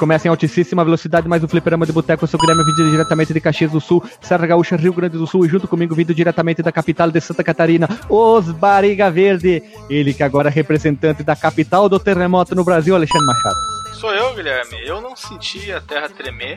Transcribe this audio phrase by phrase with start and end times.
[0.00, 2.24] what Recomeça em altíssima velocidade, mais um fliperama de boteco.
[2.24, 5.26] Eu sou o Guilherme, vindo diretamente de Caxias do Sul, Serra Gaúcha, Rio Grande do
[5.26, 5.44] Sul.
[5.44, 9.62] E junto comigo, vindo diretamente da capital de Santa Catarina, os Bariga Verde.
[9.90, 13.56] Ele que agora é representante da capital do terremoto no Brasil, Alexandre Machado.
[13.92, 14.82] Sou eu, Guilherme.
[14.86, 16.56] Eu não senti a terra tremer,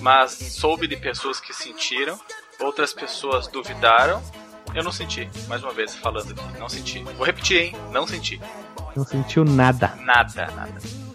[0.00, 2.16] mas soube de pessoas que sentiram.
[2.60, 4.22] Outras pessoas duvidaram.
[4.72, 5.28] Eu não senti.
[5.48, 7.02] Mais uma vez falando aqui, não senti.
[7.16, 7.76] Vou repetir, hein?
[7.92, 8.40] Não senti.
[8.94, 9.92] Não sentiu nada.
[10.04, 11.13] Nada, nada.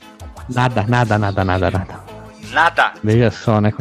[0.53, 1.99] Nada, nada, nada, nada, nada.
[2.51, 2.93] Nada.
[3.03, 3.71] Veja só, né?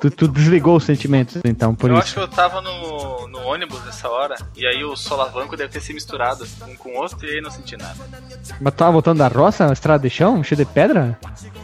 [0.00, 2.04] Tu, tu desligou os sentimentos, então, por eu isso.
[2.04, 5.80] acho que eu tava no, no ônibus nessa hora, e aí o solavanco deve ter
[5.80, 7.96] se misturado um com o outro, e aí não senti nada.
[8.60, 11.18] Mas tava voltando da roça, estrada de chão, cheia de pedra?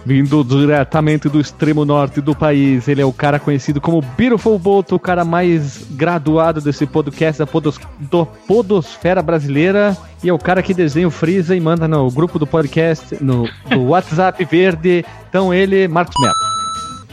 [0.05, 4.93] Vindo diretamente do extremo norte do país, ele é o cara conhecido como Beautiful Bolt,
[4.93, 9.97] o cara mais graduado desse podcast da podos, do Podosfera Brasileira.
[10.25, 13.49] E é o cara que desenha o Freeza e manda no grupo do podcast, no
[13.69, 15.05] do WhatsApp Verde.
[15.29, 16.35] Então ele, Marcos Melo.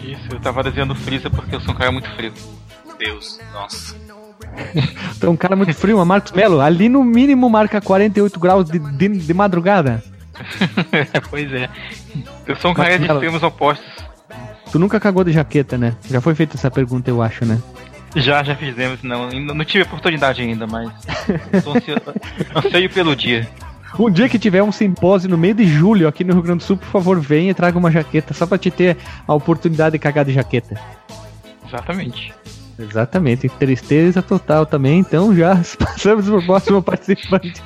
[0.03, 2.31] Isso, eu tava desenhando Freeza porque eu sou um cara muito frio.
[2.97, 3.95] Deus, nossa.
[5.15, 8.79] Então um cara muito frio, mas Marcos Melo, ali no mínimo marca 48 graus de,
[8.79, 10.03] de, de madrugada.
[11.29, 11.69] pois é.
[12.45, 13.85] Eu sou um cara de extremos opostos.
[14.71, 15.95] Tu nunca cagou de jaqueta, né?
[16.09, 17.57] Já foi feita essa pergunta, eu acho, né?
[18.15, 19.29] Já, já fizemos, não.
[19.29, 20.91] Não tive oportunidade ainda, mas.
[21.63, 21.95] Tô ansio-
[22.55, 23.47] anseio pelo dia.
[23.99, 26.63] Um dia que tiver um simpósio no meio de julho aqui no Rio Grande do
[26.63, 29.99] Sul, por favor, venha e traga uma jaqueta, só pra te ter a oportunidade de
[29.99, 30.79] cagar de jaqueta.
[31.67, 32.33] Exatamente.
[32.79, 37.61] Exatamente, tristeza total também, então já passamos pro próximo participante.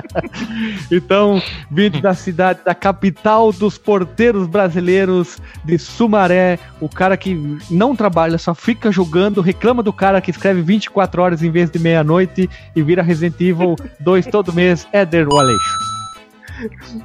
[0.92, 1.40] então,
[1.70, 8.36] vindo da cidade, da capital dos porteiros brasileiros de Sumaré, o cara que não trabalha,
[8.36, 12.82] só fica jogando, reclama do cara que escreve 24 horas em vez de meia-noite e
[12.82, 15.88] vira Resident Evil 2 todo mês, Éder Waleixo.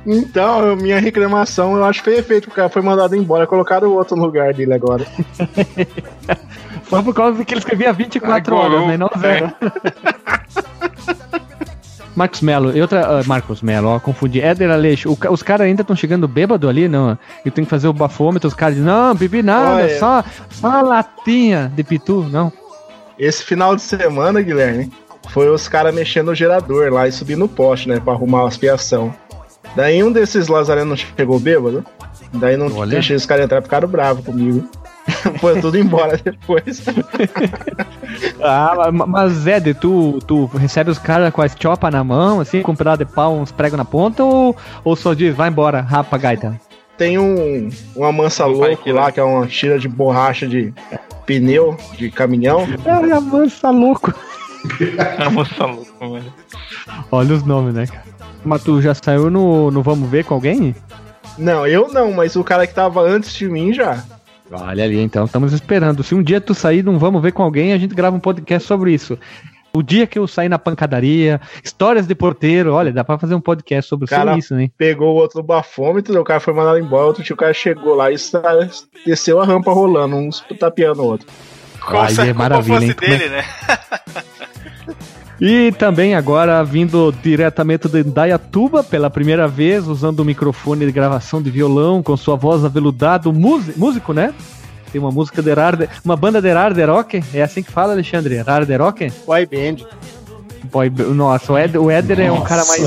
[0.06, 3.88] Então, minha reclamação eu acho que foi efeito, porque o cara foi mandado embora, colocaram
[3.88, 5.06] o outro no lugar dele agora.
[6.96, 8.98] Só por causa que ele escrevia 24 Agora, horas, né?
[8.98, 9.52] Não zero.
[12.16, 13.20] Marcos Melo, e outra.
[13.20, 14.40] ah, Marcos Melo, ó, confundi.
[14.40, 17.18] Éder Aleixo, o os caras ainda estão chegando bêbado ali, não?
[17.44, 20.00] E tem que fazer o bafômetro, os caras dizem, não, bebi nada, Olha.
[20.00, 22.54] só, só uma latinha de pitu, não.
[23.18, 24.92] Esse final de semana, Guilherme,
[25.30, 28.58] foi os caras mexendo no gerador lá e subindo no poste, né, pra arrumar as
[28.58, 29.14] fiação.
[29.76, 31.84] Daí um desses lazarenos chegou bêbado,
[32.34, 32.92] daí não Olha.
[32.92, 34.70] deixei os caras entrar, ficaram bravos comigo.
[35.40, 36.84] Foi tudo embora depois.
[38.42, 42.62] Ah, ma- mas Éder, tu, tu recebe os caras com as chopas na mão, assim,
[42.62, 45.82] com um pedaço de pau, uns pregos na ponta, ou, ou só diz, vai embora,
[45.82, 46.60] rapa, gaita?
[46.98, 50.74] Tem um uma mansa louco lá, que é uma tira de borracha de
[51.26, 52.68] pneu de caminhão.
[52.86, 54.14] Ai, a mansa louco.
[55.26, 56.34] A moça louca, mano.
[57.12, 58.04] Olha os nomes, né, cara?
[58.46, 60.74] Mas tu já saiu no, no Vamos Ver com alguém?
[61.38, 64.04] Não, eu não, mas o cara que tava antes de mim já.
[64.62, 66.04] Olha ali, então, estamos esperando.
[66.04, 68.68] Se um dia tu sair, não vamos ver com alguém, a gente grava um podcast
[68.68, 69.18] sobre isso.
[69.76, 73.42] O dia que eu sair na pancadaria, histórias de porteiro, olha, dá pra fazer um
[73.42, 74.70] podcast sobre, Cara, isso, né?
[74.78, 78.12] Pegou o outro bafômetro, o cara foi mandado embora, outro tio o cara chegou lá
[78.12, 78.42] e sa-
[79.04, 81.28] desceu a rampa rolando, uns tapeando o outro.
[81.82, 82.92] Como Aí é maravilha, hein?
[83.02, 83.44] É- dele, né?
[85.42, 91.42] E também agora vindo diretamente de Indaiatuba pela primeira vez, usando o microfone de gravação
[91.42, 94.34] de violão com sua voz aveludada, músico, né?
[94.92, 98.36] Tem uma música de Erarde, uma banda de Erarde Rock, é assim que fala, Alexandre?
[98.36, 99.12] Erarde Rock?
[99.26, 99.86] Boy Band.
[100.72, 102.82] Boy, nossa, o Éder, o Éder é um cara mais.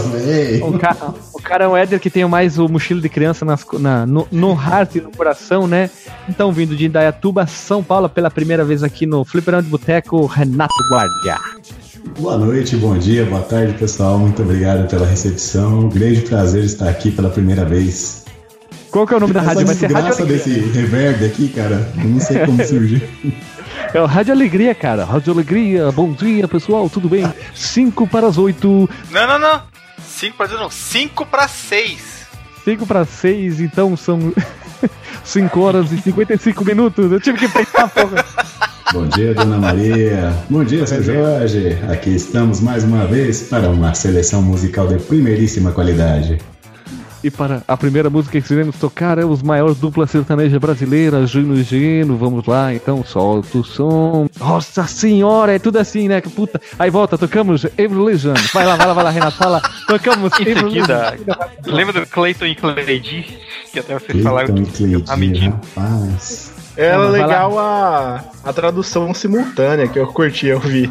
[0.63, 0.97] Um cara,
[1.34, 4.27] o cara é um Éder que tem mais o mochilo de criança nas na- no,
[4.33, 5.91] no heart e no coração, né?
[6.28, 10.72] Então, vindo de Indaiatuba, São Paulo, pela primeira vez aqui no Fliperão de Boteco, Renato
[10.91, 11.37] Guardia.
[12.18, 14.18] Boa noite, bom dia, boa tarde, pessoal.
[14.18, 15.80] Muito obrigado pela recepção.
[15.80, 18.24] Um grande prazer estar aqui pela primeira vez.
[18.91, 19.66] Qual que é o nome da Essa rádio?
[19.66, 20.54] Vai ser Rádio desgraça Alegria.
[20.63, 23.01] desse reverb aqui, cara, eu não sei como surgiu.
[23.92, 25.04] É o Rádio Alegria, cara.
[25.04, 27.24] Rádio Alegria, bom dia, pessoal, tudo bem?
[27.54, 29.63] 5 para as 8, Não, não, não.
[30.04, 30.71] 5 pra não.
[30.71, 32.27] 5 pra 6.
[32.65, 34.33] 5 para 6, então são
[35.25, 37.11] 5 horas e 55 minutos.
[37.11, 38.25] Eu tive que pensar, porra.
[38.93, 40.33] Bom dia, dona Maria.
[40.49, 41.77] Bom dia, seu Jorge.
[41.91, 46.39] Aqui estamos mais uma vez para uma seleção musical de primeiríssima qualidade.
[47.27, 51.57] E para a primeira música que iremos tocar é os maiores duplas sertanejas brasileiras, Gino
[51.57, 52.17] e Gino.
[52.17, 54.28] Vamos lá, então solta o som.
[54.39, 56.21] Nossa senhora, é tudo assim, né?
[56.21, 56.61] Que puta.
[56.78, 58.34] Aí volta, tocamos Evolution.
[58.55, 59.61] Vai lá, vai lá, vai lá, Renato, fala.
[59.89, 60.87] Tocamos Evolution.
[60.87, 61.17] da...
[61.67, 63.39] Lembra do Clayton e Cleide?
[63.73, 64.84] Que até vocês falaram que
[65.17, 65.59] mentindo.
[65.75, 66.53] rapaz.
[66.77, 70.89] Era vai legal a, a tradução simultânea que eu curti, eu vi.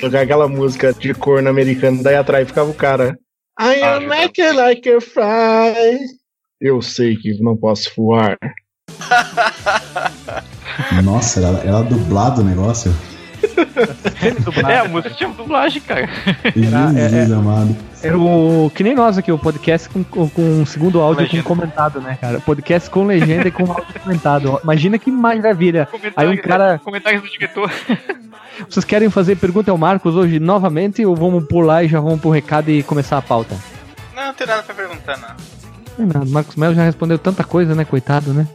[0.00, 3.18] Tocar aquela música de corno americano, daí atrás ficava o cara.
[3.58, 5.98] I Ah, am making like a fly.
[6.60, 8.36] Eu sei que não posso voar.
[11.04, 12.90] Nossa, era, era dublado o negócio.
[14.68, 16.08] É, a música tinha dublagem, cara.
[16.54, 17.76] Jesus amado.
[18.02, 18.70] Era o.
[18.74, 21.42] Que nem nós aqui, o podcast com, com, com um segundo áudio Legenda.
[21.42, 22.38] com comentado, né, cara?
[22.40, 24.60] Podcast com legenda e com áudio comentado.
[24.62, 25.88] Imagina que maravilha.
[26.14, 26.78] Aí um cara.
[26.84, 27.70] Comentários do diretor.
[28.68, 32.30] Vocês querem fazer pergunta ao Marcos hoje novamente ou vamos pular e já vamos pro
[32.30, 33.56] recado e começar a pauta?
[34.14, 35.28] Não, não tem nada pra perguntar, não.
[35.98, 38.46] Não é nada, Marcos Melo já respondeu tanta coisa, né, coitado, né?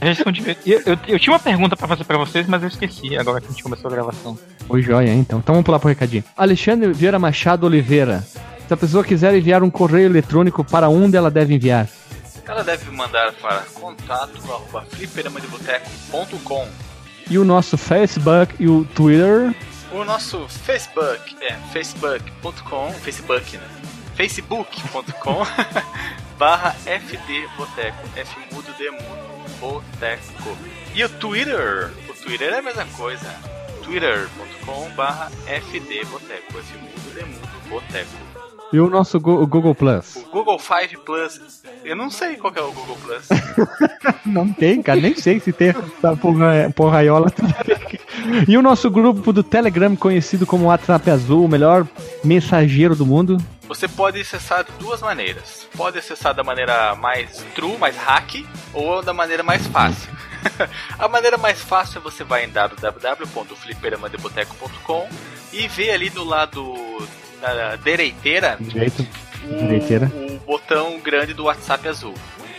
[0.00, 0.56] A gente continua.
[0.66, 3.46] Eu, eu, eu tinha uma pergunta pra fazer pra vocês, mas eu esqueci agora que
[3.46, 4.38] a gente começou a gravação.
[4.68, 5.38] Oi, joia, então.
[5.38, 6.24] Então vamos pular pro recadinho.
[6.36, 8.24] Alexandre Vieira Machado Oliveira.
[8.66, 11.88] Se a pessoa quiser enviar um correio eletrônico, para onde ela deve enviar?
[12.46, 16.68] Ela deve mandar para contato.fliperamadeboteco.com
[17.30, 19.54] E o nosso Facebook e o Twitter.
[19.92, 23.64] O nosso Facebook é facebook.com, Facebook, né?
[24.14, 25.42] facebook.com
[26.38, 28.90] barra fdboteco, F mudo D
[29.60, 30.58] boteco.
[30.94, 33.28] E o Twitter, o Twitter é a mesma coisa,
[33.82, 38.23] twitter.com barra fdboteco, F mudo D boteco.
[38.74, 40.16] E o nosso Go- o Google Plus.
[40.16, 43.28] O Google 5 Plus, eu não sei qual que é o Google Plus.
[44.26, 45.00] Não tem, cara.
[45.00, 47.30] Nem sei se tem essa porra, porraiola.
[48.48, 51.86] E o nosso grupo do Telegram, conhecido como WhatsApp Azul, o melhor
[52.24, 53.36] mensageiro do mundo.
[53.68, 55.68] Você pode acessar de duas maneiras.
[55.76, 58.36] Pode acessar da maneira mais true, mais hack,
[58.72, 60.10] ou da maneira mais fácil.
[60.98, 65.08] A maneira mais fácil é você vai em www.fliperamadeboteco.com
[65.52, 66.74] e vê ali do lado
[67.52, 69.06] da direiteira Direito.
[69.44, 70.10] o, Direiteira.
[70.14, 72.14] o botão grande do WhatsApp azul.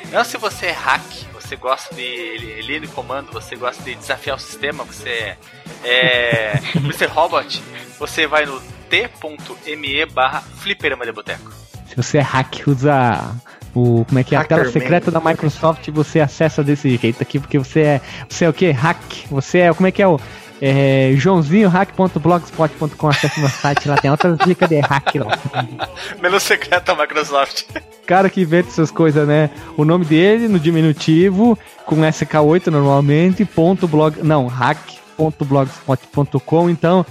[0.08, 1.04] Então, se você é hack,
[1.34, 5.36] você gosta de ele no comando, você gosta de desafiar o sistema, você
[5.84, 6.54] é,
[6.86, 7.62] você é robot,
[7.98, 11.52] você vai no t.me barra fliperama de boteco.
[11.88, 13.36] Se você é hack, usa
[13.76, 14.06] o.
[14.06, 14.38] Como é que é?
[14.38, 18.02] A tela secreta da Microsoft, você acessa desse jeito aqui, porque você é.
[18.30, 18.72] Você é o que?
[18.72, 19.00] Hack.
[19.30, 19.74] Você é.
[19.74, 20.20] Como é que é o.
[20.68, 25.38] É, joãozinhohack.blogspot.com, acesse meu site, lá tem outras dicas de hack lá.
[26.20, 27.66] Menos secreto da Microsoft.
[28.08, 29.52] cara que inventa essas coisas, né?
[29.78, 34.24] O nome dele no diminutivo, com SK8 normalmente, ponto blog.
[34.24, 36.70] Não, hack.blogspot.com.
[36.72, 37.06] Então,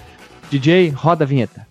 [0.51, 1.65] DJ, roda a vinheta.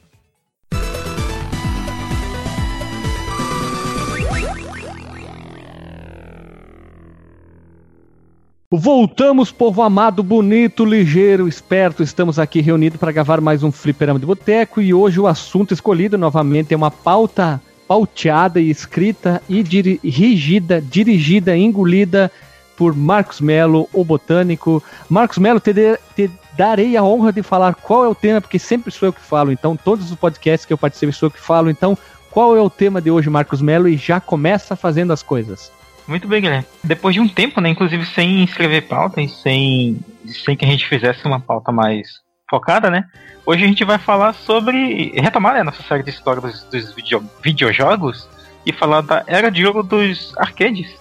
[8.76, 12.02] Voltamos, povo amado, bonito, ligeiro, esperto.
[12.02, 16.18] Estamos aqui reunidos para gravar mais um Fliperama de Boteco e hoje o assunto escolhido
[16.18, 22.32] novamente é uma pauta pauteada e escrita e dirigida, dirigida, engolida
[22.76, 24.82] por Marcos Melo, o botânico.
[25.08, 25.72] Marcos Melo, te,
[26.16, 29.22] te darei a honra de falar qual é o tema, porque sempre sou eu que
[29.22, 29.52] falo.
[29.52, 31.70] Então, todos os podcasts que eu participo sou eu que falo.
[31.70, 31.96] Então,
[32.32, 33.88] qual é o tema de hoje, Marcos Melo?
[33.88, 35.72] E já começa fazendo as coisas.
[36.08, 36.66] Muito bem, Guilherme.
[36.84, 40.88] Depois de um tempo, né, inclusive sem escrever pauta e sem, sem que a gente
[40.88, 43.06] fizesse uma pauta mais focada, né?
[43.46, 45.12] Hoje a gente vai falar sobre.
[45.20, 48.28] retomar né, a nossa série de história dos, dos video, videojogos
[48.66, 50.96] e falar da era de ouro dos arcades.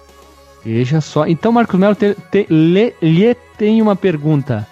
[0.65, 1.27] Veja só.
[1.27, 4.67] Então, Marcos Melo, te, te, lhe, lhe tem uma pergunta.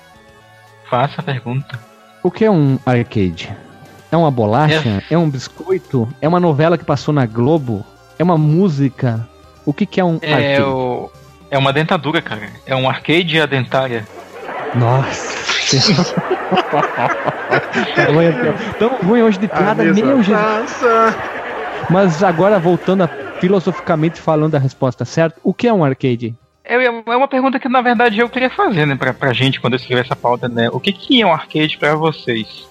[0.89, 1.79] Faça a pergunta.
[2.23, 3.55] O que é um arcade?
[4.11, 5.03] É uma bolacha?
[5.09, 6.09] É, um biscoito?
[6.21, 7.85] É uma novela que passou na Globo?
[8.19, 9.29] É uma música?
[9.65, 10.63] O que, que é um É, arcade?
[10.63, 11.11] o,
[11.51, 12.51] é uma dentadura, cara.
[12.67, 14.07] É um arcade a dentária.
[14.75, 15.41] Nossa.
[18.79, 20.37] Tamo ruim hoje de piada, meu Jesus.
[21.89, 23.09] Mas agora voltando a
[23.41, 26.35] filosoficamente falando a resposta certa, o que é um arcade?
[26.63, 29.73] É, é uma pergunta que na verdade eu queria fazer, né, pra, pra gente quando
[29.73, 30.69] eu escrever essa pauta, né?
[30.71, 32.69] O que, que é um arcade pra vocês?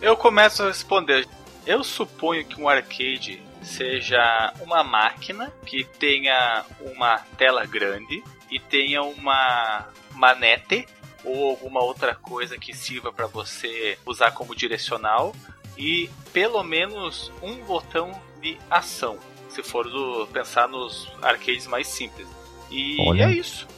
[0.00, 1.26] Eu começo a responder.
[1.66, 9.02] Eu suponho que um arcade seja uma máquina que tenha uma tela grande e tenha
[9.02, 10.86] uma manete
[11.24, 15.34] ou alguma outra coisa que sirva para você usar como direcional
[15.78, 19.16] e pelo menos um botão de ação,
[19.48, 22.26] se for do, pensar nos arcades mais simples.
[22.70, 23.24] E Olha.
[23.24, 23.68] é isso.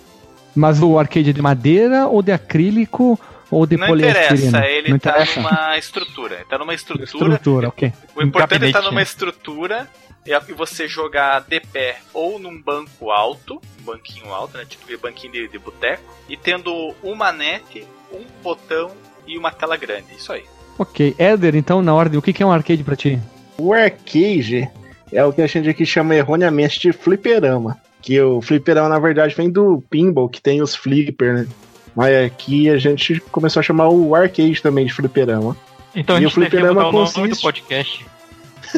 [0.54, 3.18] Mas o arcade é de madeira ou de acrílico
[3.54, 4.64] ou de Não poliestireno?
[4.64, 5.40] ele Não tá interessa?
[5.40, 6.34] numa estrutura.
[6.34, 7.04] Ele tá numa estrutura.
[7.04, 7.92] Estrutura, ok.
[8.16, 9.02] O importante é estar Gabinete, numa né?
[9.02, 9.88] estrutura
[10.26, 14.64] e você jogar de pé ou num banco alto, um banquinho alto, né?
[14.64, 18.90] Tipo banquinho de, de boteco, e tendo uma manete, um botão
[19.26, 20.14] e uma tela grande.
[20.16, 20.44] Isso aí.
[20.78, 21.14] Ok.
[21.18, 23.20] Éder, então, na ordem, o que que é um arcade pra ti?
[23.56, 24.68] O arcade
[25.12, 27.78] é o que a gente aqui chama erroneamente de fliperama.
[28.02, 31.46] Que o fliperama, na verdade, vem do pinball, que tem os flipper, né?
[31.94, 35.56] Mas aqui a gente começou a chamar o arcade também de fliperama.
[35.94, 38.06] Então a E o gente devia fliperama mudar o nome do podcast.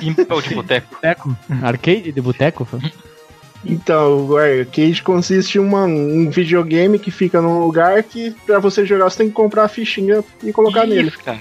[0.02, 0.88] Impel de Boteco.
[0.96, 1.37] Boteco?
[1.62, 2.68] Arcade de boteco?
[3.64, 8.85] Então, o arcade consiste em uma- um videogame que fica num lugar que pra você
[8.85, 11.11] jogar você tem que comprar a fichinha e colocar Isso, nele.
[11.11, 11.40] cara.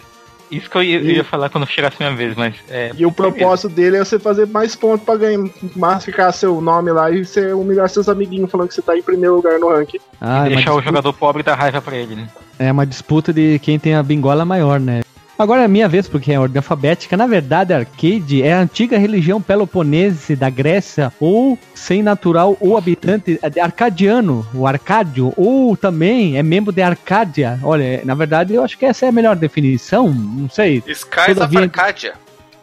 [0.52, 2.92] Isso que eu ia, eu ia falar quando chegasse a minha vez, mas é.
[2.96, 7.10] E o propósito dele é você fazer mais pontos pra ganhar, marcar seu nome lá
[7.12, 10.00] e você humilhar seus amiguinhos falando que você tá em primeiro lugar no ranking.
[10.22, 12.28] Ah, é uma, deixar o disputa, jogador pobre dar raiva pra ele, né?
[12.60, 15.02] é uma disputa de quem tem a bingola maior, né?
[15.38, 17.18] Agora é a minha vez, porque é ordem alfabética.
[17.18, 23.38] Na verdade, arcade é a antiga religião peloponese da Grécia, ou sem natural ou habitante
[23.62, 27.60] arcadiano, o Arcádio, ou também é membro de Arcádia.
[27.64, 30.82] Olha, na verdade, eu acho que essa é a melhor definição, não sei.
[30.88, 32.14] Skies Todavia- of Arcadia.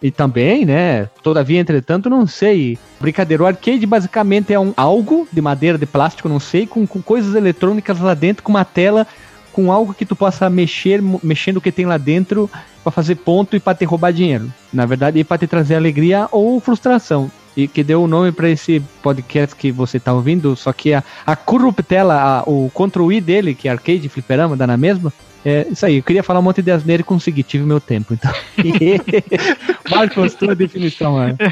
[0.03, 1.09] E também, né?
[1.23, 2.77] Todavia, entretanto, não sei.
[2.99, 7.01] Brincadeira, o arcade basicamente é um algo de madeira, de plástico, não sei, com, com
[7.01, 9.07] coisas eletrônicas lá dentro, com uma tela,
[9.53, 12.51] com algo que tu possa mexer, mexendo o que tem lá dentro
[12.83, 14.53] pra fazer ponto e pra te roubar dinheiro.
[14.73, 17.31] Na verdade, e pra te trazer alegria ou frustração.
[17.57, 21.05] E que deu o nome pra esse podcast que você tá ouvindo, só que a,
[21.27, 25.13] a corruptela, a- o Ctrl I dele, que é arcade, fliperama, dá na mesma,
[25.45, 25.97] é isso aí.
[25.99, 28.33] Eu queria falar um monte de asneira e consegui, tive meu tempo, então.
[29.91, 31.37] Marcos, tua definição, mano.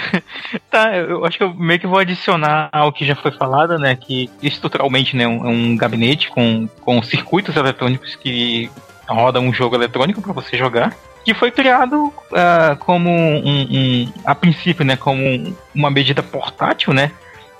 [0.71, 3.97] Tá, eu acho que eu meio que vou adicionar ao que já foi falado, né?
[3.97, 8.71] Que estruturalmente né, é um gabinete com, com circuitos eletrônicos que
[9.09, 10.95] rodam um jogo eletrônico para você jogar.
[11.25, 14.97] Que foi criado ah, como um, um- a princípio, né?
[14.97, 17.11] Como um- uma medida portátil, né?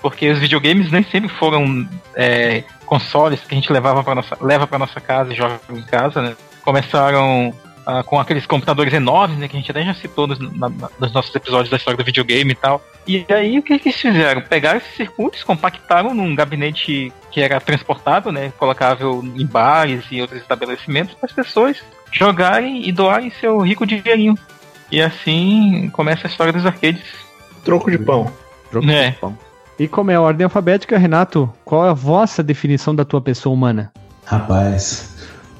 [0.01, 4.65] Porque os videogames nem sempre foram é, consoles que a gente levava para nossa, leva
[4.65, 6.35] para nossa casa e joga em casa, né?
[6.63, 7.53] Começaram
[7.85, 9.47] ah, com aqueles computadores enormes, né?
[9.47, 12.51] Que a gente até já citou nos, na- nos nossos episódios da história do videogame
[12.51, 12.83] e tal.
[13.07, 14.41] E aí o que, que eles fizeram?
[14.41, 18.51] Pegaram esses circuitos, compactaram num gabinete que era transportável, né?
[18.57, 21.77] Colocável em bares e outros estabelecimentos para as pessoas
[22.11, 24.35] jogarem e doarem seu rico dinheirinho.
[24.91, 27.03] E assim começa a história dos arcades.
[27.63, 28.31] Troco de pão.
[28.89, 29.15] É.
[29.79, 33.53] E como é a ordem alfabética, Renato, qual é a vossa definição da tua pessoa
[33.53, 33.91] humana?
[34.25, 35.15] Rapaz,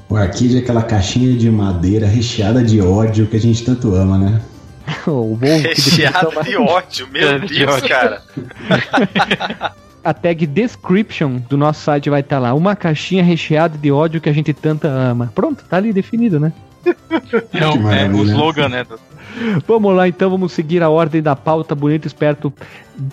[0.07, 4.17] o arcade é aquela caixinha de madeira recheada de ódio que a gente tanto ama,
[4.17, 4.41] né?
[5.07, 7.89] o Wolf, que definição Recheado de ódio, meu De Deus, ódio.
[7.89, 8.21] cara.
[10.03, 12.55] A tag description do nosso site vai estar lá.
[12.55, 15.31] Uma caixinha recheada de ódio que a gente tanto ama.
[15.35, 16.51] Pronto, tá ali definido, né?
[17.53, 18.15] Não, é maravilha.
[18.19, 18.83] o slogan, né?
[19.67, 22.53] Vamos lá então, vamos seguir a ordem da pauta bonito, esperto,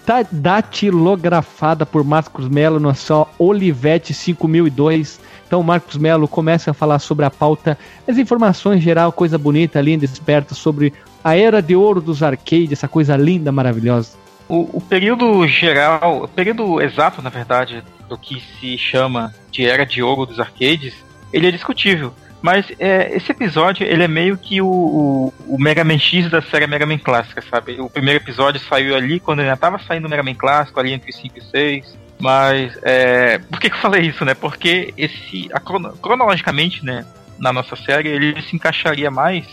[0.07, 5.21] da- datilografada por Marcos Melo no só Olivete 5002.
[5.47, 10.05] Então, Marcos Melo começa a falar sobre a pauta, as informações geral, coisa bonita, linda,
[10.05, 10.93] esperta, sobre
[11.25, 14.11] a era de ouro dos arcades, essa coisa linda, maravilhosa.
[14.49, 19.85] O, o período geral, o período exato, na verdade, do que se chama de era
[19.85, 20.95] de ouro dos arcades,
[21.33, 22.13] ele é discutível.
[22.41, 26.41] Mas é, esse episódio, ele é meio que o, o, o Mega Man X da
[26.41, 27.81] série Mega Man Clássica, sabe?
[27.81, 31.13] O primeiro episódio saiu ali quando ainda tava saindo o Mega Man Clássico, ali entre
[31.13, 31.99] 5 e 6.
[32.21, 34.35] Mas, é, por que, que eu falei isso, né?
[34.35, 37.05] Porque esse, a crono- cronologicamente, né,
[37.39, 39.45] na nossa série, ele se encaixaria mais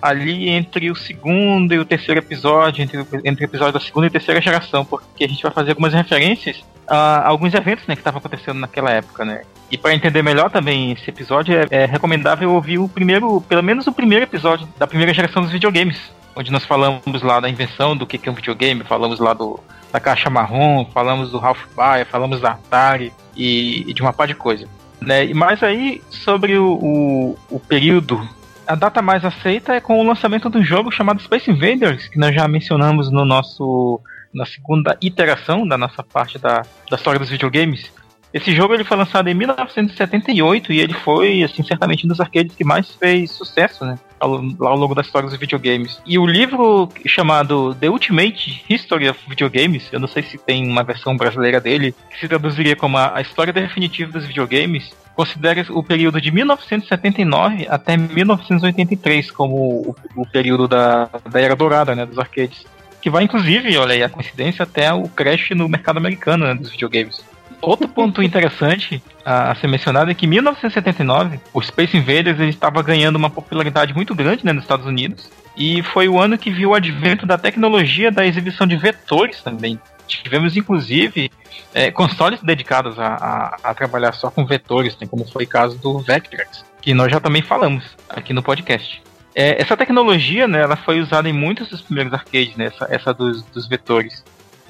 [0.00, 4.10] ali entre o segundo e o terceiro episódio, entre, entre o episódio da segunda e
[4.10, 8.18] terceira geração, porque a gente vai fazer algumas referências a alguns eventos né, que estavam
[8.18, 9.42] acontecendo naquela época, né?
[9.70, 13.86] E para entender melhor também esse episódio, é, é recomendável ouvir o primeiro, pelo menos
[13.86, 16.00] o primeiro episódio da primeira geração dos videogames,
[16.34, 19.60] onde nós falamos lá da invenção do que é um videogame, falamos lá do,
[19.92, 24.26] da caixa marrom, falamos do Ralph Baer, falamos da Atari e, e de uma par
[24.26, 24.66] de coisa.
[25.00, 25.32] Né?
[25.34, 28.26] Mais aí sobre o, o, o período
[28.68, 32.34] a data mais aceita é com o lançamento um jogo chamado Space Invaders, que nós
[32.34, 33.98] já mencionamos no nosso
[34.32, 37.90] na segunda iteração da nossa parte da, da história dos videogames.
[38.32, 42.54] Esse jogo ele foi lançado em 1978 e ele foi, assim, certamente um dos arcades
[42.54, 43.98] que mais fez sucesso, né?
[44.20, 46.02] Ao, ao longo da história dos videogames.
[46.04, 50.82] E o livro chamado The Ultimate History of Videogames, eu não sei se tem uma
[50.82, 56.20] versão brasileira dele, que se traduziria como a, história definitiva dos videogames, considera o período
[56.20, 62.66] de 1979 até 1983 como o, o período da, da era dourada, né, dos arcades.
[63.00, 66.70] Que vai, inclusive, olha aí a coincidência, até o crash no mercado americano né, dos
[66.70, 67.22] videogames.
[67.60, 73.16] Outro ponto interessante a, ser mencionado é que em 1979 o Space Invaders estava ganhando
[73.16, 76.74] uma popularidade muito grande né, nos Estados Unidos e foi o ano que viu o
[76.74, 79.78] advento da tecnologia da exibição de vetores também.
[80.06, 81.30] Tivemos inclusive
[81.74, 85.76] é, consoles dedicados a, a, a, trabalhar só com vetores, né, como foi o caso
[85.78, 89.02] do Vectrex, que nós já também falamos aqui no podcast.
[89.34, 93.14] É, essa tecnologia, né, ela foi usada em muitos dos primeiros arcades, né, essa, essa
[93.14, 94.24] dos, dos vetores.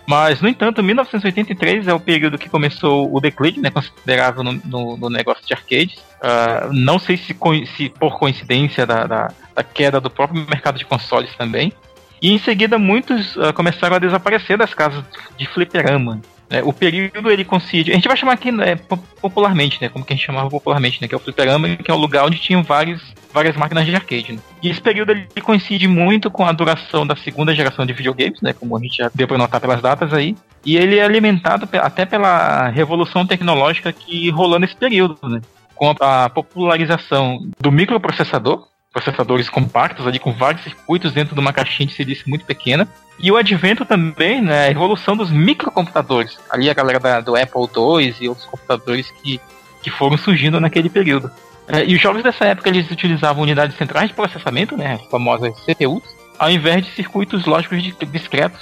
[0.09, 4.97] Mas, no entanto, 1983 é o período que começou o declínio, né, considerável no, no,
[4.97, 5.99] no negócio de arcades.
[5.99, 7.37] Uh, não sei se,
[7.77, 11.75] se por coincidência da, da, da, queda do próprio mercado de consoles também.
[12.23, 15.05] E em seguida muitos uh, começaram a desaparecer das casas
[15.37, 16.23] de fliperama.
[16.50, 17.90] É, o período ele coincide.
[17.90, 18.76] A gente vai chamar aqui né,
[19.21, 19.88] popularmente, né?
[19.88, 21.07] Como que a gente chamava popularmente, né?
[21.07, 23.02] Que é o fliperama, que é um lugar onde tinham vários,
[23.33, 24.33] várias máquinas de arcade.
[24.33, 24.38] Né?
[24.62, 28.55] E esse período ele coincide muito com a duração da segunda geração de videogames, né?
[28.55, 30.35] Como a gente já deu para notar pelas datas aí.
[30.64, 35.43] E ele é alimentado até pela revolução tecnológica que rolou nesse período, né?
[35.75, 41.87] Com a popularização do microprocessador, processadores compactos ali com vários circuitos dentro de uma caixinha
[41.87, 42.88] de silício muito pequena.
[43.18, 46.38] E o advento também, né, a evolução dos microcomputadores.
[46.50, 49.40] Ali a galera da, do Apple II e outros computadores que,
[49.83, 51.30] que foram surgindo naquele período.
[51.66, 55.52] É, e os jogos dessa época eles utilizavam unidades centrais de processamento, né, as famosas
[55.64, 56.02] CPUs,
[56.38, 58.61] ao invés de circuitos lógicos discretos,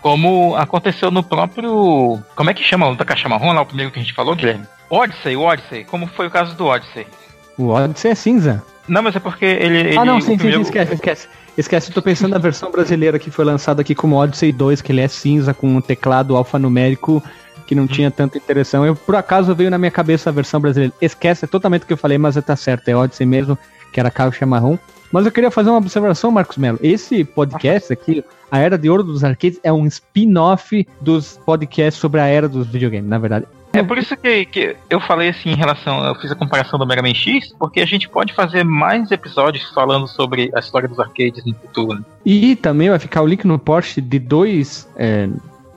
[0.00, 2.22] como aconteceu no próprio.
[2.34, 4.66] Como é que chama da caixa marrom lá, o primeiro que a gente falou, Guilherme?
[4.88, 7.06] Odyssey, Odyssey, como foi o caso do Odyssey.
[7.58, 8.62] O Odyssey é cinza.
[8.86, 9.78] Não, mas é porque ele.
[9.78, 10.64] ele ah, não, sim, primeiro...
[10.64, 11.28] sim, esquece, esquece.
[11.58, 15.00] Esquece, tô pensando na versão brasileira que foi lançada aqui como Odyssey 2, que ele
[15.00, 17.20] é cinza com um teclado alfanumérico
[17.66, 18.86] que não tinha tanta interação.
[18.86, 20.94] Eu, por acaso, veio na minha cabeça a versão brasileira.
[21.02, 23.58] Esquece é totalmente o que eu falei, mas tá certo, é Odyssey mesmo,
[23.92, 24.78] que era caixa marrom.
[25.10, 26.78] Mas eu queria fazer uma observação, Marcos Melo.
[26.82, 32.20] Esse podcast aqui, A Era de Ouro dos Arcades, é um spin-off dos podcasts sobre
[32.20, 33.46] a era dos videogames, na verdade.
[33.78, 36.04] É por isso que, que eu falei assim em relação.
[36.04, 39.64] Eu fiz a comparação do Mega Man X, porque a gente pode fazer mais episódios
[39.70, 41.98] falando sobre a história dos arcades no futuro.
[41.98, 42.04] Né?
[42.24, 44.88] E também vai ficar o link no post de dois.
[44.96, 45.28] É,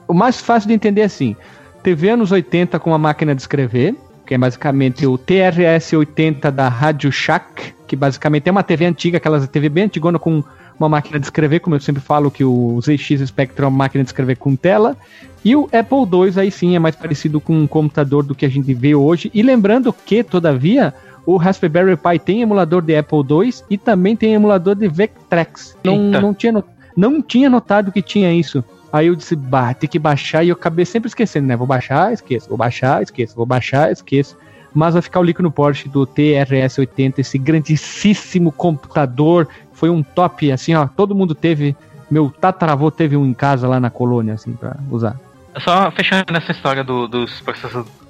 [0.08, 1.36] o mais fácil de entender é assim:
[1.82, 3.94] TV anos 80 com a máquina de escrever,
[4.26, 9.46] que é basicamente o TRS-80 da Radio Shack, que basicamente é uma TV antiga, aquelas
[9.48, 10.42] TV bem antigona com
[10.78, 14.02] uma máquina de escrever, como eu sempre falo que o ZX Spectrum é uma máquina
[14.04, 14.96] de escrever com tela,
[15.44, 18.48] e o Apple II aí sim é mais parecido com um computador do que a
[18.48, 19.30] gente vê hoje.
[19.34, 20.94] E lembrando que, todavia,
[21.26, 25.76] o Raspberry Pi tem emulador de Apple II e também tem emulador de Vectrex.
[25.82, 26.64] Não, não, tinha,
[26.96, 28.64] não tinha notado que tinha isso.
[28.92, 31.56] Aí eu disse, bah, tem que baixar, e eu acabei sempre esquecendo, né?
[31.56, 34.36] Vou baixar, esqueço, vou baixar, esqueço, vou baixar, esqueço.
[34.74, 39.48] Mas vai ficar o link no Porsche do TRS-80, esse grandíssimo computador.
[39.82, 40.86] Foi um top, assim, ó.
[40.86, 41.74] Todo mundo teve.
[42.08, 45.16] Meu tataravô teve um em casa lá na colônia, assim, pra usar.
[45.58, 47.42] Só fechando essa história do, dos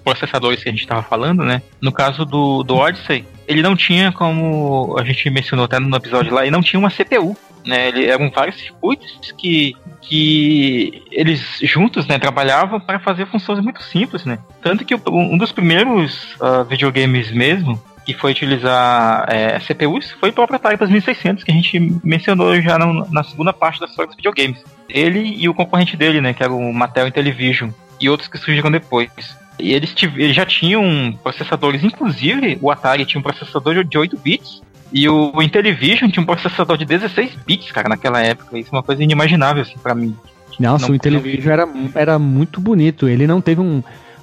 [0.05, 1.63] processadores que a gente estava falando, né?
[1.81, 6.35] No caso do, do Odyssey, ele não tinha, como a gente mencionou até no episódio
[6.35, 7.35] lá, ele não tinha uma CPU.
[7.65, 13.83] Né, ele, eram vários circuitos que, que eles juntos né, trabalhavam para fazer funções muito
[13.83, 14.27] simples.
[14.27, 14.39] Né?
[14.61, 20.33] Tanto que um dos primeiros uh, videogames mesmo que foi utilizar é, CPUs foi o
[20.33, 24.17] próprio Atari 2600, que a gente mencionou já no, na segunda parte da história dos
[24.17, 24.63] videogames.
[24.89, 28.71] Ele e o concorrente dele, né, que era o Mattel Intellivision, e outros que surgiram
[28.71, 29.11] depois.
[29.59, 34.63] E eles, eles já tinham processadores, inclusive o Atari tinha um processador de 8 bits,
[34.93, 38.59] e o Intellivision tinha um processador de 16 bits, cara, naquela época.
[38.59, 40.15] Isso é uma coisa inimaginável, assim, pra mim.
[40.61, 41.53] Nossa, não, o Intellivision não...
[41.53, 43.09] era, era muito bonito.
[43.09, 43.83] Ele não teve um,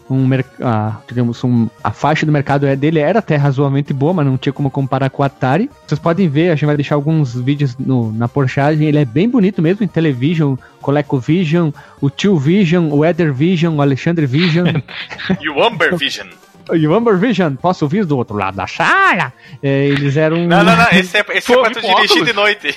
[0.09, 0.27] um
[0.61, 4.37] a, digamos, um, a faixa do mercado é dele era até razoavelmente boa, mas não
[4.37, 5.69] tinha como comparar com o Atari.
[5.85, 9.29] Vocês podem ver, a gente vai deixar alguns vídeos no, na porchagem, ele é bem
[9.29, 14.67] bonito mesmo, em Television, ColecoVision, o Tio Vision, o Eder Vision, o Alexandre Vision.
[15.39, 16.27] e o Amber Vision.
[16.73, 19.33] E o Amber Vision, posso ouvir do outro lado da sala?
[19.61, 20.37] É, eles eram.
[20.47, 22.75] Não, não, não, esse é, esse Pô, é pra tu dirigir de noite.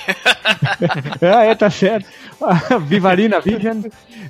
[1.21, 2.09] ah, é, tá certo.
[2.87, 3.83] Vivarina Vision.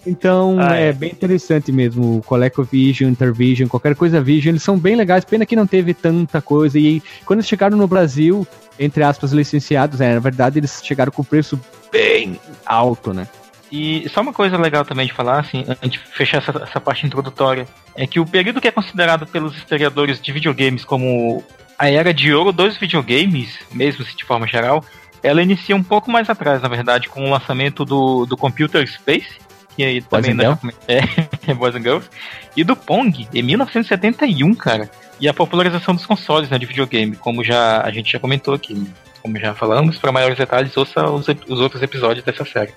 [0.06, 0.88] Então ah, é.
[0.88, 0.92] é.
[0.92, 2.18] bem interessante mesmo.
[2.18, 5.24] O ColecoVision, Intervision, qualquer coisa Vision, eles são bem legais.
[5.24, 6.78] Pena que não teve tanta coisa.
[6.78, 8.46] E quando eles chegaram no Brasil,
[8.78, 13.26] entre aspas, licenciados, é, na verdade eles chegaram com preço bem alto, né?
[13.72, 17.06] E só uma coisa legal também de falar, assim, antes de fechar essa, essa parte
[17.06, 21.42] introdutória, é que o período que é considerado pelos historiadores de videogames como
[21.78, 24.84] a era de ouro dos videogames, mesmo se de forma geral,
[25.22, 29.40] ela inicia um pouco mais atrás, na verdade, com o lançamento do, do Computer Space,
[29.74, 31.00] que aí também né, é,
[31.50, 32.10] é Boys and Girls,
[32.54, 34.90] e do Pong, em 1971, cara.
[35.18, 38.74] E a popularização dos consoles né, de videogame, como já a gente já comentou aqui.
[38.74, 38.86] Né?
[39.22, 42.74] Como já falamos, para maiores detalhes, ouça os, os outros episódios dessa série.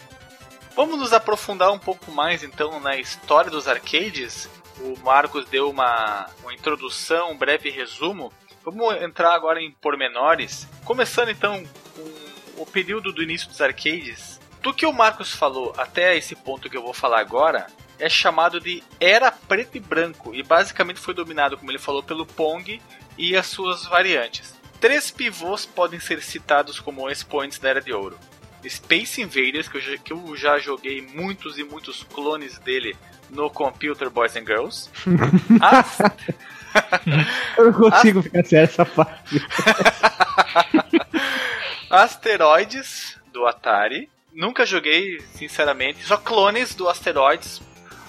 [0.75, 4.49] Vamos nos aprofundar um pouco mais então na história dos arcades
[4.81, 8.33] o Marcos deu uma, uma introdução, um breve resumo.
[8.61, 10.67] Vamos entrar agora em pormenores.
[10.83, 11.63] Começando então
[11.95, 14.37] com o período do início dos arcades.
[14.61, 18.59] Do que o Marcos falou até esse ponto que eu vou falar agora, é chamado
[18.59, 22.81] de Era Preto e Branco e basicamente foi dominado, como ele falou, pelo Pong
[23.17, 24.53] e as suas variantes.
[24.81, 28.19] Três pivôs podem ser citados como expoentes da Era de Ouro.
[28.69, 32.95] Space Invaders, que eu, já, que eu já joguei muitos e muitos clones dele
[33.29, 34.89] no Computer Boys and Girls.
[35.61, 35.97] As-
[37.57, 39.39] Eu não consigo ficar sem essa parte.
[41.89, 44.09] Asteroides do Atari.
[44.33, 46.03] Nunca joguei, sinceramente.
[46.05, 47.61] Só clones do Asteroids.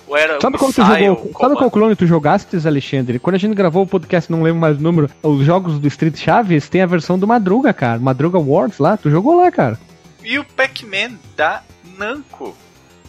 [0.09, 1.33] Ou era Sabe qual jogou?
[1.38, 3.19] Sabe qual clone tu jogaste, Alexandre?
[3.19, 6.16] Quando a gente gravou o podcast, não lembro mais o número, os jogos do Street
[6.16, 7.99] Chaves tem a versão do Madruga, cara.
[7.99, 9.79] Madruga Wars lá, tu jogou lá, cara.
[10.27, 11.62] E o Pac-Man da
[11.97, 12.57] Namco.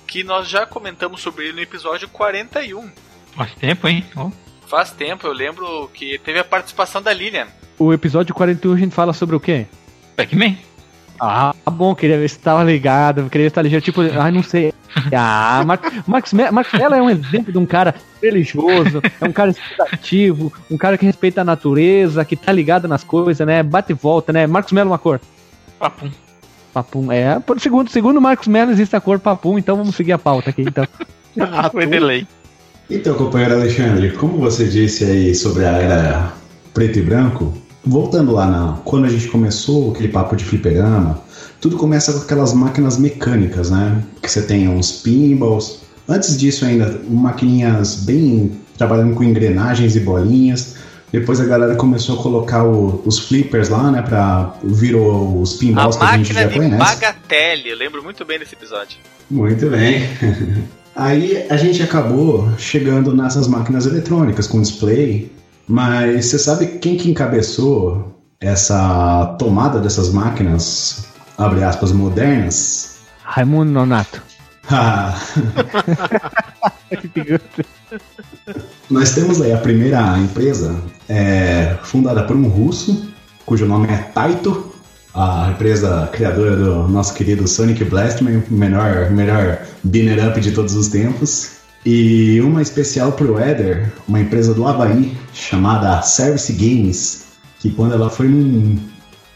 [0.06, 2.92] Que nós já comentamos sobre ele no episódio 41.
[3.36, 4.06] Faz tempo, hein?
[4.16, 4.30] Ó.
[4.68, 7.48] Faz tempo, eu lembro que teve a participação da Lilian.
[7.80, 9.66] O episódio 41 a gente fala sobre o quê?
[10.16, 10.58] Pac-Man.
[11.20, 14.72] Ah, bom, queria ver se tava ligado, queria estar ligeiro, tipo, ah, não sei.
[15.12, 19.32] Ah, Mar Max, Me Max Mello é um exemplo de um cara religioso, é um
[19.32, 23.62] cara estudativo, um cara que respeita a natureza, que tá ligado nas coisas, né?
[23.62, 24.48] Bate e volta, né?
[24.48, 25.20] Marcos Mello, uma cor.
[25.78, 26.10] Papum.
[26.78, 27.12] Papum.
[27.12, 30.52] É, por segundo, segundo Marcos Mello existe a cor papum, então vamos seguir a pauta
[30.52, 30.86] aqui, então.
[31.40, 32.26] Ah, Foi delay.
[32.90, 36.34] Então, companheiro Alexandre, como você disse aí sobre a era
[36.74, 37.54] preto e branco,
[37.86, 41.22] voltando lá na quando a gente começou aquele papo de fliperama,
[41.62, 44.04] tudo começa com aquelas máquinas mecânicas, né?
[44.20, 45.82] Que você tem uns pinballs.
[46.10, 50.77] Antes disso ainda, maquininhas bem trabalhando com engrenagens e bolinhas.
[51.12, 54.02] Depois a galera começou a colocar o- os flippers lá, né?
[54.02, 56.78] Pra virou os A pinballs que a gente máquina já de conhece.
[56.78, 57.70] Bagatelle.
[57.70, 58.98] Eu lembro muito bem desse episódio.
[59.32, 60.02] Muito bem.
[60.96, 65.32] Aí a gente acabou chegando nessas máquinas eletrônicas com display,
[65.68, 71.06] mas você sabe quem que encabeçou essa tomada dessas máquinas,
[71.38, 72.98] abre aspas, modernas?
[73.24, 74.24] Raimundo Nonato.
[74.70, 75.18] Ah,
[78.90, 80.76] Nós temos aí a primeira empresa,
[81.08, 83.12] é, fundada por um russo,
[83.46, 84.72] cujo nome é Taito,
[85.14, 90.76] a empresa criadora do nosso querido Sonic Blastman, o melhor, melhor binner up de todos
[90.76, 91.58] os tempos.
[91.86, 97.28] E uma especial pro Eder, uma empresa do Havaí, chamada Service Games,
[97.60, 98.78] que quando ela foi num,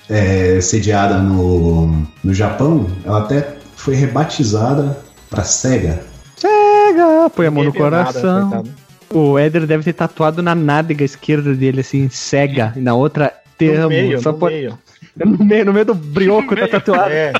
[0.10, 6.00] é, sediada no, no Japão, ela até foi rebatizada para Sega.
[6.39, 8.50] Pega, põe a mão no nada, coração.
[8.52, 8.70] coitado.
[9.13, 13.72] o Éder deve ter tatuado na nádega esquerda dele, assim, cega, e na outra te
[13.72, 13.89] No amo.
[13.89, 14.78] meio, Só no por- meio.
[15.17, 17.10] no meio, no meio do brioco tá tatuado.
[17.12, 17.34] É,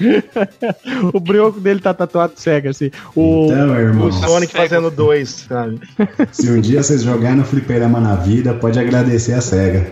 [1.12, 2.90] O brioco dele tá tatuado cega, assim.
[3.14, 5.78] O, Então, irmão, o Sonic fazendo dois, sabe?
[6.32, 9.86] se um dia vocês jogarem no fliperama na vida, pode agradecer a SEGA.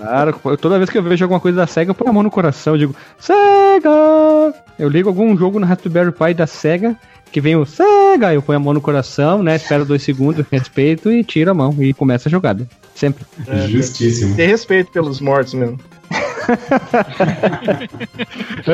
[0.00, 2.30] Claro, toda vez que eu vejo alguma coisa da SEGA, eu ponho a mão no
[2.30, 4.54] coração e digo, SEGA!
[4.78, 6.96] Eu ligo algum jogo no Raspberry Pi da SEGA,
[7.32, 9.56] que vem o SEGA, eu ponho a mão no coração, né?
[9.56, 12.66] Espero dois segundos, respeito e tiro a mão e começa a jogada.
[12.94, 13.24] Sempre.
[13.68, 14.36] Justíssimo.
[14.36, 15.78] Ter respeito pelos mortos mesmo.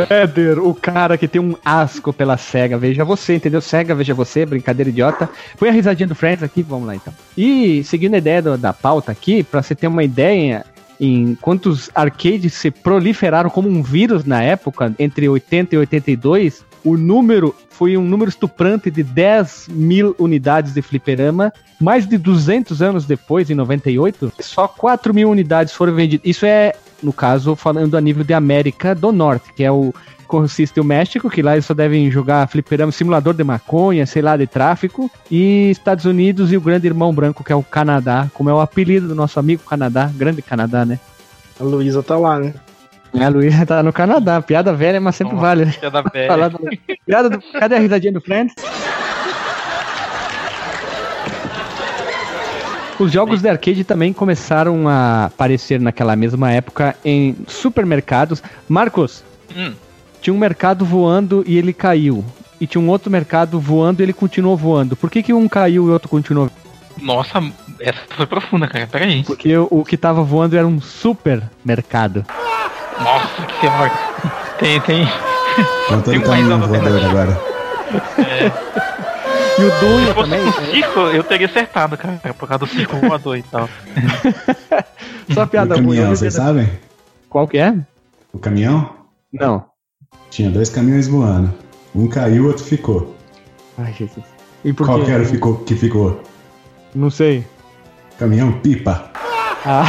[0.09, 3.61] Éder, o cara que tem um asco pela SEGA, veja você, entendeu?
[3.61, 5.29] SEGA, veja você, brincadeira idiota.
[5.59, 7.13] Põe a risadinha do Friends aqui, vamos lá então.
[7.37, 10.65] E seguindo a ideia do- da pauta aqui, pra você ter uma ideia
[11.01, 16.97] em quantos arcades se proliferaram como um vírus na época, entre 80 e 82, o
[16.97, 21.53] número foi um número estuprante de 10 mil unidades de fliperama.
[21.81, 26.25] Mais de 200 anos depois, em 98, só 4 mil unidades foram vendidas.
[26.25, 29.93] Isso é, no caso, falando a nível de América do Norte, que é o
[30.41, 34.37] consiste o México, que lá eles só devem jogar fliperama, simulador de maconha, sei lá,
[34.37, 38.51] de tráfico, e Estados Unidos e o grande irmão branco, que é o Canadá, como
[38.51, 40.99] é o apelido do nosso amigo Canadá, grande Canadá, né?
[41.61, 42.53] A Luísa tá lá, né?
[43.15, 45.67] É, a Luísa tá no Canadá, piada velha, mas sempre Nossa, vale.
[45.67, 46.27] Piada velha.
[46.27, 46.59] Falar do-
[47.07, 47.41] Piada do...
[47.53, 48.55] Cadê a risadinha do Friends?
[52.99, 58.43] Os jogos de arcade também começaram a aparecer naquela mesma época em supermercados.
[58.69, 59.23] Marcos,
[59.57, 59.73] Hum.
[60.25, 62.25] Tinha um mercado voando e ele caiu.
[62.59, 64.97] E tinha um outro mercado voando e ele continuou voando.
[64.97, 66.49] Por que, que um caiu e o outro continuou?
[66.99, 67.43] Nossa,
[67.79, 68.87] essa foi profunda, cara.
[68.87, 69.23] Pera aí.
[69.23, 72.25] Porque o, o que tava voando era um supermercado.
[72.99, 73.93] Nossa, que senhora.
[74.59, 75.03] Tem, tem.
[75.87, 77.41] Então Tem todo um voador agora.
[79.59, 80.49] E o Dunho Se fosse também.
[80.49, 82.19] um circo, eu teria acertado, cara.
[82.33, 83.69] Por causa do circo voador e tal.
[85.35, 85.85] Só O piada ruim.
[85.85, 86.67] caminhão, vocês sabem?
[87.29, 87.75] Qual que é?
[88.33, 88.89] O caminhão
[89.31, 89.74] Não.
[90.31, 91.53] Tinha dois caminhões voando.
[91.95, 93.15] Um caiu, o outro ficou.
[93.79, 94.25] Ai, Jesus.
[94.65, 96.21] E por Qual que era ficou, que ficou?
[96.95, 97.45] Não sei.
[98.19, 99.11] Caminhão pipa.
[99.67, 99.85] Ah.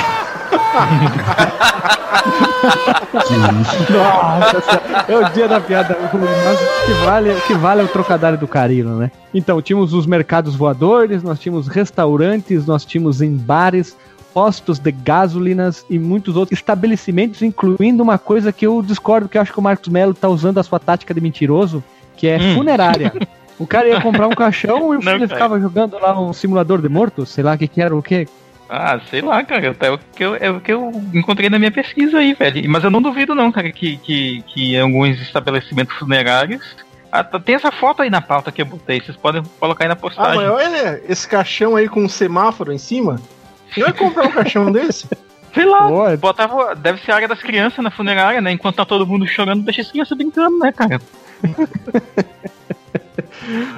[3.89, 5.97] Nossa, é o dia da piada.
[6.11, 9.11] Mas que vale, que vale o trocadilho do Carilo, né?
[9.33, 13.95] Então, tínhamos os mercados voadores, nós tínhamos restaurantes, nós tínhamos em bares,
[14.39, 19.41] postos de gasolinas e muitos outros estabelecimentos, incluindo uma coisa que eu discordo, que eu
[19.41, 21.81] acho que o Marcos Melo tá usando a sua tática de mentiroso,
[22.17, 22.55] que é Hum.
[22.55, 23.13] funerária.
[23.57, 25.29] O cara ia comprar um caixão e o filho cara.
[25.29, 28.27] ficava jogando lá um simulador de morto, sei lá o que que era o quê.
[28.69, 29.73] Ah, sei lá, cara.
[29.79, 32.69] É o que eu, é o que eu encontrei na minha pesquisa aí, velho.
[32.69, 36.75] Mas eu não duvido, não, cara, que, que, que alguns estabelecimentos funerários.
[37.09, 38.99] Ah, tá- tem essa foto aí na pauta que eu botei.
[38.99, 40.35] Vocês podem colocar aí na Ah, postagem.
[40.35, 43.21] mas olha esse caixão aí com um semáforo em cima.
[43.75, 45.07] Quem vai comprar um caixão desse?
[45.53, 46.73] Sei lá, Pô, é- botava.
[46.75, 48.51] Deve ser a área das crianças na funerária, né?
[48.51, 50.99] Enquanto tá todo mundo chorando, deixa as crianças brincando, né, cara?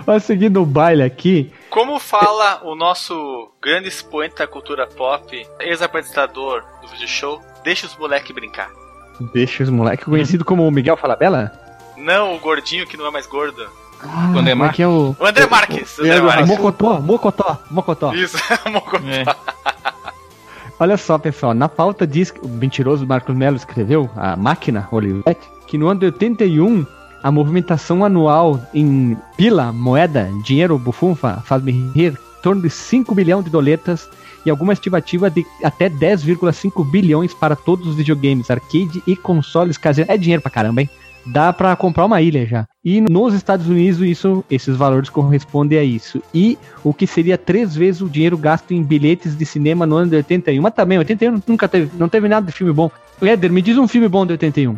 [0.06, 6.64] Mas seguindo o baile aqui, Como fala o nosso grande expoente da cultura pop, ex-apresentador
[6.82, 8.70] do vídeo show, deixa os moleque brincar.
[9.34, 11.52] deixa os moleques, conhecido como Miguel Falabella.
[11.98, 13.68] Não o gordinho que não é mais gordo.
[14.02, 15.16] Ah, André como é que é o...
[15.20, 15.98] O André Marques.
[15.98, 16.48] o André Iago Marques.
[16.48, 18.14] Mocotó, Mocotó, Mocotó.
[18.14, 18.38] Isso,
[18.72, 19.06] Mocotó.
[19.08, 19.24] É.
[20.80, 25.24] Olha só, pessoal, na pauta diz que o mentiroso Marcos Melo escreveu, a máquina Hollywood,
[25.66, 26.86] que no ano de 81
[27.24, 33.44] a movimentação anual em pila, moeda, dinheiro, bufunfa, faz-me rir, em torno de 5 bilhões
[33.44, 34.08] de doletas
[34.46, 40.14] e alguma estimativa de até 10,5 bilhões para todos os videogames, arcade e consoles caseiros.
[40.14, 40.90] É dinheiro pra caramba, hein?
[41.30, 42.66] Dá pra comprar uma ilha já.
[42.84, 46.22] E nos Estados Unidos isso, esses valores correspondem a isso.
[46.34, 50.10] E o que seria três vezes o dinheiro gasto em bilhetes de cinema no ano
[50.10, 50.62] de 81.
[50.62, 52.90] Mas também, 81 nunca teve, não teve nada de filme bom.
[53.22, 54.78] Éder, me diz um filme bom de 81.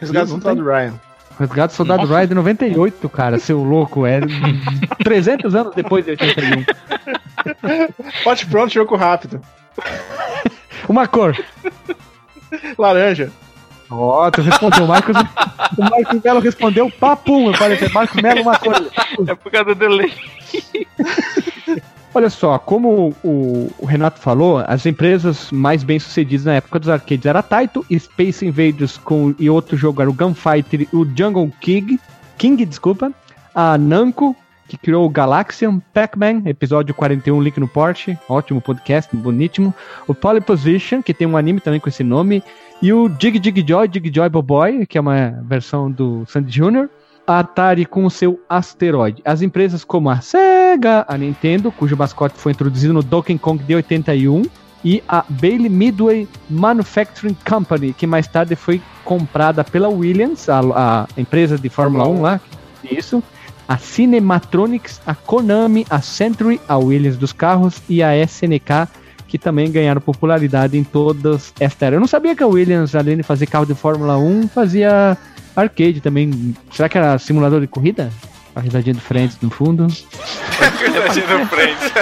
[0.00, 0.94] Resgate do Soldado Ryan.
[1.38, 2.14] Resgate do Soldado Nossa.
[2.16, 4.06] Ryan de 98, cara, seu louco.
[4.06, 4.20] É
[5.02, 6.64] 300 anos depois de 81.
[8.22, 9.40] Pote pronto, jogo rápido.
[10.88, 11.36] Uma cor.
[12.78, 13.30] Laranja.
[13.90, 14.84] Ó, tu respondeu.
[14.84, 17.48] O Marcos, o Marcos Melo respondeu papum.
[17.48, 18.74] Eu falei, Marcos Melo, uma cor.
[19.26, 20.12] É por causa do delay.
[22.14, 26.88] Olha só, como o, o Renato falou, as empresas mais bem sucedidas na época dos
[26.88, 31.52] arcades era a Taito, Space Invaders com, e outro jogo era o Gunfighter o Jungle
[31.60, 32.00] King,
[32.38, 33.12] King, desculpa,
[33.54, 34.34] a Namco,
[34.68, 39.74] que criou o Galaxian, Pac-Man, episódio 41, link no Porsche, ótimo podcast, bonitíssimo,
[40.06, 42.42] o Polyposition, que tem um anime também com esse nome,
[42.80, 46.88] e o Dig Dig Joy, Dig Joy Boboy, que é uma versão do Sandy Jr.,
[47.26, 49.20] a Atari com o seu asteroide.
[49.24, 53.74] As empresas como a Sega, a Nintendo, cujo mascote foi introduzido no Donkey Kong de
[53.74, 54.44] 81,
[54.84, 61.20] e a Bailey Midway Manufacturing Company, que mais tarde foi comprada pela Williams, a, a
[61.20, 62.40] empresa de Fórmula 1 lá.
[62.90, 63.22] Isso.
[63.66, 68.88] A Cinematronics, a Konami, a Century, a Williams dos carros e a SNK,
[69.28, 71.96] que também ganharam popularidade em todas esta era.
[71.96, 75.16] Eu não sabia que a Williams, além de fazer carro de Fórmula 1, fazia
[75.54, 76.56] arcade também.
[76.72, 78.10] Será que era simulador de corrida?
[78.56, 79.86] A risadinha do Friends no fundo.
[79.86, 81.92] Risadinha no Friends.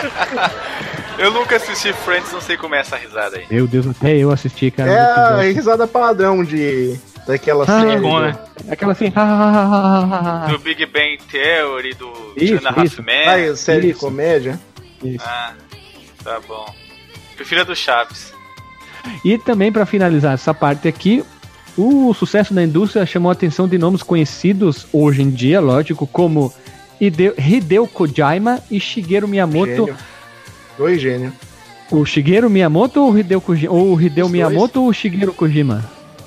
[1.19, 3.45] eu nunca assisti Friends, não sei como é essa risada aí.
[3.51, 4.91] Meu Deus, até eu assisti, cara.
[4.91, 8.01] É a risada padrão de daquela Ah, série.
[8.01, 8.37] bom, do- né?
[8.71, 9.13] Aquela assim.
[10.49, 13.03] Do Big Bang Theory, do Isso, a isso.
[13.03, 13.29] Men.
[13.51, 14.01] Ah, série de Isso.
[14.01, 14.59] comédia.
[15.03, 15.25] Isso.
[15.27, 15.53] Ah,
[16.23, 16.65] tá bom.
[17.37, 18.33] Prefiro a do Chaves.
[19.25, 21.23] E também, para finalizar essa parte aqui,
[21.77, 26.53] o sucesso da indústria chamou a atenção de nomes conhecidos hoje em dia, lógico, como
[27.01, 29.67] Hideo, Hideo Kojima e Shigeru Miyamoto.
[29.87, 29.97] Gênio.
[30.79, 31.33] Dois gênios.
[31.91, 33.73] O Shigeru Miyamoto ou o Hideo Kojima?
[33.73, 34.33] Ou o Hideo Os dois.
[34.33, 35.85] Miyamoto ou o Shigeru Kojima?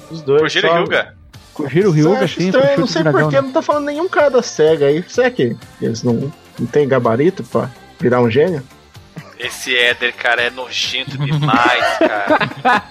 [0.10, 0.42] Os dois.
[0.42, 1.14] Kojiro só- Hyuga.
[1.54, 4.86] Kojiro Eu Ryuga, sim, estranho, não sei porquê, não tá falando nenhum cara da SEGA
[4.86, 5.04] aí.
[5.10, 7.70] Será que eles não, não tem gabarito pra
[8.00, 8.64] virar um gênio?
[9.40, 12.84] Esse Éder, cara, é nojento demais, cara.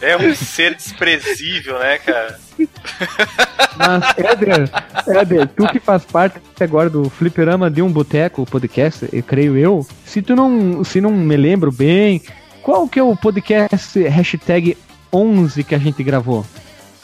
[0.00, 2.40] É um ser desprezível, né, cara?
[3.76, 4.70] Mas, Éder,
[5.06, 9.86] Éder, tu que faz parte agora do Fliperama de um Boteco podcast, eu creio eu,
[10.04, 12.22] se tu não, se não me lembro bem,
[12.62, 14.78] qual que é o podcast hashtag
[15.12, 16.44] 11 que a gente gravou?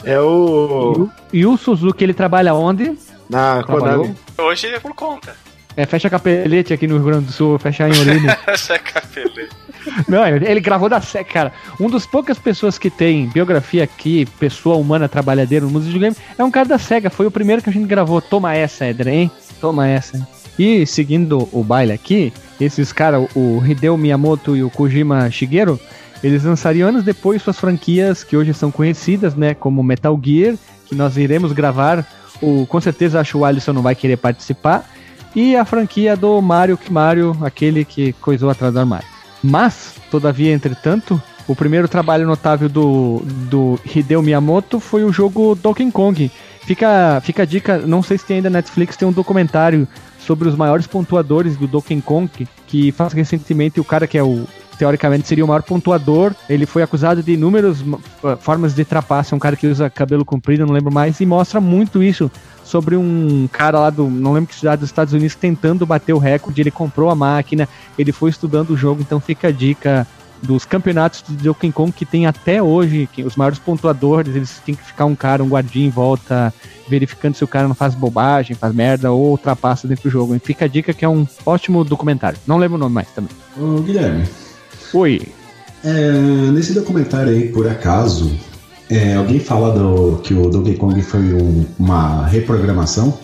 [0.03, 1.11] É o.
[1.31, 2.97] E o Suzuki, ele trabalha onde?
[3.29, 4.05] Na Trabalhou?
[4.05, 4.17] Konami.
[4.39, 5.37] Hoje é por conta.
[5.81, 8.39] É, fecha capelete aqui no Rio Grande do Sul, fecha em Orelha.
[8.47, 9.49] Essa capelete.
[10.07, 11.53] Não, ele gravou da SEGA, cara.
[11.81, 16.15] Um dos poucas pessoas que tem biografia aqui, pessoa humana trabalhadeira no mundo de videogame,
[16.37, 17.09] é um cara da SEGA.
[17.09, 18.21] Foi o primeiro que a gente gravou.
[18.21, 19.31] Toma essa, Eder, hein?
[19.59, 20.19] Toma essa.
[20.19, 20.27] hein?
[20.59, 25.81] E seguindo o baile aqui, esses caras, o Hideo Miyamoto e o Kojima Shigeru,
[26.23, 29.55] eles lançariam anos depois suas franquias que hoje são conhecidas, né?
[29.55, 32.07] Como Metal Gear, que nós iremos gravar.
[32.43, 34.87] O, com certeza acho que o Alisson não vai querer participar.
[35.35, 39.07] E a franquia do Mario, Mario, aquele que coisou atrás do armário.
[39.43, 45.91] Mas, todavia, entretanto, o primeiro trabalho notável do, do Hideo Miyamoto foi o jogo Donkey
[45.91, 46.31] Kong.
[46.63, 49.89] Fica, fica a dica, não sei se tem ainda Netflix, tem um documentário
[50.19, 52.31] sobre os maiores pontuadores do Donkey Kong,
[52.67, 54.47] que faz recentemente o cara que é o
[54.81, 56.35] teoricamente seria o maior pontuador.
[56.49, 57.85] Ele foi acusado de inúmeras
[58.41, 61.61] formas de trapaça, é um cara que usa cabelo comprido, não lembro mais, e mostra
[61.61, 62.31] muito isso
[62.65, 66.19] sobre um cara lá do, não lembro que cidade dos Estados Unidos, tentando bater o
[66.19, 66.63] recorde.
[66.63, 70.07] Ele comprou a máquina, ele foi estudando o jogo, então fica a dica
[70.43, 74.75] dos campeonatos de Donkey Kong que tem até hoje, que os maiores pontuadores, eles têm
[74.75, 76.55] que ficar um cara, um guardinha em volta,
[76.89, 80.35] verificando se o cara não faz bobagem, faz merda ou ultrapassa dentro do jogo.
[80.35, 82.39] E fica a dica que é um ótimo documentário.
[82.47, 83.31] Não lembro o nome mais também.
[83.59, 84.25] Ô, Guilherme.
[84.93, 85.23] Oi.
[85.85, 86.13] É,
[86.53, 88.31] nesse documentário aí, por acaso,
[88.91, 93.19] é, alguém fala do, que o Donkey Kong foi um, uma reprogramação?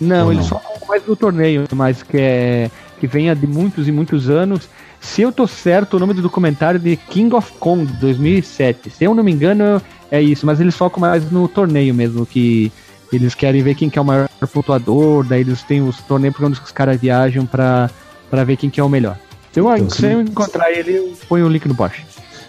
[0.00, 0.46] Não, Ou ele não?
[0.48, 4.68] só mais do torneio, mas que é que venha de muitos e muitos anos.
[5.00, 8.90] Se eu tô certo, o nome do documentário é de King of Kong 2007.
[8.90, 12.70] Se eu não me engano, é isso, mas eles focam mais no torneio mesmo, que
[13.12, 16.60] eles querem ver quem que é o maior pontuador, daí eles têm os torneios onde
[16.60, 17.90] os caras viajam pra
[18.46, 19.18] ver quem que é o melhor.
[19.52, 22.04] Se eu, Então, se eu encontrar ele, eu ponho o link no post.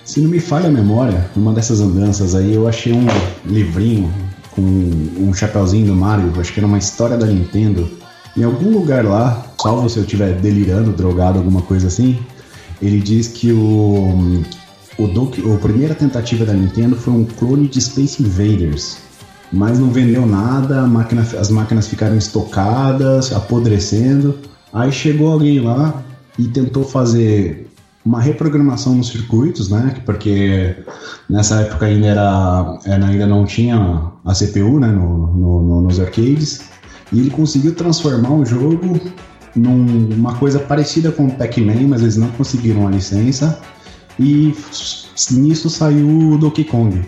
[0.06, 3.06] Se não me falha a memória, numa dessas andanças aí eu achei um
[3.46, 4.12] livrinho
[4.52, 7.90] com um chapeuzinho do Mario, acho que era uma história da Nintendo.
[8.36, 12.20] Em algum lugar lá, salvo se eu estiver delirando, drogado, alguma coisa assim,
[12.82, 14.44] ele diz que o,
[14.98, 18.98] o Donkey, a primeira tentativa da Nintendo foi um clone de Space Invaders.
[19.52, 24.38] Mas não vendeu nada, máquina, as máquinas ficaram estocadas, apodrecendo.
[24.74, 26.04] Aí chegou alguém lá
[26.38, 27.68] e tentou fazer
[28.06, 29.96] uma reprogramação nos circuitos, né?
[30.06, 30.76] Porque
[31.30, 34.88] nessa época ainda era, ainda não tinha a CPU, né?
[34.88, 36.64] No, no- no- nos arcades
[37.12, 39.00] e ele conseguiu transformar o jogo
[39.56, 43.60] numa coisa parecida com o Pac-Man, mas eles não conseguiram a licença
[44.20, 44.54] e
[45.32, 47.02] nisso saiu o Donkey Kong.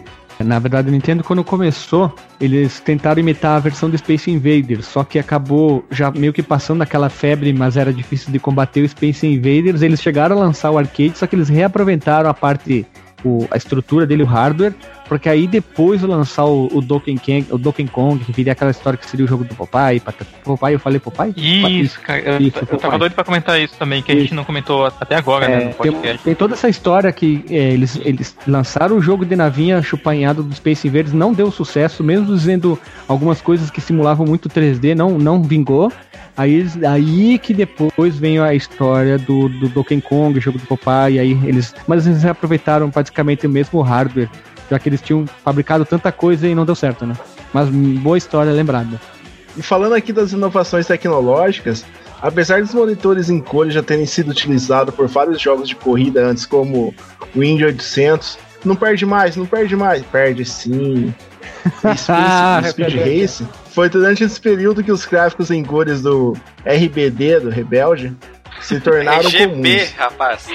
[0.44, 5.04] Na verdade, o Nintendo, quando começou, eles tentaram imitar a versão do Space Invaders, só
[5.04, 9.26] que acabou já meio que passando aquela febre, mas era difícil de combater o Space
[9.26, 9.82] Invaders.
[9.82, 12.86] Eles chegaram a lançar o arcade, só que eles reaproveitaram a parte,
[13.24, 14.74] o- a estrutura dele, o hardware,
[15.08, 18.72] porque aí depois de lançar o, o Donkey Kong, o Donkey Kong, que viria aquela
[18.72, 21.34] história que seria o jogo do patata- Popeye, eu falei Popeye?
[21.82, 22.20] Isso, cara.
[22.22, 25.16] Eu, Isso, eu tava doido pra comentar isso também, que a gente não comentou até
[25.16, 26.24] agora, né, É, no tem, podcast.
[26.24, 30.54] tem toda essa história que é, eles, eles lançaram o jogo de navinha chupanhado do
[30.56, 35.42] Space Invaders, não deu sucesso, mesmo dizendo algumas coisas que simulavam muito 3D, não, não
[35.42, 35.92] vingou.
[36.38, 41.18] Aí, aí que depois veio a história do, do Donkey Kong, o jogo do Popeye,
[41.18, 44.30] aí eles, mas eles aproveitaram praticamente o mesmo hardware,
[44.70, 47.16] já que eles tinham fabricado tanta coisa e não deu certo, né?
[47.54, 49.00] Mas boa história lembrada.
[49.58, 51.86] E falando aqui das inovações tecnológicas,
[52.22, 56.46] apesar dos monitores em cores já terem sido utilizados por vários jogos de corrida antes,
[56.46, 56.94] como
[57.34, 61.14] o Indy 800, não perde mais, não perde mais, perde sim.
[61.84, 62.96] E Space, Speed.
[62.96, 66.34] Race foi durante esse período que os gráficos em cores do
[66.66, 68.16] RBD, do Rebelde,
[68.66, 69.92] se tornaram RGB, comuns.
[69.92, 70.48] rapaz.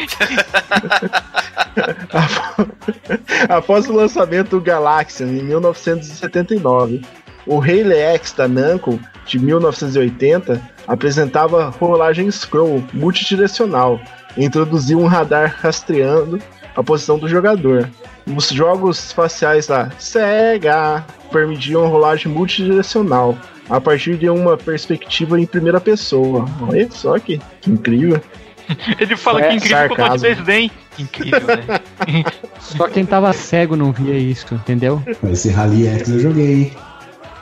[3.48, 7.02] Após o lançamento do Galaxian em 1979,
[7.46, 14.00] o Rayleigh X da Namco de 1980 apresentava rolagem scroll multidirecional
[14.36, 16.40] e introduziu um radar rastreando
[16.74, 17.88] a posição do jogador.
[18.26, 23.36] Os jogos espaciais da Sega permitiam rolagem multidirecional
[23.68, 26.44] a partir de uma perspectiva em primeira pessoa.
[26.68, 28.20] Olha só que, que incrível.
[29.00, 30.28] Ele fala É, que incrível que eu tô de sarcasmo.
[30.28, 30.70] desdém.
[30.98, 32.24] Incrível, né?
[32.60, 35.02] Só quem tava cego não via isso, entendeu?
[35.24, 36.72] Esse Rally X eu joguei, hein?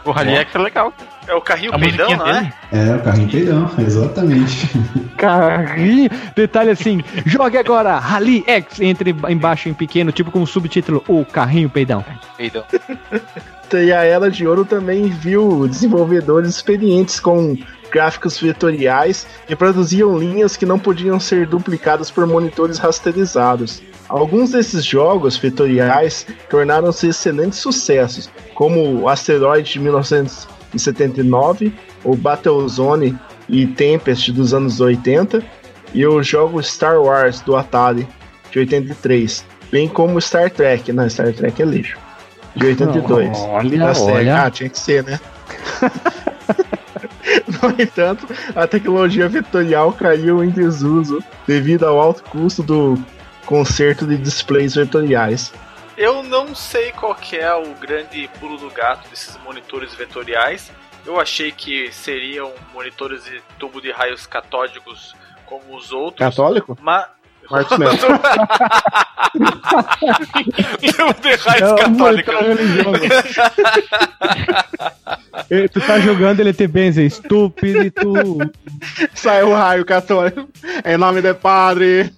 [0.05, 0.93] O Rally X é legal.
[1.29, 2.53] É o carrinho A peidão, não é?
[2.73, 4.67] É, o carrinho peidão, exatamente.
[5.19, 6.09] Carrinho.
[6.35, 11.27] Detalhe assim, jogue agora Rally X entre embaixo em pequeno, tipo com o subtítulo O
[11.27, 12.05] Carrinho Peidão.
[12.37, 12.65] Peidão.
[13.71, 17.55] E a Era de Ouro também viu desenvolvedores experientes com
[17.91, 23.83] gráficos vetoriais que produziam linhas que não podiam ser duplicadas por monitores rasterizados.
[24.09, 29.79] Alguns desses jogos vetoriais tornaram-se excelentes sucessos, como o Asteroid de
[30.75, 31.73] 1979,
[32.05, 35.43] o Battlezone e Tempest dos anos 80
[35.95, 38.07] e o jogo Star Wars do Atari
[38.51, 41.97] de 83, bem como Star Trek, não, Star Trek é lixo,
[42.55, 43.39] de 82.
[43.39, 44.13] Olha, Da SEGA.
[44.13, 44.43] olha.
[44.45, 45.19] Ah, tinha que ser, né?
[47.63, 52.99] No entanto, a tecnologia vetorial caiu em desuso devido ao alto custo do
[53.45, 55.53] conserto de displays vetoriais.
[55.99, 60.71] Eu não sei qual que é o grande pulo do gato desses monitores vetoriais.
[61.05, 66.19] Eu achei que seriam monitores de tubo de raios catódicos como os outros.
[66.21, 66.79] Católico?
[66.81, 67.07] Mas.
[67.51, 67.97] Marcos Melo.
[67.97, 68.11] tubo
[71.23, 71.71] de raios
[75.51, 75.55] É.
[75.55, 78.13] Ele- tu tá jogando, ele te benze, estúpido e tu.
[79.15, 80.49] Saiu o raio católico.
[80.85, 82.13] Em nome do padre.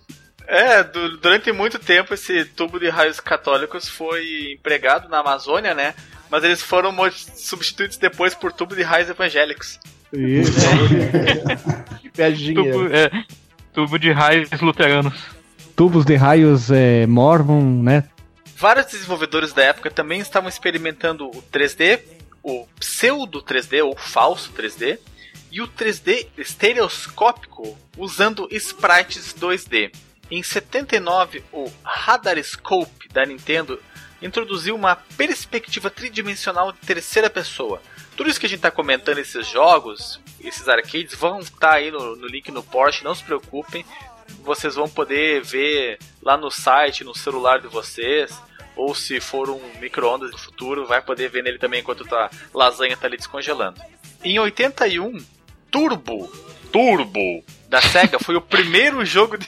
[0.53, 5.95] É, du- durante muito tempo esse tubo de raios católicos foi empregado na Amazônia, né?
[6.29, 6.93] Mas eles foram
[7.37, 9.79] substituídos depois por tubo de raios evangélicos.
[10.13, 10.53] Isso.
[12.13, 12.81] Que dinheiro.
[12.83, 13.11] Tubo, é,
[13.73, 15.15] tubo de raios luteranos.
[15.77, 18.05] Tubos de raios é, Mormon, né?
[18.57, 22.01] Vários desenvolvedores da época também estavam experimentando o 3D,
[22.43, 24.99] o pseudo 3D ou falso 3D,
[25.53, 29.93] e o 3D estereoscópico usando sprites 2D.
[30.31, 33.83] Em 79, o Radarscope da Nintendo
[34.23, 37.83] introduziu uma perspectiva tridimensional de terceira pessoa.
[38.17, 42.15] Tudo isso que a gente está comentando, esses jogos, esses arcades, vão estar aí no,
[42.17, 43.85] no link no Porsche, não se preocupem.
[44.45, 48.33] Vocês vão poder ver lá no site, no celular de vocês,
[48.77, 52.97] ou se for um micro-ondas do futuro, vai poder ver nele também enquanto a lasanha
[52.97, 53.81] tá ali descongelando.
[54.23, 55.19] Em 81,
[55.71, 56.31] Turbo,
[56.73, 59.47] Turbo da Sega foi o primeiro jogo de,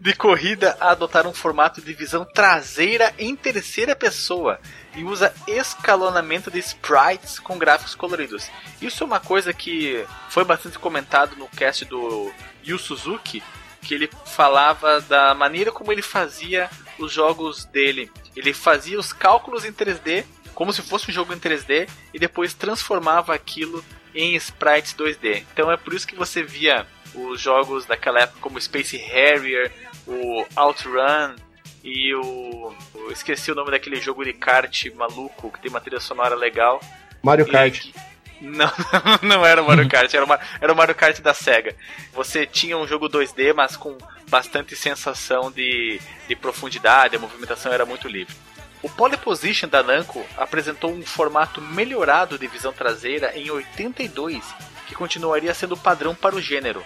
[0.00, 4.60] de corrida a adotar um formato de visão traseira em terceira pessoa
[4.94, 8.50] e usa escalonamento de sprites com gráficos coloridos.
[8.80, 12.30] Isso é uma coisa que foi bastante comentado no cast do
[12.64, 13.42] Yu Suzuki,
[13.82, 16.68] que ele falava da maneira como ele fazia
[16.98, 18.10] os jogos dele.
[18.36, 20.24] Ele fazia os cálculos em 3D,
[20.54, 23.82] como se fosse um jogo em 3D, e depois transformava aquilo
[24.14, 25.44] em sprites 2D.
[25.52, 29.70] Então é por isso que você via os jogos daquela época como Space Harrier,
[30.06, 31.34] o Outrun
[31.82, 32.74] e o.
[32.94, 36.80] Eu esqueci o nome daquele jogo de kart maluco que tem uma trilha sonora legal.
[37.22, 37.80] Mario E Kart.
[37.80, 37.92] que-
[38.40, 38.72] Não,
[39.20, 41.76] não era o Mario Kart, era o, Mar- era o Mario Kart da SEGA.
[42.14, 43.98] Você tinha um jogo 2D, mas com
[44.30, 48.34] bastante sensação de, de profundidade, a movimentação era muito livre.
[48.82, 54.42] O Pole Position da Namco apresentou um formato melhorado de visão traseira em 82,
[54.86, 56.82] que continuaria sendo padrão para o gênero.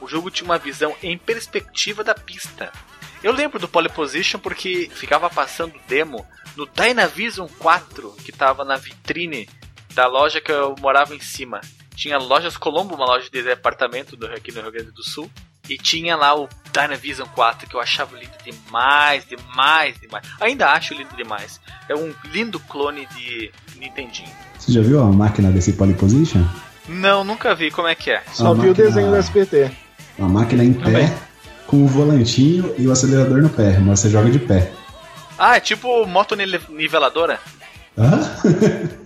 [0.00, 2.70] O jogo tinha uma visão em perspectiva da pista.
[3.22, 8.76] Eu lembro do Pole Position porque ficava passando demo no Dynavision 4, que estava na
[8.76, 9.48] vitrine
[9.94, 11.60] da loja que eu morava em cima.
[11.96, 15.28] Tinha Lojas Colombo, uma loja de departamento aqui no Rio Grande do Sul.
[15.68, 20.24] E tinha lá o Dynavision 4, que eu achava lindo demais, demais, demais.
[20.40, 21.60] Ainda acho lindo demais.
[21.88, 24.30] É um lindo clone de Nintendinho.
[24.58, 26.42] Você já viu a máquina desse Polyposition?
[26.88, 27.70] Não, nunca vi.
[27.70, 28.22] Como é que é?
[28.32, 29.70] Só A vi o máquina- desenho do SPT.
[30.18, 31.06] Uma máquina em Também.
[31.06, 31.14] pé,
[31.66, 34.72] com o volantinho e o acelerador no pé, mas você joga de pé.
[35.38, 37.38] Ah, é tipo moto niveladora?
[37.96, 38.18] Hã?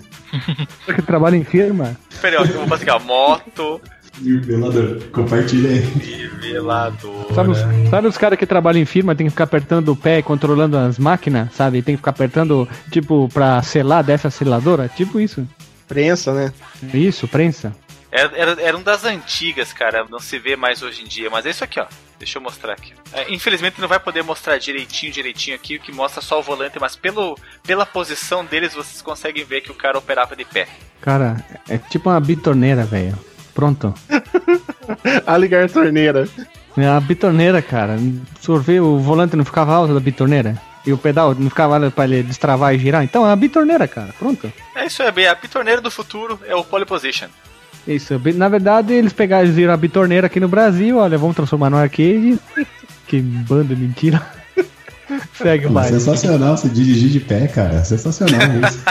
[0.86, 1.94] Você que trabalha em firma?
[2.20, 2.98] Peraí, ó, eu vou fazer aqui, ó.
[3.06, 3.80] Moto
[4.22, 5.02] Nivelador.
[5.12, 6.30] Compartilha aí.
[6.42, 7.34] niveladora.
[7.34, 7.58] Sabe os,
[7.90, 10.76] sabe os caras que trabalham em firma, tem que ficar apertando o pé e controlando
[10.76, 11.82] as máquinas, sabe?
[11.82, 14.88] Tem que ficar apertando, tipo, pra selar dessa seladora?
[14.88, 15.46] Tipo isso.
[15.88, 16.52] Prensa, né?
[16.94, 17.74] Isso, prensa.
[18.10, 20.04] Era, era, era um das antigas, cara.
[20.10, 21.30] Não se vê mais hoje em dia.
[21.30, 21.86] Mas é isso aqui, ó.
[22.18, 22.92] Deixa eu mostrar aqui.
[23.12, 26.78] É, infelizmente não vai poder mostrar direitinho, direitinho aqui, o que mostra só o volante,
[26.78, 30.68] mas pelo, pela posição deles vocês conseguem ver que o cara operava de pé.
[31.00, 33.18] Cara, é tipo uma bitorneira, velho.
[33.54, 33.94] Pronto.
[35.26, 36.28] A ligar a torneira.
[36.76, 37.96] É uma bitorneira, cara.
[38.40, 40.56] Sorver o volante não ficava alto da bitorneira?
[40.84, 43.04] E o pedal não ficava alto pra ele destravar e girar?
[43.04, 44.12] Então é uma bitorneira, cara.
[44.18, 44.52] Pronto.
[44.74, 47.28] É isso aí, a pitorneira do futuro é o pole position.
[47.86, 48.18] Isso.
[48.18, 50.98] bi- Na verdade, eles pegaram e viram a bitorneira aqui no Brasil.
[50.98, 52.38] Olha, vamos transformar no arcade.
[53.06, 54.22] Que banda de mentira.
[55.34, 57.84] Segue o sensacional você dirigir de pé, cara.
[57.84, 58.82] Sensacional isso.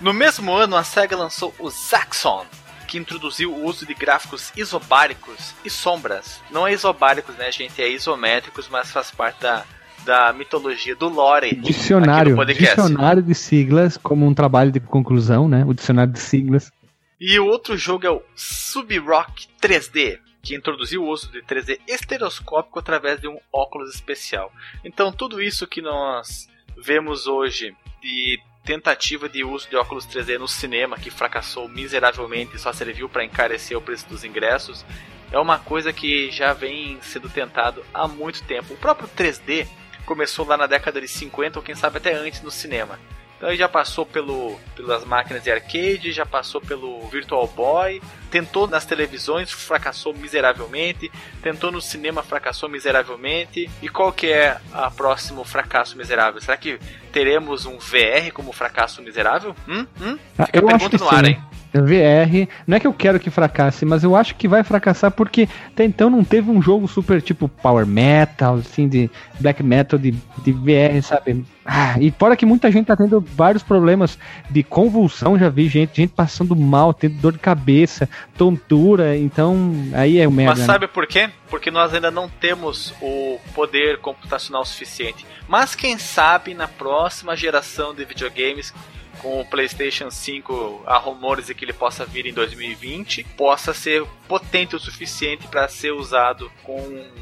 [0.00, 2.44] No mesmo ano, a SEGA lançou o Zaxxon,
[2.90, 6.40] que introduziu o uso de gráficos isobáricos e sombras.
[6.50, 7.80] Não é isobáricos, né, gente?
[7.80, 9.64] É isométricos, mas faz parte da,
[10.04, 11.54] da mitologia do lore.
[11.54, 12.36] Dicionário.
[12.46, 15.64] Dicionário de siglas, como um trabalho de conclusão, né?
[15.64, 16.72] O dicionário de siglas.
[17.20, 22.80] E o outro jogo é o Sub-Rock 3D, que introduziu o uso de 3D estereoscópico
[22.80, 24.50] através de um óculos especial.
[24.84, 27.72] Então, tudo isso que nós vemos hoje
[28.02, 33.08] de tentativa de uso de óculos 3D no cinema, que fracassou miseravelmente e só serviu
[33.08, 34.84] para encarecer o preço dos ingressos,
[35.32, 38.74] é uma coisa que já vem sendo tentado há muito tempo.
[38.74, 39.66] O próprio 3D
[40.04, 42.98] começou lá na década de 50 ou quem sabe até antes no cinema.
[43.36, 48.66] Então ele já passou pelo, pelas máquinas de arcade, já passou pelo Virtual Boy, tentou
[48.66, 51.10] nas televisões, fracassou miseravelmente,
[51.42, 53.68] tentou no cinema, fracassou miseravelmente.
[53.82, 56.40] E qual que é a próximo fracasso miserável?
[56.40, 56.78] Será que
[57.12, 59.54] teremos um VR como fracasso miserável?
[59.68, 59.86] Hum?
[60.00, 60.18] Hum?
[60.38, 61.32] Ah, Fica a eu acho pergunta que no ar, sim.
[61.32, 61.44] hein?
[61.72, 65.48] VR, não é que eu quero que fracasse, mas eu acho que vai fracassar porque
[65.68, 69.08] até então não teve um jogo super tipo Power Metal, assim, de
[69.38, 71.44] Black Metal, de, de VR, sabe?
[71.64, 74.18] Ah, e fora que muita gente tá tendo vários problemas
[74.50, 80.18] de convulsão, já vi gente, gente passando mal, tendo dor de cabeça, tontura, então aí
[80.18, 80.52] é o merda.
[80.52, 80.66] Mas né?
[80.66, 81.30] sabe por quê?
[81.48, 85.26] Porque nós ainda não temos o poder computacional suficiente.
[85.48, 88.72] Mas quem sabe na próxima geração de videogames
[89.20, 94.04] com o PlayStation 5, há rumores de que ele possa vir em 2020, possa ser
[94.26, 96.80] potente o suficiente para ser usado com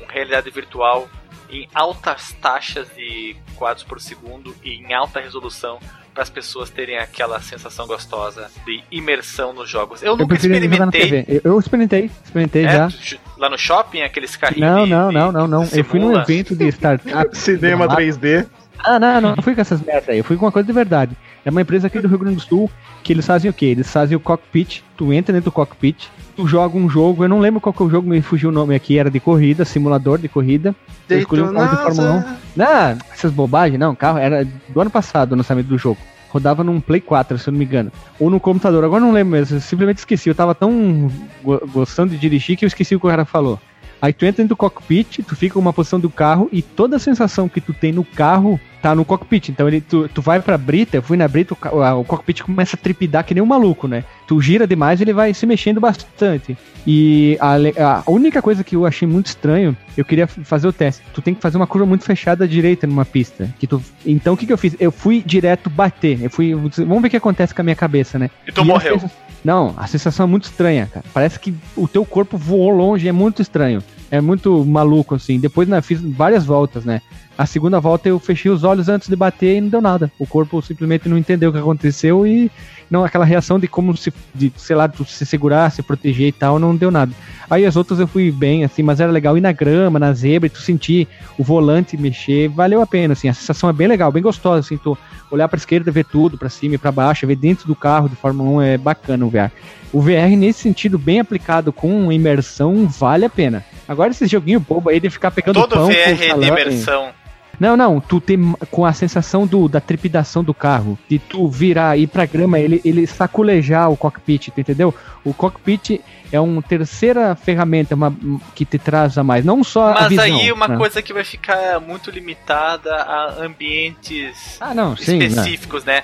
[0.08, 1.08] realidade virtual
[1.50, 5.80] em altas taxas de quadros por segundo e em alta resolução
[6.18, 10.02] para as pessoas terem aquela sensação gostosa de imersão nos jogos.
[10.02, 11.00] Eu, Eu nunca experimentei.
[11.00, 11.24] TV.
[11.28, 12.88] Eu, eu experimentei, experimentei É, já.
[13.36, 14.68] lá no shopping, aqueles carrinhos.
[14.68, 15.68] Não, de- não, não, não, não.
[15.72, 17.06] Eu fui num evento de startup.
[17.38, 18.48] Cinema Lá- 3D.
[18.80, 20.18] Ah, não, não, não fui com essas merda aí.
[20.18, 21.16] Eu fui com uma coisa de verdade.
[21.44, 22.70] É uma empresa aqui do Rio Grande do Sul
[23.02, 23.66] que eles fazem o quê?
[23.66, 24.82] Eles fazem o cockpit.
[24.96, 27.24] Tu entra dentro do cockpit, tu joga um jogo.
[27.24, 28.98] Eu não lembro qual que é o jogo, me fugiu o nome aqui.
[28.98, 30.74] Era de corrida, simulador de corrida.
[31.08, 32.58] Eu escolhi um carro de Fórmula 1.
[32.58, 33.94] Não, essas bobagens, não.
[33.94, 35.98] Carro era do ano passado o lançamento do jogo.
[36.30, 37.90] Rodava num Play 4, se eu não me engano.
[38.20, 38.84] Ou no computador.
[38.84, 39.56] Agora não lembro mesmo.
[39.56, 40.28] Eu simplesmente esqueci.
[40.28, 41.10] Eu tava tão
[41.42, 43.58] go- gostando de dirigir que eu esqueci o que o cara falou.
[44.02, 46.98] Aí tu entra dentro do cockpit, tu fica uma posição do carro e toda a
[47.00, 49.48] sensação que tu tem no carro tá no cockpit.
[49.48, 52.76] Então ele, tu, tu vai pra brita, eu fui na brita, o, o cockpit começa
[52.76, 54.04] a trepidar que nem um maluco, né?
[54.26, 56.56] Tu gira demais ele vai se mexendo bastante.
[56.86, 61.02] E a, a única coisa que eu achei muito estranho, eu queria fazer o teste.
[61.12, 63.52] Tu tem que fazer uma curva muito fechada à direita numa pista.
[63.58, 64.74] Que tu, então o que, que eu fiz?
[64.78, 66.22] Eu fui direto bater.
[66.22, 66.54] Eu fui.
[66.54, 68.30] Vamos ver o que acontece com a minha cabeça, né?
[68.46, 69.00] E tu a morreu.
[69.44, 71.04] Não, a sensação é muito estranha, cara.
[71.12, 73.82] Parece que o teu corpo voou longe, é muito estranho.
[74.10, 75.38] É muito maluco, assim.
[75.38, 77.02] Depois né, fiz várias voltas, né?
[77.36, 80.10] A segunda volta eu fechei os olhos antes de bater e não deu nada.
[80.18, 82.50] O corpo simplesmente não entendeu o que aconteceu e
[82.90, 86.58] não aquela reação de como se, de, sei lá, se segurar, se proteger e tal,
[86.58, 87.12] não deu nada.
[87.48, 90.46] Aí as outras eu fui bem, assim, mas era legal ir na grama, na zebra,
[90.46, 91.06] e tu sentir
[91.38, 93.28] o volante mexer, valeu a pena, assim.
[93.28, 94.96] A sensação é bem legal, bem gostosa, assim, tu
[95.30, 98.16] olhar pra esquerda, ver tudo, pra cima e pra baixo, ver dentro do carro de
[98.16, 99.52] Fórmula 1 é bacana o VR.
[99.92, 103.64] O VR, nesse sentido, bem aplicado com imersão, vale a pena.
[103.88, 107.10] Agora esse joguinho bobo aí de ficar pegando Todo pão com VR é de imersão.
[107.58, 111.98] Não, não, tu tem com a sensação do, da trepidação do carro, de tu virar,
[111.98, 114.94] ir pra grama, ele, ele saculejar o cockpit, tu entendeu?
[115.24, 118.14] O cockpit é uma terceira ferramenta uma,
[118.54, 120.24] que te traz a mais, não só a Mas visão.
[120.24, 120.76] aí uma né?
[120.76, 125.26] coisa que vai ficar muito limitada a ambientes Ah, não, sim, né?
[125.26, 126.02] específicos, né?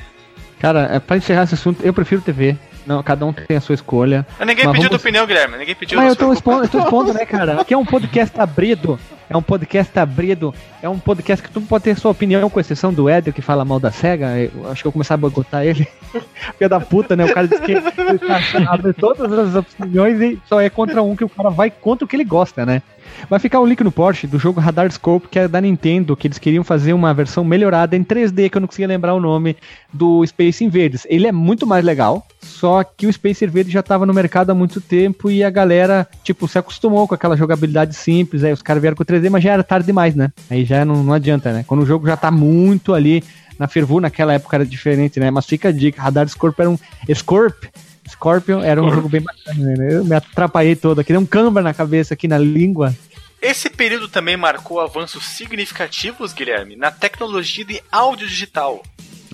[0.58, 2.56] Cara, é, pra encerrar esse assunto, eu prefiro TV.
[2.86, 4.26] Não, cada um tem a sua escolha.
[4.38, 5.56] Mas ninguém Mas pediu vamos- tua opinião, Guilherme.
[5.58, 5.98] Ninguém pediu.
[5.98, 7.60] Mas eu tô expondo, eu tô expondo, né, cara?
[7.60, 8.98] Aqui é um podcast abrido.
[9.28, 10.54] É um podcast abrido.
[10.82, 13.64] É um podcast que tu pode ter sua opinião, com exceção do Éder, que fala
[13.64, 14.26] mal da SEGA.
[14.38, 15.88] Eu acho que eu vou começar a boicotar ele.
[16.58, 17.24] Filha da puta, né?
[17.24, 21.16] O cara disse que ele tá abre todas as opiniões e só é contra um
[21.16, 22.82] que o cara vai contra o que ele gosta, né?
[23.28, 26.26] Vai ficar o link no Porsche do jogo Radar Scope, que é da Nintendo, que
[26.26, 29.56] eles queriam fazer uma versão melhorada em 3D, que eu não conseguia lembrar o nome,
[29.92, 31.06] do Space Invaders.
[31.08, 34.54] Ele é muito mais legal, só que o Space Invaders já estava no mercado há
[34.54, 38.80] muito tempo e a galera, tipo, se acostumou com aquela jogabilidade simples, aí os caras
[38.80, 40.32] vieram com 3D, mas já era tarde demais, né?
[40.50, 41.64] Aí já não, não adianta, né?
[41.66, 43.22] Quando o jogo já tá muito ali
[43.58, 45.30] na fervura, naquela época era diferente, né?
[45.30, 47.14] Mas fica a dica, Radar Scorpion era um...
[47.14, 47.64] Scorp,
[48.08, 49.94] Scorpion era um jogo bem bacana, né?
[49.94, 52.94] Eu me atrapalhei todo aqui, deu um câmera na cabeça aqui na língua.
[53.40, 58.82] Esse período também marcou avanços significativos, Guilherme, na tecnologia de áudio digital.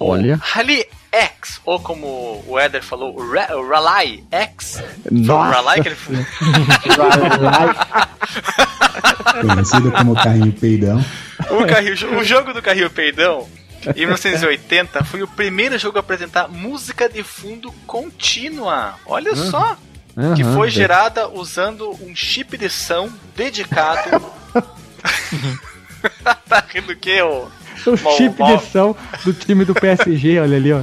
[0.01, 0.41] Olha.
[0.43, 3.15] Rally X, ou como o Eder falou,
[3.69, 4.83] Rally X.
[5.11, 5.97] Nossa Rally que ele
[9.47, 11.05] Conhecido como carrinho peidão.
[11.51, 13.47] o, carrinho, o jogo do carrinho peidão,
[13.97, 18.95] em 1980, foi o primeiro jogo a apresentar música de fundo contínua.
[19.07, 19.77] Olha só!
[20.37, 24.21] Que Aham, foi gerada usando um chip de som dedicado.
[26.49, 27.49] tá rindo do que, ô?
[27.87, 30.83] O Mal- chip mal- de som do time do PSG, olha ali, ó.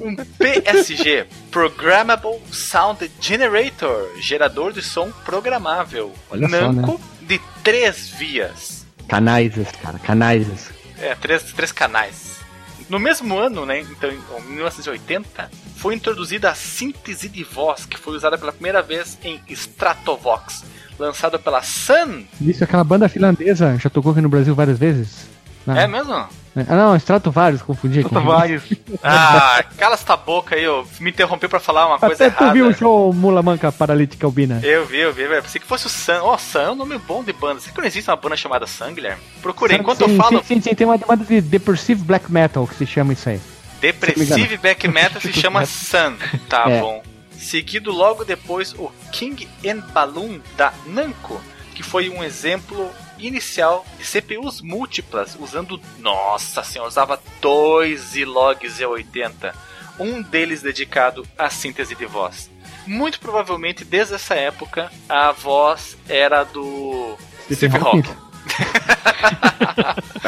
[0.00, 6.14] Um PSG, Programmable Sound Generator, gerador de som programável.
[6.30, 8.86] Olha só, Namco de três vias.
[9.06, 10.46] Canais, cara, canais.
[11.00, 12.40] É, três, três canais.
[12.88, 18.16] No mesmo ano, né, então, em 1980, foi introduzida a síntese de voz, que foi
[18.16, 20.64] usada pela primeira vez em Stratovox,
[20.98, 22.24] lançado pela Sun.
[22.40, 25.28] Isso, aquela banda finlandesa já tocou aqui no Brasil várias vezes.
[25.66, 26.12] Ah, É mesmo?
[26.14, 28.12] Ah, não, Stratovarius, confundi aqui.
[28.12, 28.62] Vários.
[29.02, 32.52] Ah, cala essa boca aí, eu me interrompeu pra falar uma coisa Até tu errada.
[32.52, 34.58] viu o show Mula Manca Paralítica Albina.
[34.62, 35.42] Eu vi, eu vi, velho.
[35.42, 36.20] Pensei que fosse o Sun.
[36.22, 37.60] Ó, Sun é um nome bom de banda.
[37.60, 39.22] Será que não existe uma banda chamada Sun, Guilherme?
[39.40, 39.78] Procurei.
[39.78, 42.74] Enquanto sim, eu falo, Sim, sim, sim, tem uma demanda de Depressive Black Metal que
[42.74, 43.40] se chama isso aí.
[43.80, 46.16] Depressive Black Metal se chama Sun.
[46.48, 46.80] Tá É.
[46.80, 47.02] bom.
[47.38, 51.40] seguido logo depois o King and Balloon da Namco,
[51.74, 52.90] que foi um exemplo
[53.26, 59.54] inicial de CPUs múltiplas, usando, nossa senhora, usava dois Zilog Z80,
[59.98, 62.50] um deles dedicado à síntese de voz.
[62.86, 67.16] Muito provavelmente desde essa época a voz era do
[67.52, 68.10] Steve Hawking.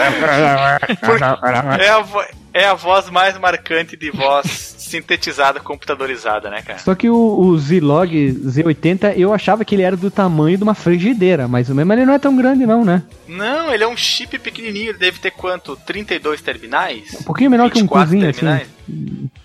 [1.80, 2.04] é, a
[2.52, 6.78] é a voz mais marcante de voz sintetizada, computadorizada, né, cara?
[6.78, 10.74] Só que o, o Zilog Z80 eu achava que ele era do tamanho de uma
[10.74, 13.02] frigideira, mas o mesmo ele não é tão grande, não, né?
[13.26, 15.76] Não, ele é um chip pequenininho, ele deve ter quanto?
[15.76, 17.14] 32 terminais?
[17.20, 18.70] Um pouquinho menor que um 24 cozinho, assim.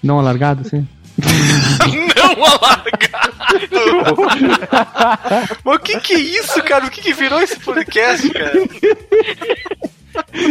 [0.03, 0.87] Não alargado, assim.
[2.13, 3.33] Não alargado!
[5.63, 6.85] Mas o que que é isso, cara?
[6.85, 8.53] O que que virou esse podcast, cara?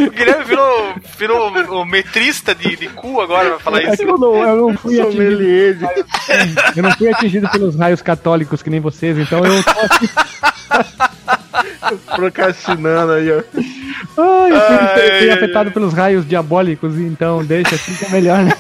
[0.07, 3.97] O Guilherme virou, virou o metrista de, de cu agora pra falar É isso.
[3.99, 5.89] que eu não, eu não fui atingido,
[6.77, 9.71] eu não fui atingido pelos raios católicos que nem vocês, então eu tô
[12.17, 13.37] procrastinando aí, ó.
[14.19, 15.73] Ai, eu fui, Ai, fui ai, afetado ai.
[15.75, 18.53] pelos raios diabólicos, então deixa assim que é melhor, né?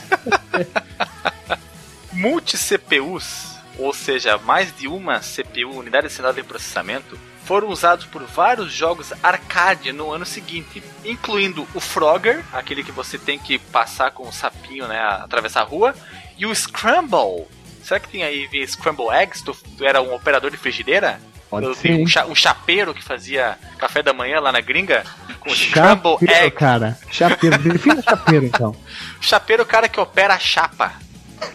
[2.12, 8.70] Multi-CPUs, ou seja, mais de uma CPU, unidade central de processamento, foram usados por vários
[8.72, 14.28] jogos arcade no ano seguinte, incluindo o Frogger, aquele que você tem que passar com
[14.28, 15.94] o sapinho, né, atravessar a rua,
[16.36, 17.47] e o Scramble.
[17.82, 19.42] Será que tem aí Scramble Eggs?
[19.44, 21.20] Tu, tu era um operador de frigideira?
[21.49, 25.05] Pode ser, um, cha- um chapeiro que fazia café da manhã lá na gringa
[25.38, 26.51] com Scramble Chapeiro, Egg.
[26.57, 26.99] cara.
[27.12, 27.57] Chapeiro.
[27.59, 28.74] Defina chapeiro, então.
[29.22, 30.92] Chapeiro é o cara que opera a chapa.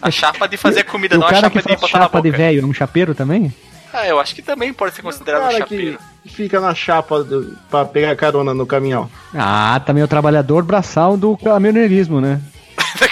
[0.00, 2.30] A chapa de fazer comida, E o não a chapa de botar na chapa de
[2.30, 2.42] boca.
[2.42, 3.54] velho é um chapeiro também?
[3.92, 5.98] Ah, eu acho que também pode ser considerado um cara chapeiro.
[6.22, 9.10] que fica na chapa do, pra pegar carona no caminhão.
[9.34, 12.40] Ah, também o trabalhador braçal do caminhoneirismo, né?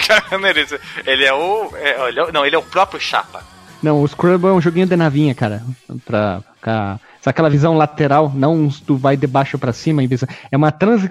[1.05, 1.69] ele é o.
[1.75, 3.43] é, ele é o- não, ele é o próprio chapa.
[3.81, 5.63] Não, o Scrabble é um joguinho de navinha, cara.
[6.05, 6.99] Pra ficar.
[7.21, 10.71] Sabe aquela visão lateral, não tu vai de baixo pra cima, em vez- é uma
[10.71, 11.03] trans,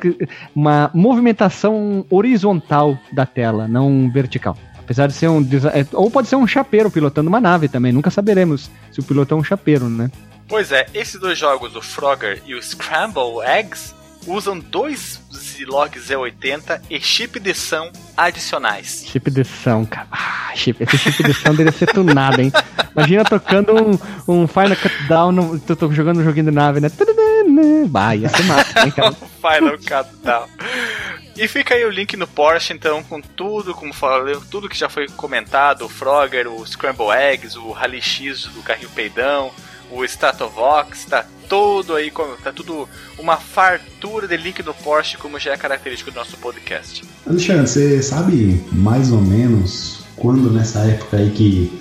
[0.54, 4.56] uma movimentação horizontal da tela, não vertical.
[4.91, 5.41] Apesar de ser um
[5.72, 9.32] é, ou pode ser um chapeiro pilotando uma nave também, nunca saberemos se o piloto
[9.32, 10.11] é um chapeiro, né?
[10.49, 13.95] Pois é, esses dois jogos, o Frogger e o Scramble Eggs,
[14.26, 19.05] usam dois Zilog Z80 e chip de som adicionais.
[19.07, 20.09] Chip de som, cara.
[20.11, 22.53] Ah, chip, esse chip de som deveria ser tunado, hein?
[22.93, 26.91] Imagina tocando um, um Final Cutdown, no, tô, tô jogando um joguinho de nave, né?
[27.88, 29.12] Bah, ia ser massa, hein, cara?
[29.40, 30.48] Final Countdown.
[31.36, 34.88] E fica aí o link no Porsche, então, com tudo, como falei, tudo que já
[34.88, 39.51] foi comentado, o Frogger, o Scramble Eggs, o Rally X do carrinho peidão,
[39.90, 42.12] o Stratovox, tá todo aí,
[42.44, 42.88] tá tudo
[43.18, 47.03] uma fartura de link no Porsche, como já é característico do nosso podcast.
[47.26, 51.72] Alexandre, você sabe mais ou menos quando nessa época aí que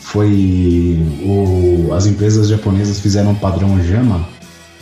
[0.00, 4.26] foi o, as empresas japonesas fizeram o padrão JAMA?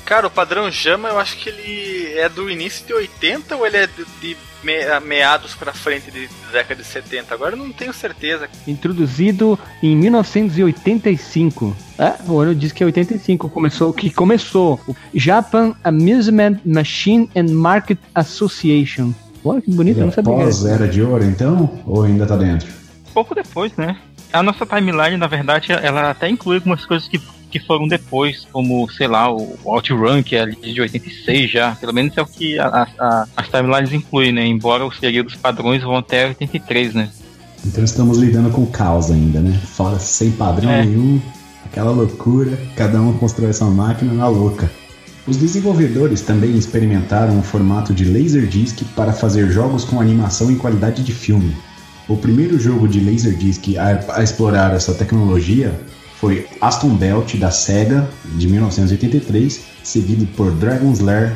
[0.09, 3.77] Cara, o padrão Jama, eu acho que ele é do início de 80 ou ele
[3.77, 7.35] é de, de me- meados pra frente de década de 70?
[7.35, 8.49] Agora eu não tenho certeza.
[8.67, 11.77] Introduzido em 1985.
[11.99, 17.53] É, o ano diz que é 85 começou, que começou o Japan Amusement Machine and
[17.53, 19.13] Market Association.
[19.45, 20.33] Olha que bonito, eu não sabia.
[20.33, 21.83] Pós Era de Ouro, então?
[21.87, 22.67] Ou ainda tá dentro?
[23.13, 23.99] Pouco depois, né?
[24.33, 27.21] A nossa timeline, na verdade, ela até inclui algumas coisas que,
[27.51, 31.75] que foram depois, como, sei lá, o OutRun, que é ali de 86 já.
[31.77, 34.47] Pelo menos é o que a- a- as timelines incluem, né?
[34.47, 37.09] Embora os períodos padrões vão até 83, né?
[37.65, 39.59] Então estamos lidando com o caos ainda, né?
[39.65, 40.85] Fora sem padrão É.
[40.85, 41.21] nenhum,
[41.65, 44.71] aquela loucura, cada um constrói essa máquina na louca.
[45.27, 51.03] Os desenvolvedores também experimentaram o formato de Laserdisc para fazer jogos com animação em qualidade
[51.03, 51.55] de filme.
[52.09, 55.79] O primeiro jogo de Laserdisc a, a explorar essa tecnologia
[56.21, 61.33] foi Aston Belt da Sega, de 1983, seguido por Dragon's Lair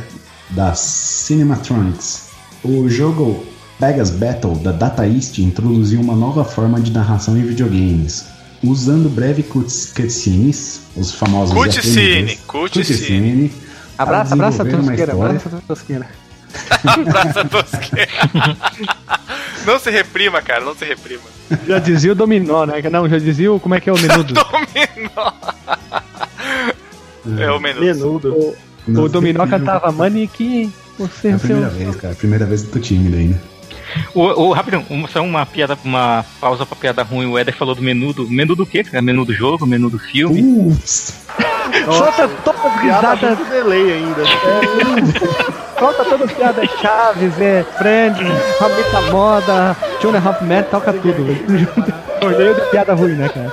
[0.51, 2.31] da Cinematronics.
[2.65, 3.45] O jogo
[3.79, 8.25] Pegasus Battle da Data East introduziu uma nova forma de narração em videogames.
[8.63, 12.41] Usando breve cuts- cutscenes, os famosos Cutscene, FMVs,
[12.87, 13.53] cutscene.
[13.99, 16.07] Abraça, abraça a tosqueira, abraça a tosqueira.
[16.87, 18.11] Abraça tosqueira.
[19.65, 21.23] Não se reprima, cara, não se reprima.
[21.69, 22.83] Já dizia o Dominó, né?
[22.91, 23.61] Não, já dizia o.
[23.61, 24.35] Como é que é o menudo?
[24.35, 25.33] Dominó.
[27.41, 27.81] É o menu.
[27.81, 28.33] Menudo.
[28.35, 28.57] o
[28.89, 31.49] Nossa, Dominó cantava Money que você É a seu.
[31.49, 32.15] primeira vez, cara.
[32.17, 33.41] Primeira vez eu tô tímido ainda.
[34.15, 37.27] O, o, rapidão, um- só uma piada, uma pausa pra piada ruim.
[37.27, 38.29] O Eder falou do menu do.
[38.29, 38.83] Menu do quê?
[38.83, 39.01] cara?
[39.03, 40.43] Menu do jogo, menu do filme.
[40.73, 41.21] Ups!
[41.85, 44.23] Solta todas as risadas, delay ainda.
[45.83, 48.17] Solta todas as piadas chaves, é Friends,
[48.61, 51.25] Ramita Moda, Two and a Half Men, toca tudo.
[51.25, 51.69] velho.
[52.21, 53.53] Torneio de piada ruim, né, cara?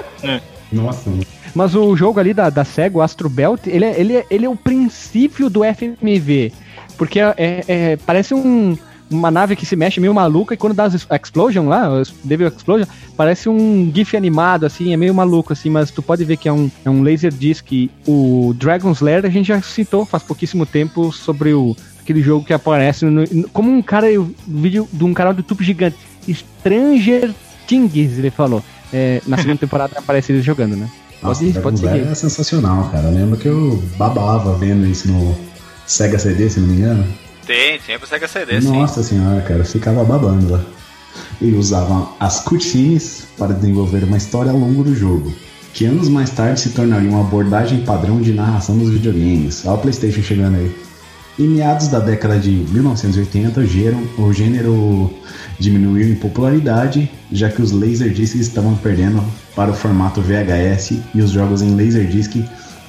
[0.72, 1.24] Nossa, mano.
[1.56, 4.46] Mas o jogo ali da, da SEGA, o Astro Belt, ele é, ele, é, ele
[4.46, 6.54] é o princípio do FMV.
[7.00, 8.78] Porque é, é- é- parece um-
[9.10, 11.90] uma nave que se mexe meio maluca e quando dá as explosion lá,
[12.24, 12.86] Devil Explosion,
[13.18, 16.54] parece um GIF animado, assim, é meio maluco, assim, mas tu pode ver que é
[16.54, 17.66] um, é um laser disc.
[18.08, 21.76] O Dragon's Lair a gente já citou faz pouquíssimo tempo sobre o,
[22.12, 25.64] aquele jogo que aparece no- como um cara, um vídeo de um canal do YouTube
[25.64, 25.96] gigante.
[26.32, 27.32] Stranger
[27.68, 28.64] Things, ele falou.
[28.92, 30.90] É, na segunda temporada aparece ele jogando, né?
[31.22, 32.08] Nossa, Pode, pode seguir.
[32.08, 33.08] é sensacional, cara.
[33.10, 35.36] Eu lembro que eu babava vendo isso no
[35.86, 37.06] Sega CD, se não me engano.
[37.46, 38.72] Tem, tem pro Sega CD, sim.
[38.72, 40.62] Nossa senhora, cara, eu ficava babando lá.
[41.42, 45.34] E usavam as cutscenes para desenvolver uma história ao longo do jogo,
[45.74, 49.66] que anos mais tarde se tornaria uma abordagem padrão de narração dos videogames.
[49.66, 50.72] Olha o PlayStation chegando aí.
[51.40, 55.14] Em meados da década de 1980, o gênero, o gênero
[55.58, 59.24] diminuiu em popularidade, já que os Laserdiscs estavam perdendo
[59.56, 62.44] para o formato VHS e os jogos em Laserdisc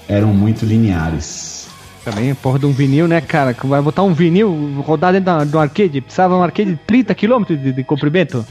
[0.09, 1.69] eram muito lineares.
[2.05, 3.55] Também, porra de um vinil, né, cara?
[3.55, 6.01] Que Vai botar um vinil, rodar dentro do arcade.
[6.01, 8.45] Precisava um arcade de 30 km de, de comprimento.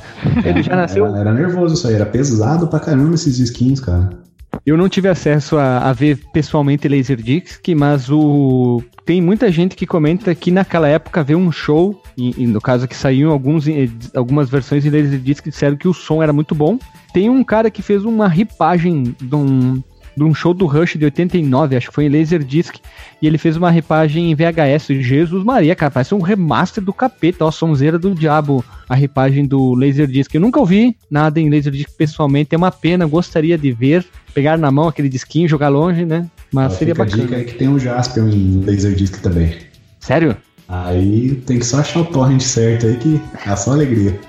[0.45, 1.08] Ele já nasceu.
[1.08, 4.28] Era, era nervoso isso aí, era pesado pra caramba esses skins, cara.
[4.66, 9.88] Eu não tive acesso a, a ver pessoalmente Laserdisc, mas o tem muita gente que
[9.88, 13.89] comenta que naquela época ver um show, e, e no caso que saíam alguns, eh,
[14.14, 16.78] algumas versões em Laserdisc disseram que o som era muito bom.
[17.12, 19.82] Tem um cara que fez uma ripagem de um,
[20.16, 22.76] de um show do Rush de 89, acho que foi em Laserdisc,
[23.22, 24.88] e ele fez uma ripagem em VHS.
[25.01, 29.74] Jesus Maria, cara, parece um remaster do capeta, ó, sonzeira do diabo, a ripagem do
[29.74, 30.34] Laserdisc.
[30.34, 34.72] Eu nunca ouvi nada em Laserdisc pessoalmente, é uma pena, gostaria de ver, pegar na
[34.72, 36.28] mão aquele disquinho, jogar longe, né?
[36.51, 37.38] Mas seria fica a dica bacana.
[37.38, 39.55] aí que tem o Jaspion em Laserdisc também.
[39.99, 40.36] Sério?
[40.68, 44.20] Aí tem que só achar o torrent certo aí que é só alegria.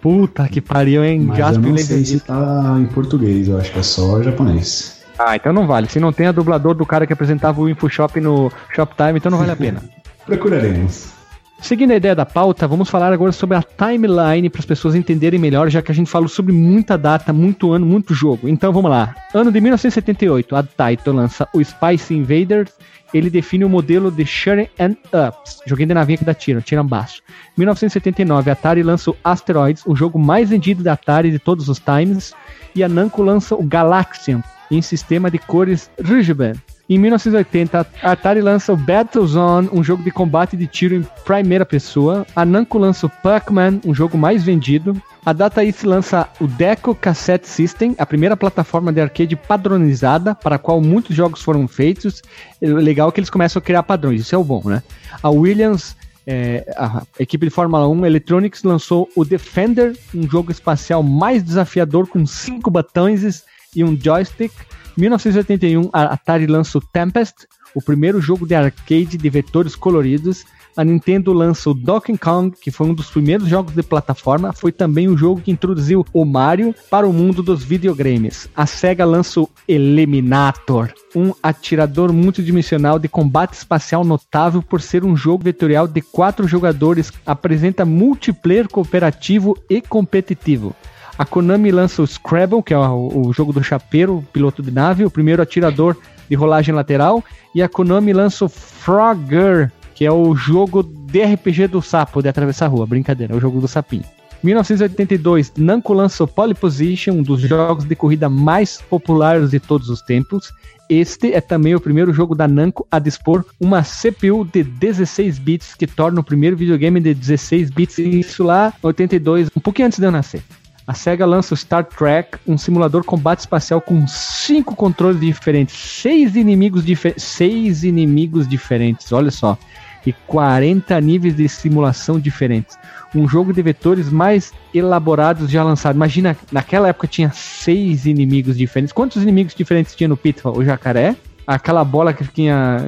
[0.00, 1.20] Puta que pariu, hein?
[1.20, 2.26] Mas eu Jasper não sei se Laserdisc.
[2.26, 4.99] tá em português, eu acho que é só japonês.
[5.22, 5.86] Ah, então não vale.
[5.86, 9.36] Se não tem a dublador do cara que apresentava o InfoShop no Shoptime, então não
[9.36, 9.82] vale a pena.
[10.24, 11.12] Procuraremos.
[11.60, 15.38] Seguindo a ideia da pauta, vamos falar agora sobre a timeline para as pessoas entenderem
[15.38, 18.48] melhor, já que a gente falou sobre muita data, muito ano, muito jogo.
[18.48, 19.14] Então vamos lá.
[19.34, 22.72] Ano de 1978, a Taito lança o Spice Invaders.
[23.12, 25.60] Ele define o modelo de Shutting and Ups.
[25.66, 27.20] Joguei de navinha que dá tiro, tira baixo.
[27.58, 31.78] 1979, a Atari lança o Asteroids, o jogo mais vendido da Atari de todos os
[31.78, 32.32] times.
[32.74, 36.54] E a Namco lança o Galaxian, em sistema de cores RGB.
[36.90, 41.64] Em 1980, a Atari lança o Battlezone, um jogo de combate de tiro em primeira
[41.64, 42.26] pessoa.
[42.34, 45.00] A Namco lança o Pac-Man, um jogo mais vendido.
[45.24, 50.56] A Data East lança o Deco Cassette System, a primeira plataforma de arcade padronizada, para
[50.56, 52.22] a qual muitos jogos foram feitos.
[52.60, 54.82] É legal que eles começam a criar padrões, isso é o bom, né?
[55.22, 55.94] A Williams,
[56.26, 62.08] é, a equipe de Fórmula 1 Electronics, lançou o Defender, um jogo espacial mais desafiador
[62.08, 63.44] com cinco botões
[63.74, 64.52] e um joystick.
[64.96, 70.44] 1981, a Atari lança o Tempest, o primeiro jogo de arcade de vetores coloridos.
[70.76, 74.52] A Nintendo lança o Donkey Kong, que foi um dos primeiros jogos de plataforma.
[74.52, 78.48] Foi também o jogo que introduziu o Mario para o mundo dos videogames.
[78.54, 85.16] A Sega lança o Eliminator, um atirador multidimensional de combate espacial notável por ser um
[85.16, 87.12] jogo vetorial de quatro jogadores.
[87.26, 90.74] Apresenta multiplayer cooperativo e competitivo.
[91.20, 95.10] A Konami lança o Scrabble, que é o, jogo do chapeiro, piloto de nave, o
[95.10, 95.94] primeiro atirador
[96.30, 97.22] de rolagem lateral.
[97.54, 102.30] E a Konami lança o Frogger, que é o jogo de RPG do sapo, de
[102.30, 102.86] atravessar a rua.
[102.86, 104.02] Brincadeira, é o jogo do sapinho.
[104.42, 109.90] 1982, Namco lança o Pole Position, um dos jogos de corrida mais populares de todos
[109.90, 110.50] os tempos.
[110.88, 115.74] Este é também o primeiro jogo da Namco a dispor uma CPU de 16 bits,
[115.74, 119.98] que torna o primeiro videogame de 16 bits, isso lá em 82, um pouquinho antes
[119.98, 120.42] de eu nascer.
[120.90, 126.34] A SEGA lança o Star Trek, um simulador combate espacial com cinco controles diferentes, seis
[126.34, 129.56] inimigos, difer seis inimigos diferentes, olha só,
[130.04, 132.76] e 40 níveis de simulação diferentes.
[133.14, 135.94] Um jogo de vetores mais elaborados já lançado.
[135.94, 138.92] Imagina, naquela época tinha seis inimigos diferentes.
[138.92, 140.58] Quantos inimigos diferentes tinha no Pitfall?
[140.58, 141.14] O jacaré,
[141.46, 142.78] aquela bola que vinha,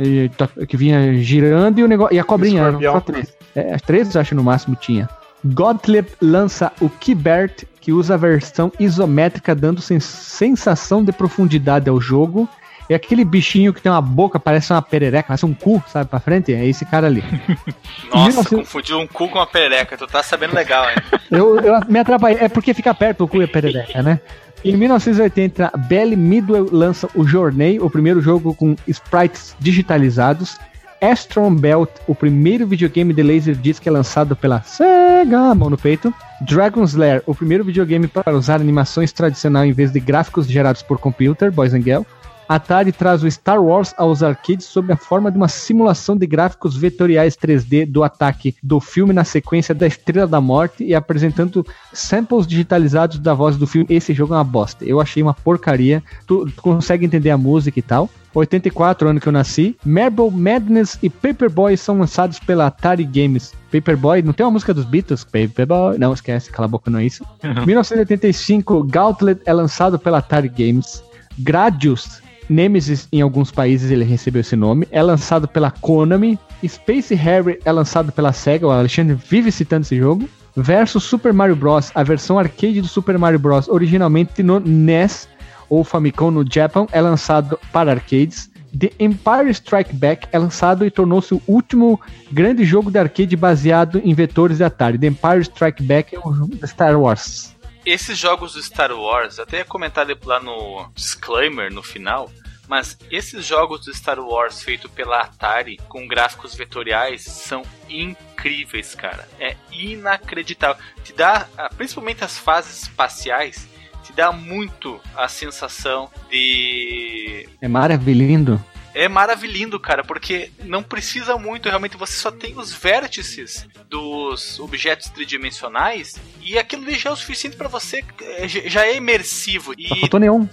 [0.67, 2.65] que vinha girando e, o negócio, e a cobrinha.
[2.83, 3.33] Só três.
[3.55, 5.09] É, três, acho, no máximo tinha.
[5.45, 12.01] Gottlieb lança o Kibert, que usa a versão isométrica, dando sens sensação de profundidade ao
[12.01, 12.49] jogo.
[12.89, 16.21] É aquele bichinho que tem uma boca, parece uma perereca, parece um cu, sabe, pra
[16.21, 16.53] frente?
[16.53, 17.23] É esse cara ali.
[18.13, 19.97] Nossa, 1900 confundiu um cu com uma perereca.
[19.97, 20.97] Tu tá sabendo legal, hein?
[21.31, 22.39] Eu, eu me atrapalhei.
[22.43, 24.21] É porque fica perto o cu e a perereca, né?
[24.65, 30.59] Em 1980, Belly Midway lança o Journey, o primeiro jogo com sprites digitalizados.
[31.03, 36.15] Astron Belt, o primeiro videogame de Laserdisc é lançado pela Sega, mão no peito.
[36.43, 40.99] Dragon's Lair, o primeiro videogame para usar animações tradicional em vez de gráficos gerados por
[40.99, 42.03] computer, Boys and Girl.
[42.49, 46.77] Atari traz o Star Wars aos arcades sob a forma de uma simulação de gráficos
[46.77, 52.47] vetoriais 3D do ataque do filme na sequência da Estrela da Morte e apresentando samples
[52.47, 53.87] digitalizados da voz do filme.
[53.91, 54.85] Esse jogo é uma bosta.
[54.85, 56.01] Eu achei uma porcaria.
[56.29, 58.09] Tu, tu consegue entender a música e tal.
[58.35, 59.77] 84, ano que eu nasci.
[59.85, 63.53] Marble Madness e Paperboy são lançados pela Atari Games.
[63.71, 65.25] Paperboy, não tem uma música dos Beatles?
[65.25, 67.25] Paperboy, não, esquece, cala a boca, não é isso.
[67.67, 71.03] 1985, Gauntlet é lançado pela Atari Games.
[71.39, 74.87] Gradius Nemesis, em alguns países, ele recebeu esse nome.
[74.91, 76.39] É lançado pela Konami.
[76.67, 78.67] Space Harry é lançado pela SEGA.
[78.67, 80.29] O Alexandre vive citando esse jogo.
[80.55, 81.91] Versus Super Mario Bros.
[81.95, 83.69] A versão arcade do Super Mario Bros.
[83.69, 85.27] originalmente no NES
[85.73, 88.51] ou Famicom no Japão é lançado para arcades.
[88.79, 91.99] The Empire Strike Back é lançado e tornou-se o último
[92.31, 94.99] grande jogo de arcade baseado em vetores de Atari.
[94.99, 97.57] The Empire Strike Back é um jogo de Star Wars.
[97.87, 102.31] Esses jogos do Star Wars, até ia comentar lá no disclaimer no final,
[102.69, 109.27] mas esses jogos do Star Wars feito pela Atari com gráficos vetoriais são incríveis, cara.
[109.41, 110.83] É inacreditável.
[111.03, 113.72] Te dá, ah, principalmente as fases espaciais,
[114.13, 118.63] te dá muito a sensação de É maravilhoso.
[118.95, 125.09] é maravilhoso, cara, porque não precisa muito, realmente você só tem os vértices dos objetos
[125.09, 129.73] tridimensionais e aquilo ali já é o suficiente pra você, é, já é imersivo.
[129.73, 130.49] Só E faltou nenhum.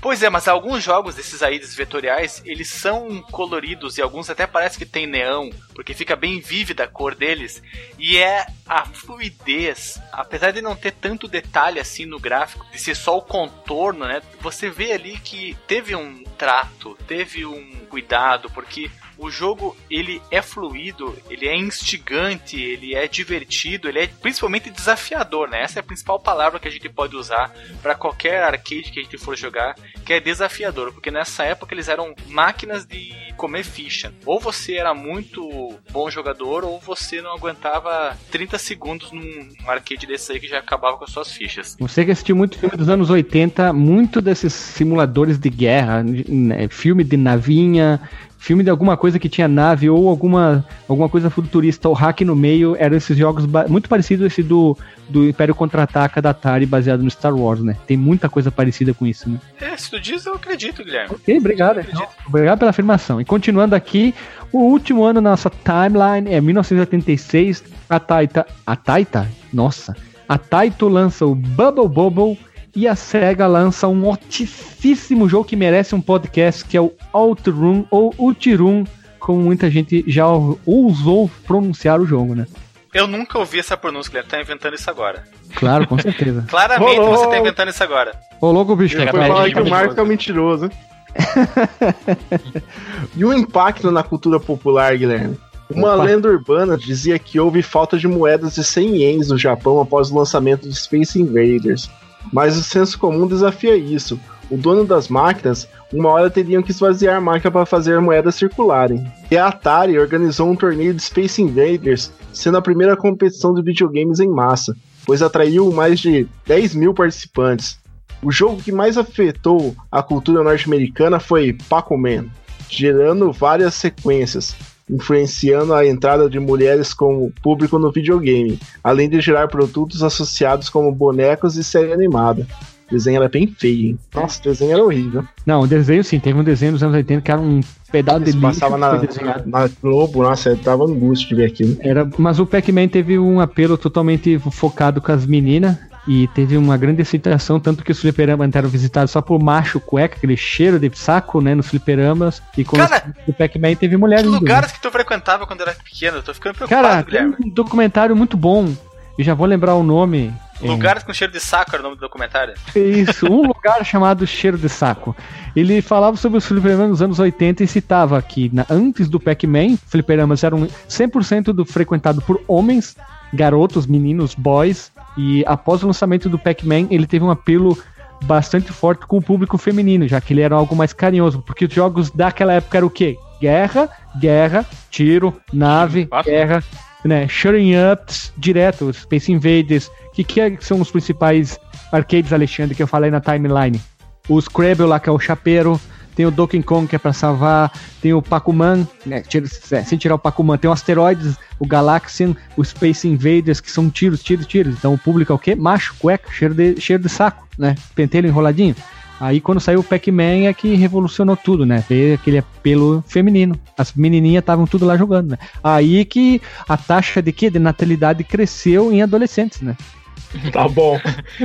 [0.00, 4.78] Pois é, mas alguns jogos desses aí vetoriais, eles são coloridos e alguns até parece
[4.78, 7.62] que tem neão, porque fica bem vívida a cor deles.
[7.98, 12.96] E é a fluidez, apesar de não ter tanto detalhe assim no gráfico, de ser
[12.96, 14.22] só o contorno, né?
[14.40, 18.90] Você vê ali que teve um trato, teve um cuidado, porque
[19.20, 25.48] o jogo ele é fluido, ele é instigante, ele é divertido, ele é principalmente desafiador,
[25.48, 25.62] né?
[25.62, 29.02] Essa é a principal palavra que a gente pode usar para qualquer arcade que a
[29.02, 34.12] gente for jogar, que é desafiador, porque nessa época eles eram máquinas de comer ficha.
[34.24, 40.32] Ou você era muito bom jogador, ou você não aguentava 30 segundos num arcade desse
[40.32, 41.76] aí que já acabava com as suas fichas.
[41.78, 47.04] Você que assistiu muito filme dos anos 80, muito desses simuladores de guerra, né, filme
[47.04, 48.00] de navinha,
[48.40, 52.34] filme de alguma coisa que tinha nave ou alguma, alguma coisa futurista ou hack no
[52.34, 54.76] meio, eram esses jogos muito parecidos esse do,
[55.10, 57.76] do Império Contra-Ataca da Atari, baseado no Star Wars, né?
[57.86, 59.38] Tem muita coisa parecida com isso, né?
[59.60, 61.14] É, se tu diz, eu acredito, Guilherme.
[61.14, 61.80] Ok, obrigado.
[61.80, 62.08] então.
[62.26, 63.20] Obrigado pela afirmação.
[63.20, 64.14] E continuando aqui,
[64.50, 67.62] o último ano na nossa timeline é 1986.
[67.90, 68.46] A Taita.
[68.66, 69.28] A Taita?
[69.52, 69.94] Nossa.
[70.26, 72.38] A Taito lança o Bubble Bubble
[72.74, 77.84] e a SEGA lança um oticíssimo jogo que merece um podcast, que é o Outrun
[77.90, 78.84] ou Ultirum,
[79.18, 82.46] como muita gente já ousou pronunciar o jogo, né?
[82.92, 84.30] Eu nunca ouvi essa pronúncia, Guilherme.
[84.30, 85.24] Tá inventando isso agora.
[85.54, 86.44] Claro, com certeza.
[86.48, 87.16] Claramente Rolou.
[87.16, 88.12] você tá inventando isso agora.
[88.40, 89.00] Ô, louco, bicho.
[89.00, 89.70] É, foi falar que o mentiroso.
[89.70, 90.70] Marco é um mentiroso.
[93.16, 95.38] e o impacto na cultura popular, Guilherme?
[95.70, 96.02] Uma Opa.
[96.02, 100.16] lenda urbana dizia que houve falta de moedas de 100 ienes no Japão após o
[100.16, 101.88] lançamento de Space Invaders.
[102.32, 104.18] Mas o senso comum desafia isso.
[104.50, 108.34] O dono das máquinas, uma hora teriam que esvaziar a máquina para fazer as moedas
[108.34, 109.06] circularem.
[109.30, 114.18] E a Atari organizou um torneio de Space Invaders, sendo a primeira competição de videogames
[114.18, 117.78] em massa, pois atraiu mais de 10 mil participantes.
[118.22, 122.26] O jogo que mais afetou a cultura norte-americana foi Pac-Man,
[122.68, 124.54] gerando várias sequências,
[124.90, 130.92] influenciando a entrada de mulheres como público no videogame, além de gerar produtos associados como
[130.92, 132.46] bonecos e série animada.
[132.88, 133.98] O desenho era bem feio, hein?
[134.12, 135.24] Nossa, o desenho era horrível.
[135.46, 137.60] Não, o desenho sim, teve um desenho dos anos 80 que era um
[137.92, 139.00] pedaço de lixo passava na,
[139.46, 141.76] na Globo, nossa, eu tava angústia de ver aquilo.
[141.80, 145.76] Era, mas o Pac-Man teve um apelo totalmente focado com as meninas
[146.08, 150.16] e teve uma grande excitação, tanto que os fliperamas eram visitados só por macho cueca,
[150.16, 152.42] aquele cheiro de saco, né, nos fliperamas.
[152.56, 154.38] E quando Cara, o Pac-Man teve mulher Que indo, né?
[154.38, 156.18] lugares que tu frequentava quando era pequeno?
[156.18, 157.36] Eu tô ficando preocupado, Cara, tem Guilherme.
[157.44, 158.72] um documentário muito bom.
[159.18, 160.32] Eu já vou lembrar o nome.
[160.62, 162.54] É, Lugares com cheiro de saco era o nome do documentário.
[162.74, 165.14] Isso, um lugar chamado Cheiro de Saco.
[165.54, 169.76] Ele falava sobre os fliperamas nos anos 80 e citava que na- antes do Pac-Man,
[169.86, 172.96] fliperamas eram 100% do frequentado por homens,
[173.32, 174.90] garotos, meninos, boys,
[175.20, 177.76] e após o lançamento do Pac-Man, ele teve um apelo
[178.24, 181.72] bastante forte com o público feminino, já que ele era algo mais carinhoso, porque os
[181.72, 183.18] jogos daquela época eram o quê?
[183.40, 186.64] Guerra, guerra, tiro, nave, guerra,
[187.04, 191.58] né, shutting ups direto, Space Invaders, que, que é- são os principais
[191.92, 193.80] arcades, Alexandre, que eu falei na timeline?
[194.28, 195.78] O Scrabble lá, que é o chapeiro,
[196.14, 199.98] tem o Donkey Kong que é pra salvar, tem o Pac-Man, né, tira- é, sem
[199.98, 204.46] tirar o Pac-Man, tem o Asteroids, o Galaxian, o Space Invaders, que são tiros, tiros,
[204.46, 204.74] tiros.
[204.76, 205.54] Então o público é o quê?
[205.54, 207.74] Macho, cueca, cheiro de, cheiro de saco, né?
[207.94, 208.74] Pentelho enroladinho.
[209.20, 211.84] Aí quando saiu o Pac-Man é que revolucionou tudo, né?
[211.86, 213.54] Veio aquele apelo feminino.
[213.76, 215.38] As menininhas estavam tudo lá jogando, né?
[215.62, 217.50] Aí que a taxa de quê?
[217.50, 219.76] De natalidade cresceu em adolescentes, né?
[220.52, 220.98] Tá bom.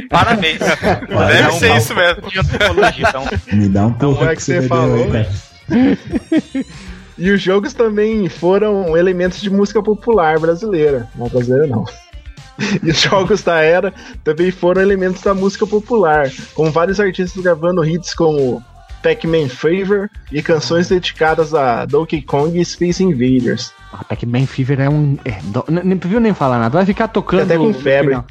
[0.09, 0.59] Parabéns.
[0.61, 2.21] Olha, Deve ser isso mesmo.
[2.97, 3.26] Então.
[3.51, 5.07] Me dá um pouco é que você falou.
[7.17, 11.07] E os jogos também foram elementos de música popular brasileira.
[11.15, 11.86] Não brasileira não.
[12.84, 17.84] E os jogos da era também foram elementos da música popular, com vários artistas gravando
[17.84, 18.63] hits como
[19.03, 23.73] Pac-Man Fever e canções dedicadas a Donkey Kong e Space Invaders.
[23.91, 25.17] Ah, Pac-Man Fever é um.
[25.26, 27.43] É, do- n- não viu nem falar nada, vai ficar tocando.
[27.43, 28.11] Até com febre.
[28.11, 28.26] final.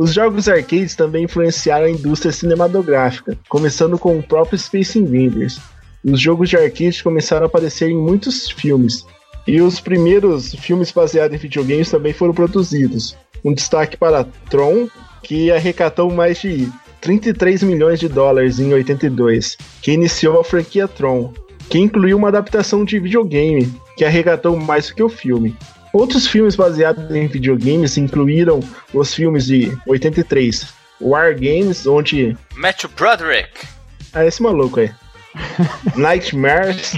[0.00, 5.60] Os jogos arcades também influenciaram a indústria cinematográfica, começando com o próprio Space Invaders.
[6.02, 9.04] Os jogos de arcade começaram a aparecer em muitos filmes,
[9.46, 13.14] e os primeiros filmes baseados em videogames também foram produzidos.
[13.44, 14.88] Um destaque para Tron,
[15.22, 16.72] que arrecadou mais de
[17.02, 21.30] 33 milhões de dólares em 82, que iniciou a franquia Tron,
[21.68, 25.54] que incluiu uma adaptação de videogame, que arrecadou mais do que o filme.
[25.92, 28.60] Outros filmes baseados em videogames incluíram
[28.94, 30.66] os filmes de 83,
[31.00, 32.36] War Games, onde.
[32.54, 33.66] Matthew Broderick.
[34.12, 34.90] Ah, esse maluco aí.
[35.96, 36.96] Nightmares,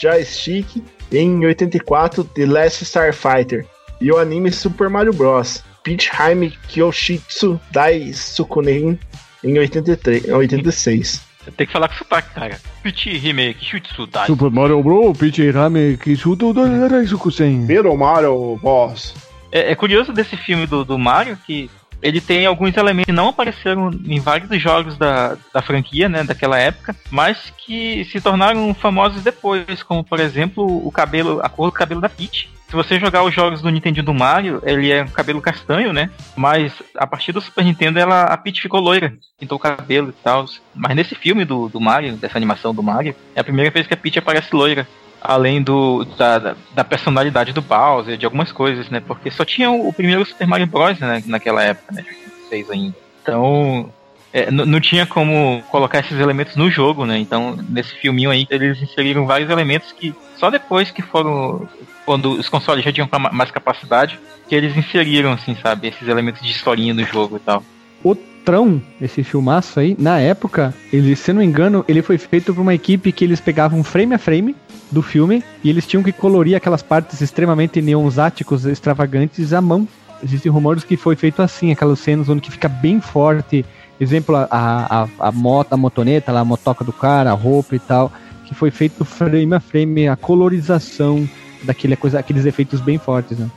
[0.00, 0.82] Joystick,
[1.12, 3.66] em 84, The Last Starfighter,
[4.00, 5.62] e o anime Super Mario Bros.
[5.82, 8.98] Peach Heim Kyoshitsu Dai Sukunen,
[9.42, 11.27] em 83, em 86.
[11.56, 12.58] Tem que falar com sotaque, cara.
[12.82, 14.26] Pichi Remake, Shutsu Dai.
[14.26, 15.16] Super Mario Bros.
[15.16, 17.66] Peach Rame Kisudo Doraisukusen.
[17.66, 19.14] Super Mario Boss.
[19.50, 21.70] É, é curioso desse filme do, do Mario que
[22.00, 26.22] ele tem alguns elementos que não apareceram em vários dos jogos da, da franquia, né,
[26.22, 31.66] daquela época, mas que se tornaram famosos depois, como por exemplo o cabelo, a cor
[31.66, 32.48] do cabelo da Peach.
[32.68, 36.10] Se você jogar os jogos do Nintendo do Mario, ele é cabelo castanho, né?
[36.36, 40.22] Mas a partir do Super Nintendo ela, a Peach ficou loira, pintou o cabelo e
[40.22, 40.44] tal.
[40.74, 43.94] Mas nesse filme do, do Mario, dessa animação do Mario, é a primeira vez que
[43.94, 44.86] a Peach aparece loira
[45.20, 49.00] além do da, da- da personalidade do Bowser, de algumas coisas, né?
[49.00, 50.98] Porque só tinha o, o primeiro Super Mario Bros.
[51.00, 52.02] Né, naquela época, né?
[52.02, 52.94] De 86 ainda.
[53.22, 53.92] Então,
[54.32, 57.18] é, não tinha como colocar esses elementos no jogo, né?
[57.18, 61.68] Então, nesse filminho aí, eles inseriram vários elementos que só depois que foram.
[62.04, 64.18] Quando os consoles já tinham mais capacidade,
[64.48, 65.88] que eles inseriram, assim, sabe?
[65.88, 67.62] Esses elementos de historinha no jogo e tal.
[68.02, 72.54] O Trão, esse filmaço aí, na época, ele, se não me engano, ele foi feito
[72.54, 74.56] por uma equipe que eles pegavam frame a frame
[74.90, 79.86] do filme e eles tinham que colorir aquelas partes extremamente neonzáticos, extravagantes à mão.
[80.22, 83.66] Existem rumores que foi feito assim, aquelas cenas onde que fica bem forte.
[84.00, 88.12] Exemplo, a, a, a moto, a motoneta, a motoca do cara, a roupa e tal,
[88.46, 91.28] que foi feito frame a frame, a colorização
[91.64, 93.50] daquele coisa, aqueles efeitos bem fortes, né?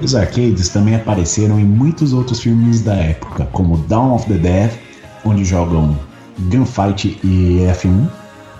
[0.00, 4.70] Os arcades também apareceram em muitos outros filmes da época, como Dawn of the Dead,
[5.24, 5.98] onde jogam
[6.50, 8.06] Gunfight e F1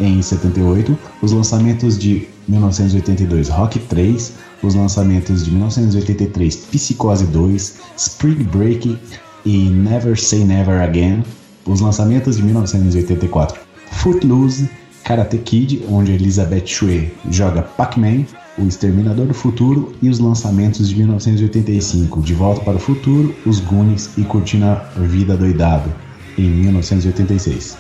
[0.01, 4.33] em 78, os lançamentos de 1982 Rock 3,
[4.63, 8.99] os lançamentos de 1983 Psicose 2, Spring Break
[9.47, 11.23] e Never Say Never Again,
[11.65, 13.61] os lançamentos de 1984
[13.93, 14.69] Footloose,
[15.05, 18.27] Karate Kid, onde Elizabeth Shue joga Pac-Man,
[18.59, 23.61] O Exterminador do Futuro e os lançamentos de 1985 De Volta para o Futuro, Os
[23.61, 25.95] Goonies e Curtindo a Vida Doidado,
[26.37, 27.79] em 1986.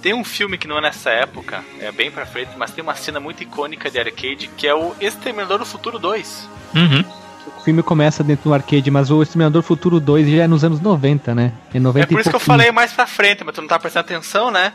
[0.00, 2.94] Tem um filme que não é nessa época, é bem pra frente, mas tem uma
[2.94, 6.48] cena muito icônica de arcade que é o Exterminador do Futuro 2.
[6.74, 7.21] Uhum.
[7.62, 10.80] O filme começa dentro do arcade, mas o Exterminador Futuro 2 já é nos anos
[10.80, 11.52] 90, né?
[11.72, 13.78] É 90 É por isso que eu falei mais pra frente, mas tu não tá
[13.78, 14.72] prestando atenção, né?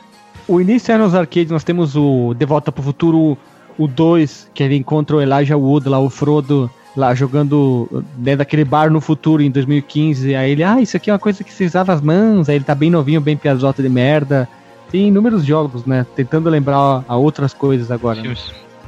[0.48, 3.38] O início é nos arcades, nós temos o De Volta pro Futuro,
[3.78, 8.64] o 2, que ele encontra o Elijah Wood lá, o Frodo, lá jogando dentro daquele
[8.64, 10.34] bar no futuro em 2015.
[10.34, 12.48] Aí ele, ah, isso aqui é uma coisa que você usava as mãos.
[12.48, 14.48] Aí ele tá bem novinho, bem piazota de merda.
[14.90, 16.06] Tem inúmeros jogos, né?
[16.16, 18.22] Tentando lembrar a outras coisas agora.
[18.22, 18.34] né?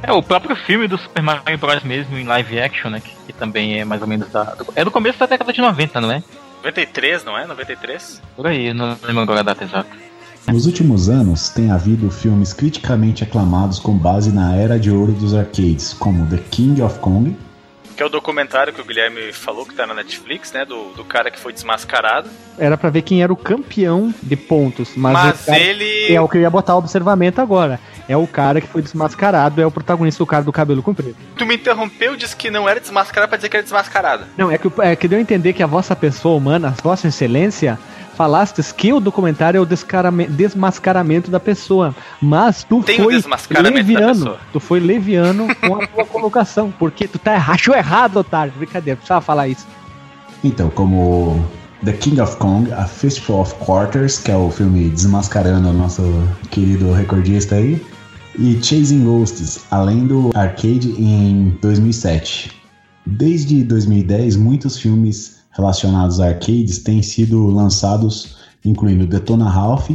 [0.02, 1.84] É, o próprio filme do Super Mario Bros.
[1.84, 3.02] mesmo, em live action, né?
[3.02, 4.44] Que, que também é mais ou menos da.
[4.44, 6.24] do- é do começo da década de 90, não é?
[6.64, 7.46] 93, não é?
[7.46, 8.22] 93?
[8.36, 9.90] Por aí, eu não lembro agora a data exata.
[10.48, 15.36] Nos últimos anos, tem havido filmes criticamente aclamados com base na era de ouro dos
[15.36, 17.36] arcades, como The King of Kong,
[17.96, 20.66] Que é o documentário que o Guilherme falou que tá na Netflix, né?
[20.66, 22.30] Do, do cara que foi desmascarado.
[22.58, 24.92] Era pra ver quem era o campeão de pontos.
[24.96, 26.12] Mas, Mas, ele.
[26.14, 27.80] é o que eu ia botar o observamento agora.
[28.10, 31.16] É o cara que foi desmascarado, é o protagonista, o cara do cabelo comprido.
[31.38, 34.26] Tu me interrompeu, disse que não era desmascarado pra dizer que era desmascarado.
[34.36, 37.08] Não, é que, é que deu a entender que a vossa pessoa humana, a vossa
[37.08, 37.78] excelência,
[38.20, 39.66] falastes que o documentário é o
[40.28, 41.96] desmascaramento da pessoa.
[42.20, 43.22] Mas tu Tem foi
[43.62, 44.38] leviano.
[44.52, 46.74] Tu foi leviano com a tua colocação.
[46.80, 48.52] Porque tu tá achou errado, otário.
[48.58, 49.66] Brincadeira, precisava falar isso.
[50.44, 51.48] Então, como
[51.86, 56.04] The King of Kong, A Fistful of Quarters, que é o filme desmascarando o nosso
[56.52, 57.82] querido recordista aí,
[58.40, 62.52] e Chasing Ghosts, além do arcade em 2007.
[63.06, 69.90] Desde 2010, muitos filmes relacionados a arcades têm sido lançados, incluindo Detona Ralph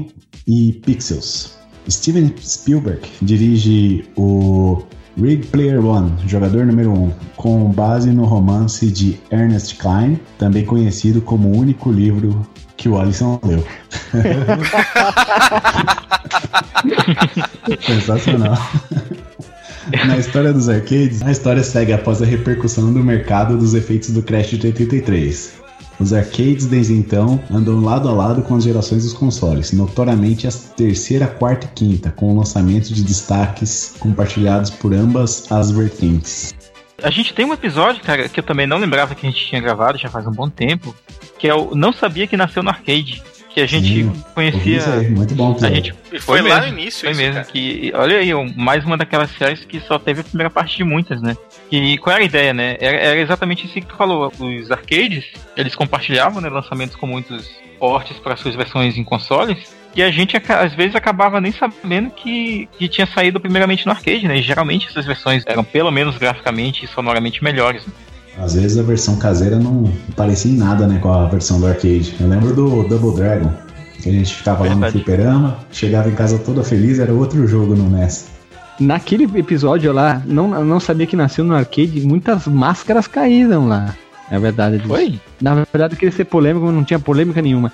[0.47, 1.55] e Pixels.
[1.89, 4.83] Steven Spielberg dirige o
[5.17, 10.65] Ready Player One, jogador número 1, um, com base no romance de Ernest Klein, também
[10.65, 12.45] conhecido como o único livro
[12.77, 13.65] que o Alisson leu.
[17.81, 18.59] Sensacional.
[20.07, 24.21] Na história dos arcades, a história segue após a repercussão do mercado dos efeitos do
[24.23, 25.64] Crash de 83.
[25.99, 30.51] Os arcades desde então andam lado a lado com as gerações dos consoles, notoriamente a
[30.51, 36.55] terceira, quarta e quinta, com o lançamento de destaques compartilhados por ambas as vertentes.
[37.03, 39.61] A gente tem um episódio, cara, que eu também não lembrava que a gente tinha
[39.61, 40.95] gravado já faz um bom tempo,
[41.39, 43.23] que é o Não Sabia Que Nasceu no Arcade,
[43.55, 44.85] que a gente Sim, conhecia...
[44.95, 45.57] Aí, muito bom.
[45.63, 47.47] A gente E foi, Foi lá mesmo, no início Foi isso, mesmo, cara.
[47.47, 51.23] que olha aí, mais uma daquelas séries que só teve a primeira parte de muitas,
[51.23, 51.37] né?
[51.71, 52.77] E qual era a ideia, né?
[52.81, 54.33] Era, era exatamente isso que tu falou.
[54.41, 55.25] Os arcades,
[55.57, 57.49] eles compartilhavam né, lançamentos com muitos
[57.79, 59.73] portes para suas versões em consoles.
[59.95, 64.27] E a gente às vezes acabava nem sabendo que, que tinha saído primeiramente no arcade,
[64.27, 64.37] né?
[64.37, 67.87] E geralmente essas versões eram pelo menos graficamente e sonoramente melhores.
[67.87, 67.93] né?
[68.39, 72.15] Às vezes a versão caseira não parecia em nada né, com a versão do arcade.
[72.19, 73.53] Eu lembro do Double Dragon,
[74.03, 74.93] que a gente ficava lá no Verdade.
[74.93, 78.27] fliperama, chegava em casa toda feliz, era outro jogo no NES.
[78.81, 83.95] Naquele episódio lá, não, não sabia que nasceu no arcade, muitas máscaras caíram lá.
[84.31, 84.79] É verdade.
[84.79, 84.89] disso.
[84.89, 85.21] Foi?
[85.41, 87.73] Na verdade, eu queria ser polêmico, mas não tinha polêmica nenhuma.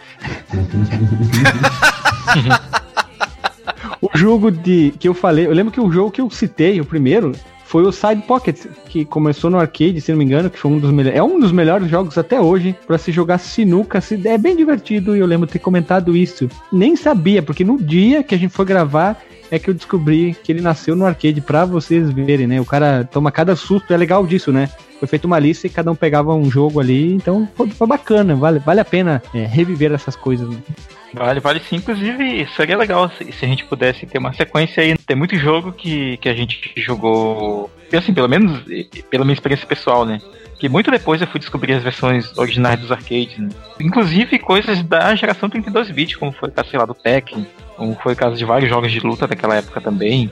[4.03, 6.85] o jogo de que eu falei, eu lembro que o jogo que eu citei, o
[6.85, 7.33] primeiro,
[7.71, 10.79] foi o Side Pocket, que começou no arcade, se não me engano, que foi um
[10.81, 14.37] dos melhores, é um dos melhores jogos até hoje pra se jogar sinuca, se é
[14.37, 16.51] bem divertido e eu lembro ter comentado isso.
[16.73, 20.51] Nem sabia, porque no dia que a gente foi gravar é que eu descobri que
[20.51, 22.61] ele nasceu no arcade pra vocês verem, né?
[22.61, 24.69] O cara toma cada susto, é legal disso, né?
[24.99, 28.35] Foi feita uma lista e cada um pegava um jogo ali, então foi, foi bacana,
[28.35, 30.49] vale, vale a pena é, reviver essas coisas.
[30.49, 30.57] né?
[31.13, 31.77] Vale, vale sim.
[31.77, 34.97] Inclusive, seria legal se, se a gente pudesse ter uma sequência aí.
[34.97, 37.71] Tem muito jogo que, que a gente jogou.
[37.93, 38.63] Assim, pelo menos
[39.09, 40.21] pela minha experiência pessoal, né?
[40.59, 43.49] Que muito depois eu fui descobrir as versões originais dos arcades, né?
[43.81, 47.47] Inclusive coisas da geração 32-bit, como foi o caso, sei lá, do Tekken,
[47.77, 50.31] como foi o caso de vários jogos de luta daquela época também.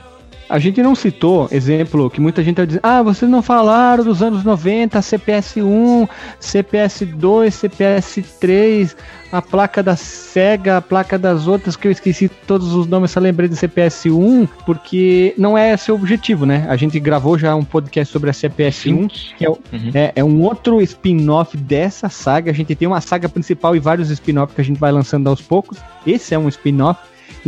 [0.48, 4.22] A gente não citou, exemplo, que muita gente tá dizendo, ah, vocês não falaram dos
[4.22, 6.08] anos 90, CPS1,
[6.40, 8.96] CPS2, CPS3,
[9.30, 13.20] a placa da Sega, a placa das outras, que eu esqueci todos os nomes, só
[13.20, 16.66] lembrei do CPS1, porque não é esse o objetivo, né?
[16.68, 19.90] A gente gravou já um podcast sobre a CPS1, que é, Uhum.
[19.92, 22.50] é, é um outro spin-off dessa saga.
[22.50, 25.42] A gente tem uma saga principal e vários spin-offs que a gente vai lançando aos
[25.42, 25.78] poucos.
[26.06, 26.98] Esse é um spin-off.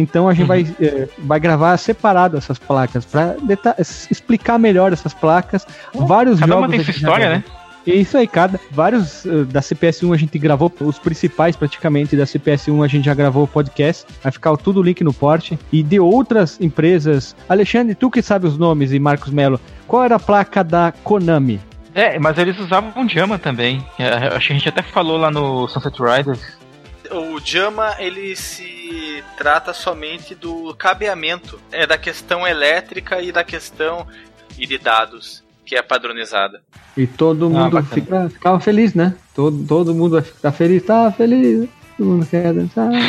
[0.00, 3.36] Então a gente vai, eh, vai gravar separado essas placas para
[4.10, 5.66] explicar melhor essas placas.
[5.94, 6.64] Vários Cada jogos.
[6.64, 7.44] uma tem a sua história, né?
[7.86, 8.60] É isso aí, cada.
[8.70, 13.14] Vários eh, da CPS1 a gente gravou, os principais praticamente da CPS1 a gente já
[13.14, 14.06] gravou o podcast.
[14.22, 15.58] Vai ficar tudo o link no porte.
[15.72, 17.34] E de outras empresas.
[17.48, 21.60] Alexandre, tu que sabe os nomes e Marcos Melo, qual era a placa da Konami?
[21.94, 23.84] É, mas eles usavam Jama também.
[23.98, 26.40] É, acho que a gente até falou lá no Sunset Riders.
[27.10, 28.79] O Jama, ele se
[29.36, 31.58] trata somente do cabeamento.
[31.72, 34.06] É da questão elétrica e da questão
[34.58, 36.62] e de dados, que é padronizada.
[36.96, 37.94] E todo Ah, mundo bacana.
[37.94, 39.14] fica, ficava feliz, né?
[39.34, 41.68] Todo, todo mundo vai ficar feliz, tá feliz.
[41.96, 42.90] Todo mundo quer dançar.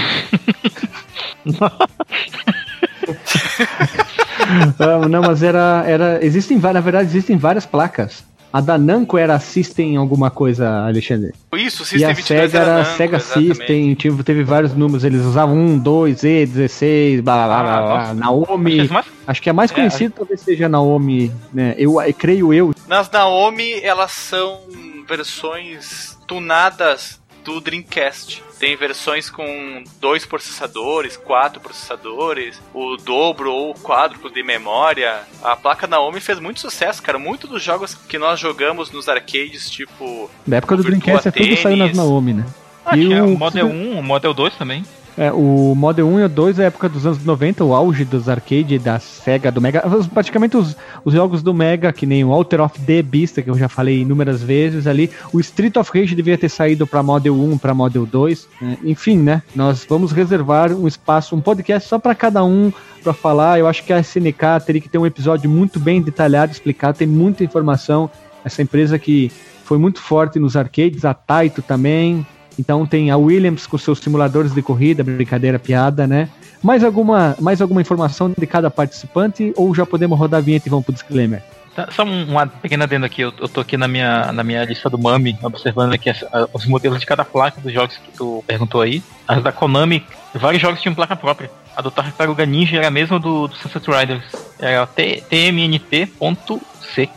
[4.80, 6.26] Ah, não, mas era, era.
[6.26, 8.24] Existem várias, na verdade, existem várias placas.
[8.54, 11.34] A da Namco era System alguma coisa, Alexandre.
[11.54, 13.56] Isso, o e System a 22 Sega era Namco, Sega exatamente.
[13.56, 17.64] System, tive, teve vários números, eles usavam 1, 2, Z, 16, blá blá blá, Ah,
[17.64, 18.00] blá, blá.
[18.02, 18.14] nossa.
[18.16, 18.72] Naomi.
[18.72, 21.76] Acho que as mais- Acho que a mais É, conhecida talvez seja Naomi, né?
[21.78, 22.74] Eu, eu creio eu.
[22.88, 24.60] Nas Naomi, elas são
[25.08, 28.44] versões tunadas do Dreamcast.
[28.60, 35.22] Tem versões com dois processadores, quatro processadores, o dobro ou o quádruplo de memória.
[35.42, 37.18] A placa Naomi fez muito sucesso, cara.
[37.18, 41.32] Muitos dos jogos que nós jogamos nos arcades, tipo Na época do Virtua Dreamcast é
[41.32, 41.98] tudo saiu nas.
[41.98, 42.46] Naomi, né?
[42.86, 44.84] Ah, E o Model 1, o Model 2 também.
[45.18, 48.06] É, o Model 1 e o 2 é a época dos anos 90, o auge
[48.06, 49.84] dos arcade da Sega, do Mega.
[50.14, 53.58] Praticamente os, os jogos do Mega, que nem o Alter of the Beast, que eu
[53.58, 55.12] já falei inúmeras vezes ali.
[55.34, 58.48] O Street of Rage devia ter saído para Model 1, para Model 2.
[58.62, 58.78] né?
[58.84, 59.44] Enfim, né?
[59.54, 62.72] Nós vamos reservar um espaço, um podcast só para cada um
[63.04, 63.60] para falar.
[63.60, 67.08] Eu acho que a SNK teria que ter um episódio muito bem detalhado, explicado, tem
[67.08, 68.10] muita informação.
[68.46, 69.32] Essa empresa que
[69.66, 72.26] foi muito forte nos arcades, a Taito também.
[72.60, 76.30] Então tem a Williams com seus simuladores de corrida, brincadeira, piada, né?
[76.62, 80.70] Mais alguma, mais alguma informação de cada participante ou já podemos rodar a vinheta e
[80.70, 81.42] vamos pro disclaimer?
[81.76, 84.90] Tá, Só um- uma pequena adendo aqui, eu, tô aqui na minha, na minha lista
[84.90, 86.24] do Mami, observando aqui as-
[86.54, 89.02] os modelos de cada placa dos jogos que tu perguntou aí.
[89.28, 90.06] As da Konami,
[90.36, 91.50] vários jogos tinham placa própria.
[91.76, 94.24] A do Tartaruga Ninja era a mesma do, do Sunset Riders.
[94.60, 97.10] Era TMNT.C.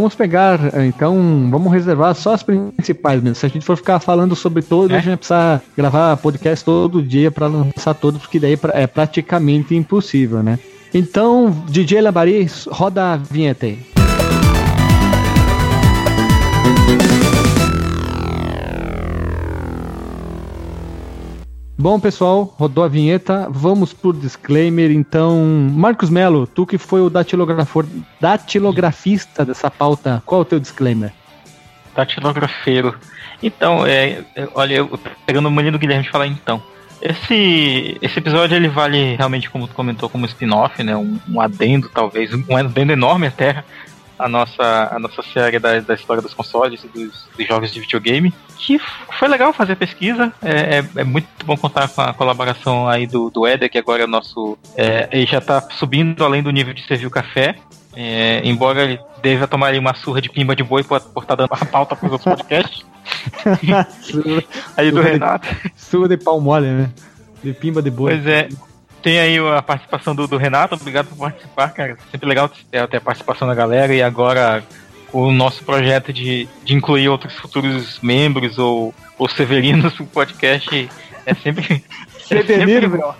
[0.00, 1.14] Vamos pegar, eh, então,
[1.50, 3.34] vamos reservar só as principais mesmo.
[3.34, 4.94] Se a gente for ficar falando sobre todas, É.
[4.94, 9.74] a gente vai precisar gravar podcast todo dia para lançar todos, porque daí é praticamente
[9.74, 10.58] impossível, né?
[10.94, 13.78] Então, DJ Lambari, roda a vinheta aí.
[21.80, 23.48] Bom, pessoal, rodou a vinheta.
[23.48, 24.90] Vamos pro disclaimer.
[24.90, 25.42] Então,
[25.72, 27.08] Marcos Melo, tu que foi o
[28.20, 31.10] datilografista dessa pauta, qual é o teu disclaimer?
[31.96, 32.94] Datilografeiro.
[33.42, 36.62] Então, é, é, olha, eu, pegando o mania do Guilherme de falar então.
[37.00, 40.94] Esse, esse episódio ele vale realmente, como tu comentou, como spin-off, né?
[40.94, 43.64] Um, um adendo, talvez, um adendo enorme até
[44.20, 47.80] a nossa, a nossa série da, da história dos consoles e dos, dos jogos de
[47.80, 48.32] videogame.
[48.56, 48.78] Que
[49.18, 50.32] foi legal fazer a pesquisa.
[50.42, 54.02] É, é, é muito bom contar com a colaboração aí do, do Éder, que agora
[54.02, 54.58] é o nosso.
[54.76, 57.56] É, ele já tá subindo além do nível de servir o café.
[57.94, 61.66] É, embora ele deva tomar uma surra de pimba de boi por estar dando a
[61.66, 62.86] pauta para os outros podcasts.
[64.76, 65.48] aí do Renato.
[65.76, 66.90] Sua de pau mole, né?
[67.42, 68.12] De pimba de boi.
[68.14, 68.48] Pois é.
[69.02, 71.96] Tem aí a participação do, do Renato, obrigado por participar, cara.
[72.10, 74.62] Sempre legal ter, ter a participação da galera e agora
[75.12, 80.88] o nosso projeto de, de incluir outros futuros membros ou, ou severinos pro podcast
[81.26, 81.82] é sempre.
[82.32, 83.10] É sempre, Sedeniro.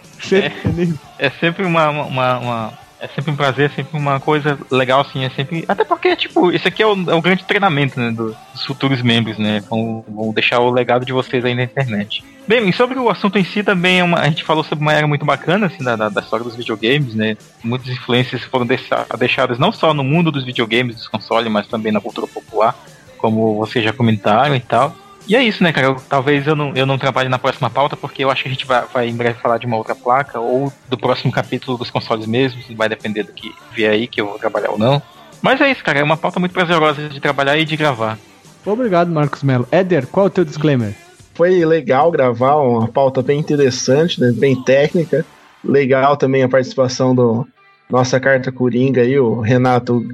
[1.19, 5.25] é sempre uma, uma, uma- É sempre um prazer, é sempre uma coisa legal, assim,
[5.25, 5.65] é sempre.
[5.67, 9.01] Até porque, tipo, isso aqui é o, é o grande treinamento, né, do- dos futuros
[9.01, 9.61] membros, né?
[9.71, 12.23] Vão, vão deixar o legado de vocês aí na internet.
[12.47, 15.07] Bem, sobre o assunto em si também, é uma- a gente falou sobre uma era
[15.07, 17.39] muito bacana, assim, da, da, da história dos videogames, né?
[17.65, 21.93] Muitas influências foram deixa- deixadas não só no mundo dos videogames, dos consoles, mas também
[21.93, 22.75] na cultura popular,
[23.17, 24.95] como vocês já comentaram e tal.
[25.27, 25.89] E é isso, né, cara?
[25.89, 28.53] Eu- talvez eu não, eu não trabalhe na próxima pauta, porque eu acho que a
[28.53, 31.91] gente vai, vai em breve falar de uma outra placa, ou do próximo capítulo dos
[31.91, 35.01] consoles mesmos, vai depender do que vier aí, que eu vou trabalhar ou não.
[35.41, 38.19] Mas é isso, cara, é uma pauta muito prazerosa de trabalhar e de gravar.
[38.67, 39.67] Obrigado, Marcos Melo.
[39.71, 40.95] Éder, qual é o teu disclaimer?
[41.35, 45.25] Foi legal gravar uma pauta bem interessante, né, bem técnica.
[45.65, 47.47] Legal também a participação do
[47.89, 50.07] nossa carta coringa aí, o Renato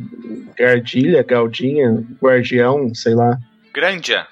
[0.56, 3.36] Gardilha, Galdinha, Guardião, sei lá.
[3.74, 4.26] Grândia.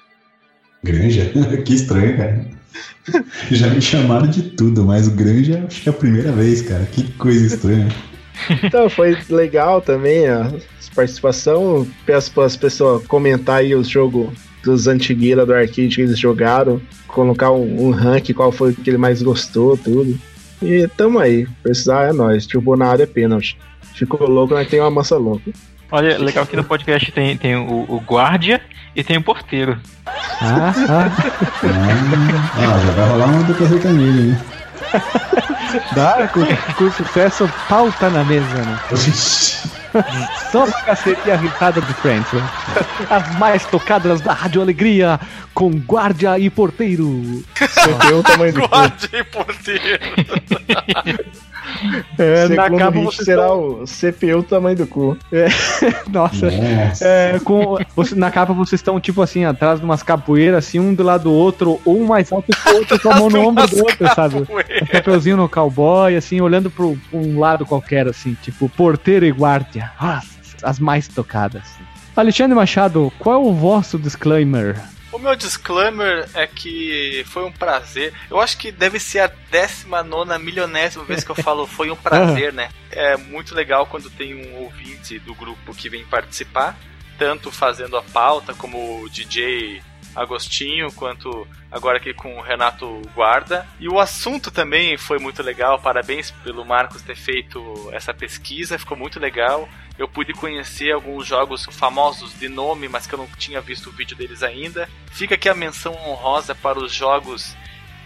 [0.85, 1.31] Granja?
[1.65, 2.45] que estranho, cara.
[3.51, 6.85] Já me chamaram de tudo, mas o Granja acho que é a primeira vez, cara.
[6.85, 7.87] Que coisa estranha.
[8.63, 10.51] Então foi legal também a
[10.93, 11.87] participação.
[12.05, 14.29] Peço para as pessoas comentar aí os jogos
[14.63, 18.89] dos antigueira do arcade que eles jogaram, colocar um, um rank, qual foi o que
[18.89, 20.17] ele mais gostou, tudo.
[20.61, 22.47] E tamo aí, precisar é nós.
[22.47, 23.57] Tipo, na área é pênalti.
[23.93, 25.51] Ficou louco, mas tem uma mansa louca.
[25.91, 28.61] Olha, legal que no podcast tem, tem o, o guardia
[28.95, 29.79] e tem o porteiro.
[30.05, 31.11] Ah, ah.
[32.57, 34.41] Ah, já vai rolar uma dupla sertaneja, né?
[35.93, 36.45] Dá, com,
[36.75, 38.79] com sucesso, pauta na mesa, né?
[40.51, 42.49] Só uma caceria irritada de Friends, né?
[43.09, 45.19] As mais tocadas da Rádio Alegria,
[45.53, 47.03] com guardia e porteiro.
[47.03, 48.67] Do.
[48.67, 49.99] Guarde e porteiro.
[52.17, 53.59] É, na capa hit vocês será estão...
[53.81, 55.17] o CPU tamanho do cu.
[56.11, 56.49] Nossa.
[56.51, 57.05] Nossa.
[57.05, 60.93] É, com, você- na capa vocês estão, tipo assim, atrás de umas capoeiras, assim, um
[60.93, 63.47] do lado do outro, ou um mais alto que o outro, com a mão no
[63.47, 64.35] ombro do outro, sabe?
[64.37, 69.31] Um chapeuzinho no cowboy, assim, olhando pro, pra um lado qualquer, assim, tipo, porteiro e
[69.31, 69.91] guardia.
[70.01, 70.27] Nossa,
[70.63, 71.63] as mais tocadas.
[72.15, 74.77] Alexandre Machado, qual é o vosso disclaimer?
[75.15, 78.13] O meu disclaimer é que foi um prazer.
[78.29, 82.51] Eu acho que deve ser a 19 milionésima vez que eu falo foi um prazer,
[82.53, 82.67] né?
[82.91, 86.77] É muito legal quando tem um ouvinte do grupo que vem participar,
[87.17, 89.81] tanto fazendo a pauta como o DJ
[90.15, 93.67] Agostinho, quanto agora aqui com o Renato Guarda.
[93.79, 95.79] E o assunto também foi muito legal.
[95.79, 99.67] Parabéns pelo Marcos ter feito essa pesquisa, ficou muito legal.
[99.97, 103.93] Eu pude conhecer alguns jogos famosos de nome, mas que eu não tinha visto o
[103.93, 104.89] vídeo deles ainda.
[105.11, 107.55] Fica aqui a menção honrosa para os jogos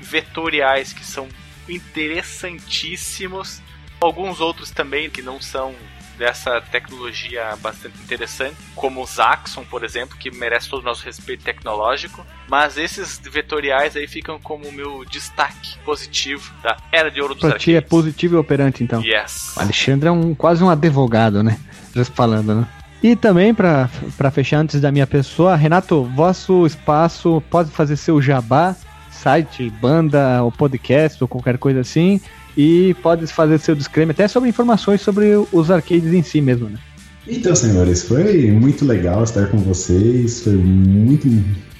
[0.01, 1.27] vetoriais, que são
[1.67, 3.61] interessantíssimos.
[3.99, 5.75] Alguns outros também que não são
[6.19, 11.43] dessa tecnologia bastante interessante, como o Zaxxon, por exemplo, que merece todo o nosso respeito
[11.43, 12.25] tecnológico.
[12.49, 17.49] Mas esses vetoriais aí ficam como o meu destaque positivo da Era de Ouro dos
[17.49, 19.01] Pra ti é positivo e operante, então.
[19.01, 19.55] Yes.
[19.55, 21.57] O Alexandre é um, quase um advogado, né?
[21.95, 22.67] Já falando, né?
[23.01, 23.87] E também, pra
[24.31, 28.75] fechar antes da minha pessoa, Renato, vosso espaço pode fazer seu jabá,
[29.09, 32.19] site, banda, ou podcast, ou qualquer coisa assim,
[32.59, 36.77] e pode fazer seu disclaimer até sobre informações sobre os arcades em si mesmo, né?
[37.25, 41.25] Então, senhores, foi muito legal estar com vocês, foi muito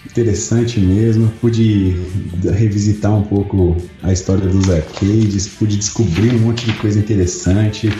[0.05, 1.27] interessante mesmo.
[1.41, 1.97] Pude
[2.53, 7.91] revisitar um pouco a história dos arcades, pude descobrir um monte de coisa interessante,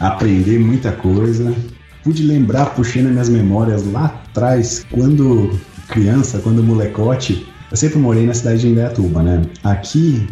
[0.00, 1.54] aprender muita coisa.
[2.02, 7.46] Pude lembrar, puxei nas minhas memórias lá atrás, quando criança, quando molecote.
[7.70, 9.42] Eu sempre morei na cidade de Indaiatuba, né?
[9.62, 10.26] Aqui,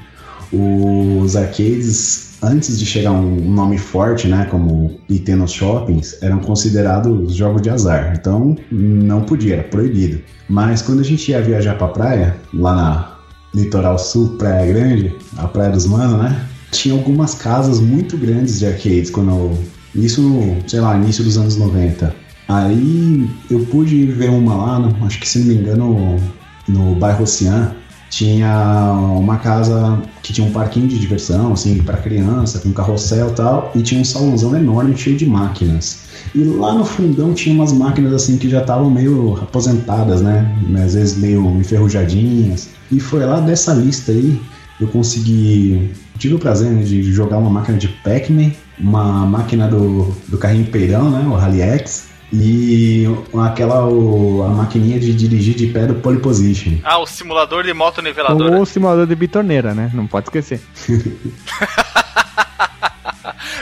[0.52, 7.34] os arcades, antes de chegar um nome forte, né, como ter nos shoppings, eram considerados
[7.34, 8.14] jogos de azar.
[8.18, 10.20] Então, não podia, era proibido.
[10.48, 13.12] Mas quando a gente ia viajar pra praia, lá na
[13.54, 16.46] Litoral Sul, Praia Grande, a Praia dos Manos, né?
[16.70, 19.56] Tinha algumas casas muito grandes de arcades, quando
[19.94, 22.14] isso sei lá, início dos anos 90.
[22.48, 26.20] Aí eu pude ver uma lá, acho que se não me engano,
[26.68, 27.74] no bairro Ocean,
[28.12, 33.32] tinha uma casa que tinha um parquinho de diversão, assim, para criança, com carrossel e
[33.32, 36.02] tal, e tinha um salãozão enorme cheio de máquinas.
[36.34, 40.46] E lá no fundão tinha umas máquinas assim que já estavam meio aposentadas, né?
[40.84, 42.68] Às vezes meio enferrujadinhas.
[42.90, 44.38] E foi lá dessa lista aí
[44.78, 45.90] eu consegui.
[46.18, 50.66] Tive o prazer né, de jogar uma máquina de Pac-Man, uma máquina do, do carrinho
[50.66, 51.26] peirão, né?
[51.26, 52.11] O Rally X.
[52.32, 53.04] E
[53.44, 56.78] aquela o, a maquininha de dirigir de pé do Pole Position.
[56.82, 58.58] Ah, o simulador de moto Ou niveladora.
[58.60, 59.90] o simulador de bitorneira, né?
[59.92, 60.60] Não pode esquecer.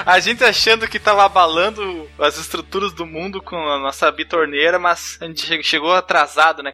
[0.07, 5.19] A gente achando que tava abalando as estruturas do mundo com a nossa bitorneira, mas
[5.21, 6.73] a gente che- chegou atrasado, né?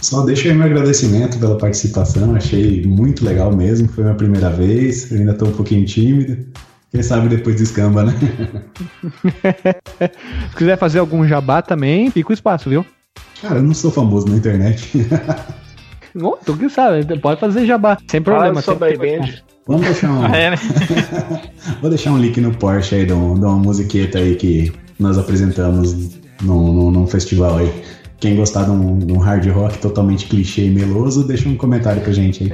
[0.00, 5.10] Só deixo aí meu agradecimento pela participação, achei muito legal mesmo, foi minha primeira vez,
[5.12, 6.46] eu ainda tô um pouquinho tímido.
[6.94, 8.12] Quem sabe depois descamba, né?
[10.50, 12.86] Se quiser fazer algum jabá também, fica o espaço, viu?
[13.42, 15.04] Cara, eu não sou famoso na internet.
[16.14, 18.62] Bom, tu que sabe, pode fazer jabá, sem problema.
[18.62, 19.32] Fala sobre a sempre tem Band.
[19.66, 20.56] Vamos deixar um, É, né?
[21.80, 25.18] vou deixar um link no Porsche aí de, um- de uma musiqueta aí que nós
[25.18, 25.92] apresentamos
[26.42, 27.72] num, num, num festival aí.
[28.20, 32.00] Quem gostar de um, de um hard rock totalmente clichê e meloso, deixa um comentário
[32.02, 32.52] pra gente aí.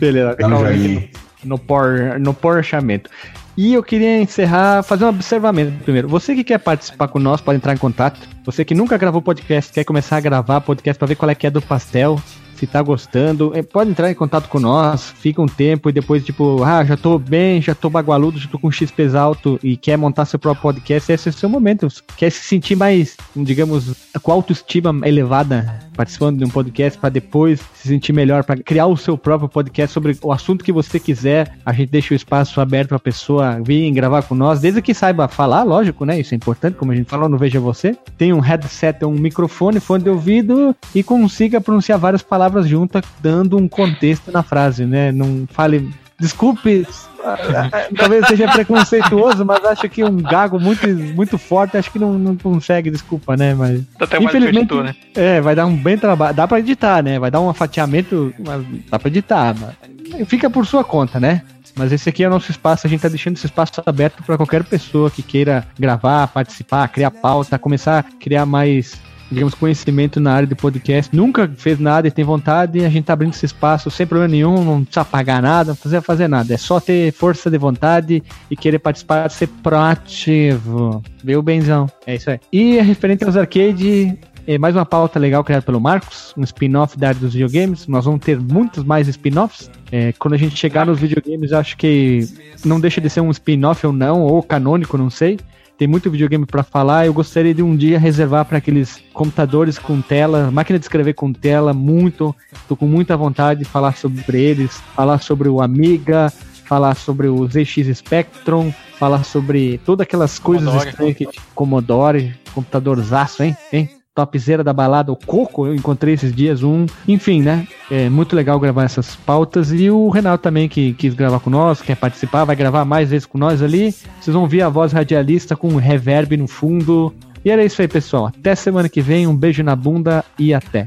[0.00, 1.10] Beleza, Dá um joinha aí.
[1.44, 3.10] No, por, no porchamento.
[3.56, 6.08] E eu queria encerrar, fazer um observamento primeiro.
[6.08, 8.20] Você que quer participar com nós, pode entrar em contato.
[8.44, 11.46] Você que nunca gravou podcast, quer começar a gravar podcast para ver qual é que
[11.46, 12.20] é do pastel,
[12.58, 16.24] se tá gostando, eh, pode entrar em contato com nós, fica um tempo e depois,
[16.24, 19.96] tipo, ah, já tô bem, já tô bagualudo, já tô com XP alto e quer
[19.96, 21.88] montar seu próprio podcast, esse é o seu momento.
[22.16, 27.88] Quer se sentir mais, digamos, com autoestima elevada participando de um podcast para depois se
[27.88, 31.58] sentir melhor, para criar o seu próprio podcast sobre o assunto que você quiser.
[31.66, 35.26] A gente deixa o espaço aberto para pessoa vir gravar com nós, desde que saiba
[35.26, 36.20] falar, lógico, né?
[36.20, 37.96] Isso é importante, como a gente falou no Veja Você.
[38.16, 43.56] Tem um headset, um microfone, fone de ouvido e consiga pronunciar várias palavras juntas, dando
[43.56, 45.12] um contexto na frase, né?
[45.12, 45.90] Não fale.
[46.20, 46.84] Desculpe,
[47.96, 52.34] talvez seja preconceituoso, mas acho que um gago muito, muito forte, acho que não, não
[52.36, 53.54] consegue, desculpa, né?
[53.54, 54.94] Mas até mais Infelizmente- editor, né?
[55.14, 56.34] é, vai dar um bem trabalho.
[56.34, 57.18] Dá pra editar, né?
[57.20, 59.54] Vai dar um fatiamento, mas dá pra editar.
[59.60, 61.42] Mas fica por sua conta, né?
[61.76, 64.36] Mas esse aqui é o nosso espaço, a gente tá deixando esse espaço aberto para
[64.36, 69.00] qualquer pessoa que queira gravar, participar, criar pauta, começar a criar mais,
[69.30, 71.14] digamos, conhecimento na área de podcast.
[71.14, 74.64] Nunca fez nada e tem vontade, a gente tá abrindo esse espaço sem problema nenhum,
[74.64, 76.54] não precisa pagar nada, não precisa fazer nada.
[76.54, 81.02] É só ter força de vontade e querer participar, ser proativo.
[81.22, 81.88] Viu, Benzão?
[82.06, 82.40] É isso aí.
[82.52, 87.08] E referente aos arcade, é mais uma pauta legal criada pelo Marcos, um spin-off da
[87.08, 87.86] área dos videogames.
[87.86, 89.70] Nós vamos ter muitos mais spin-offs.
[89.92, 92.26] É, quando a gente chegar nos videogames, acho que
[92.64, 95.38] não deixa de ser um spin-off ou não, ou canônico, não sei.
[95.78, 97.06] Tem muito videogame para falar.
[97.06, 101.32] Eu gostaria de um dia reservar para aqueles computadores com tela, máquina de escrever com
[101.32, 102.34] tela, muito.
[102.68, 106.32] Tô com muita vontade de falar sobre eles, falar sobre o Amiga,
[106.64, 110.88] falar sobre o ZX Spectrum, falar sobre todas aquelas coisas Commodore.
[110.90, 113.56] estranhas que Commodore, computadorzaço, hein?
[113.72, 113.97] hein?
[114.26, 116.86] Topzera da balada, o Coco, eu encontrei esses dias um.
[117.06, 117.66] Enfim, né?
[117.90, 119.72] É muito legal gravar essas pautas.
[119.72, 123.26] E o Renato também, que quis gravar com nós, quer participar, vai gravar mais vezes
[123.26, 123.94] com nós ali.
[124.20, 127.14] Vocês vão ver a voz radialista com reverb no fundo.
[127.44, 128.26] E era isso aí, pessoal.
[128.26, 129.26] Até semana que vem.
[129.26, 130.86] Um beijo na bunda e até.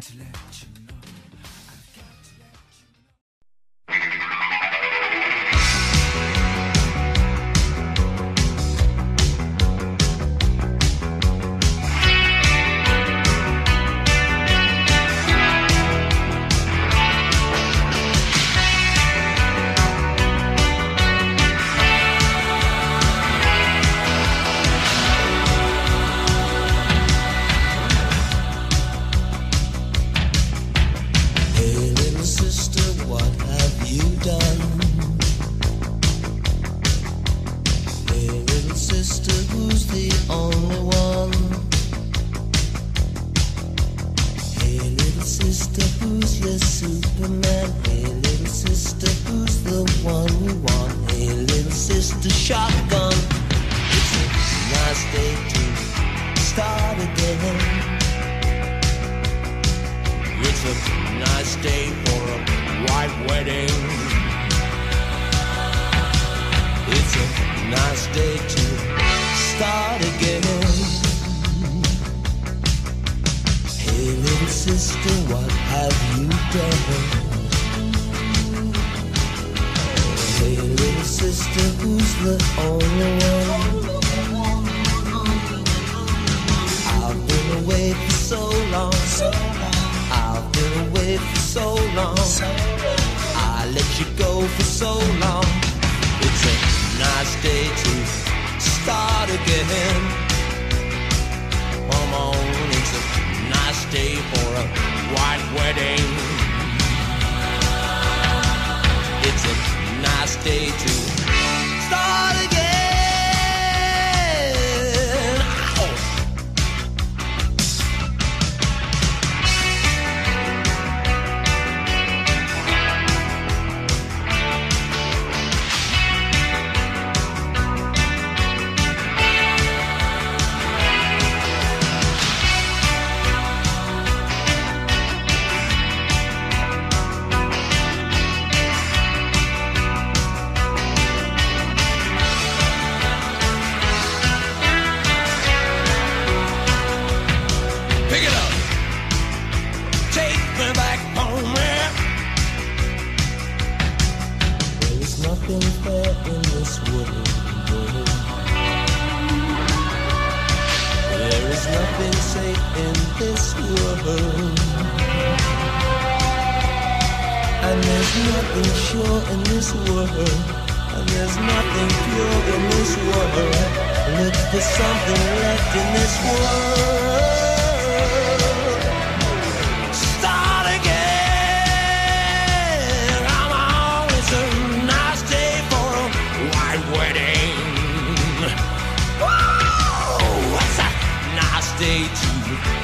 [191.82, 192.81] Day to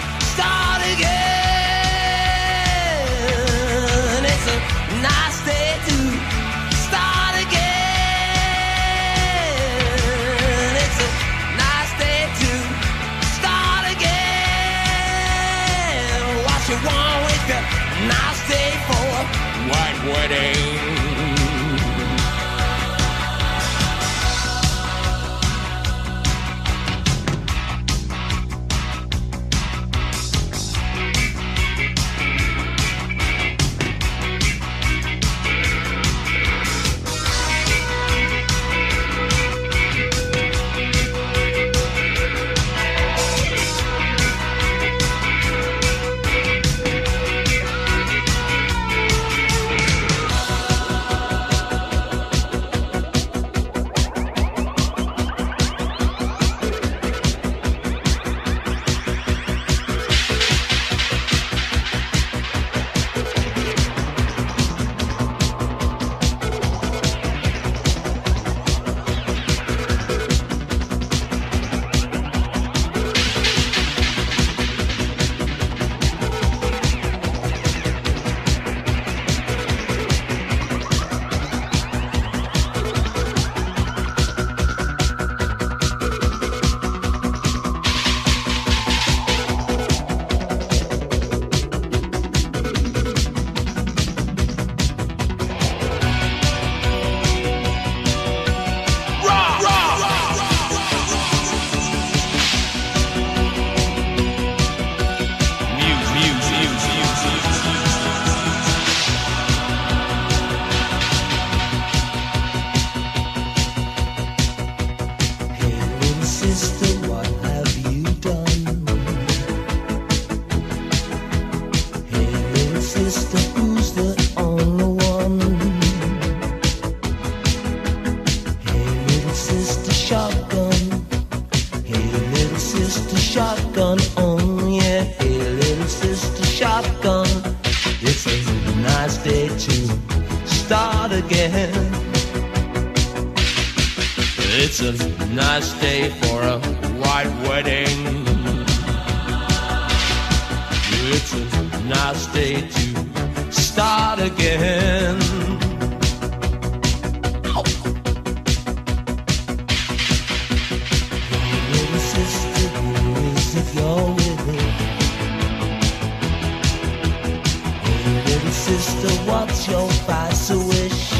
[169.30, 171.12] what's your vice wish.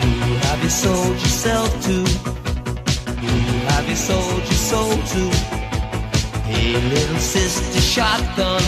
[0.00, 1.96] Who have you sold yourself to?
[3.22, 3.36] Who
[3.70, 5.22] have you sold your soul to?
[6.46, 8.62] Hey, little sister shotgun,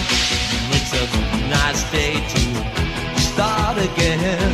[0.77, 1.05] it's a
[1.51, 4.53] nice day to start again.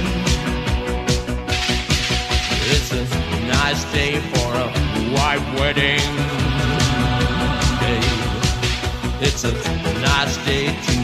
[2.70, 3.04] It's a
[3.46, 4.68] nice day for a
[5.14, 6.00] white wedding.
[7.80, 8.00] Day.
[9.20, 9.52] It's a
[10.00, 10.97] nice day to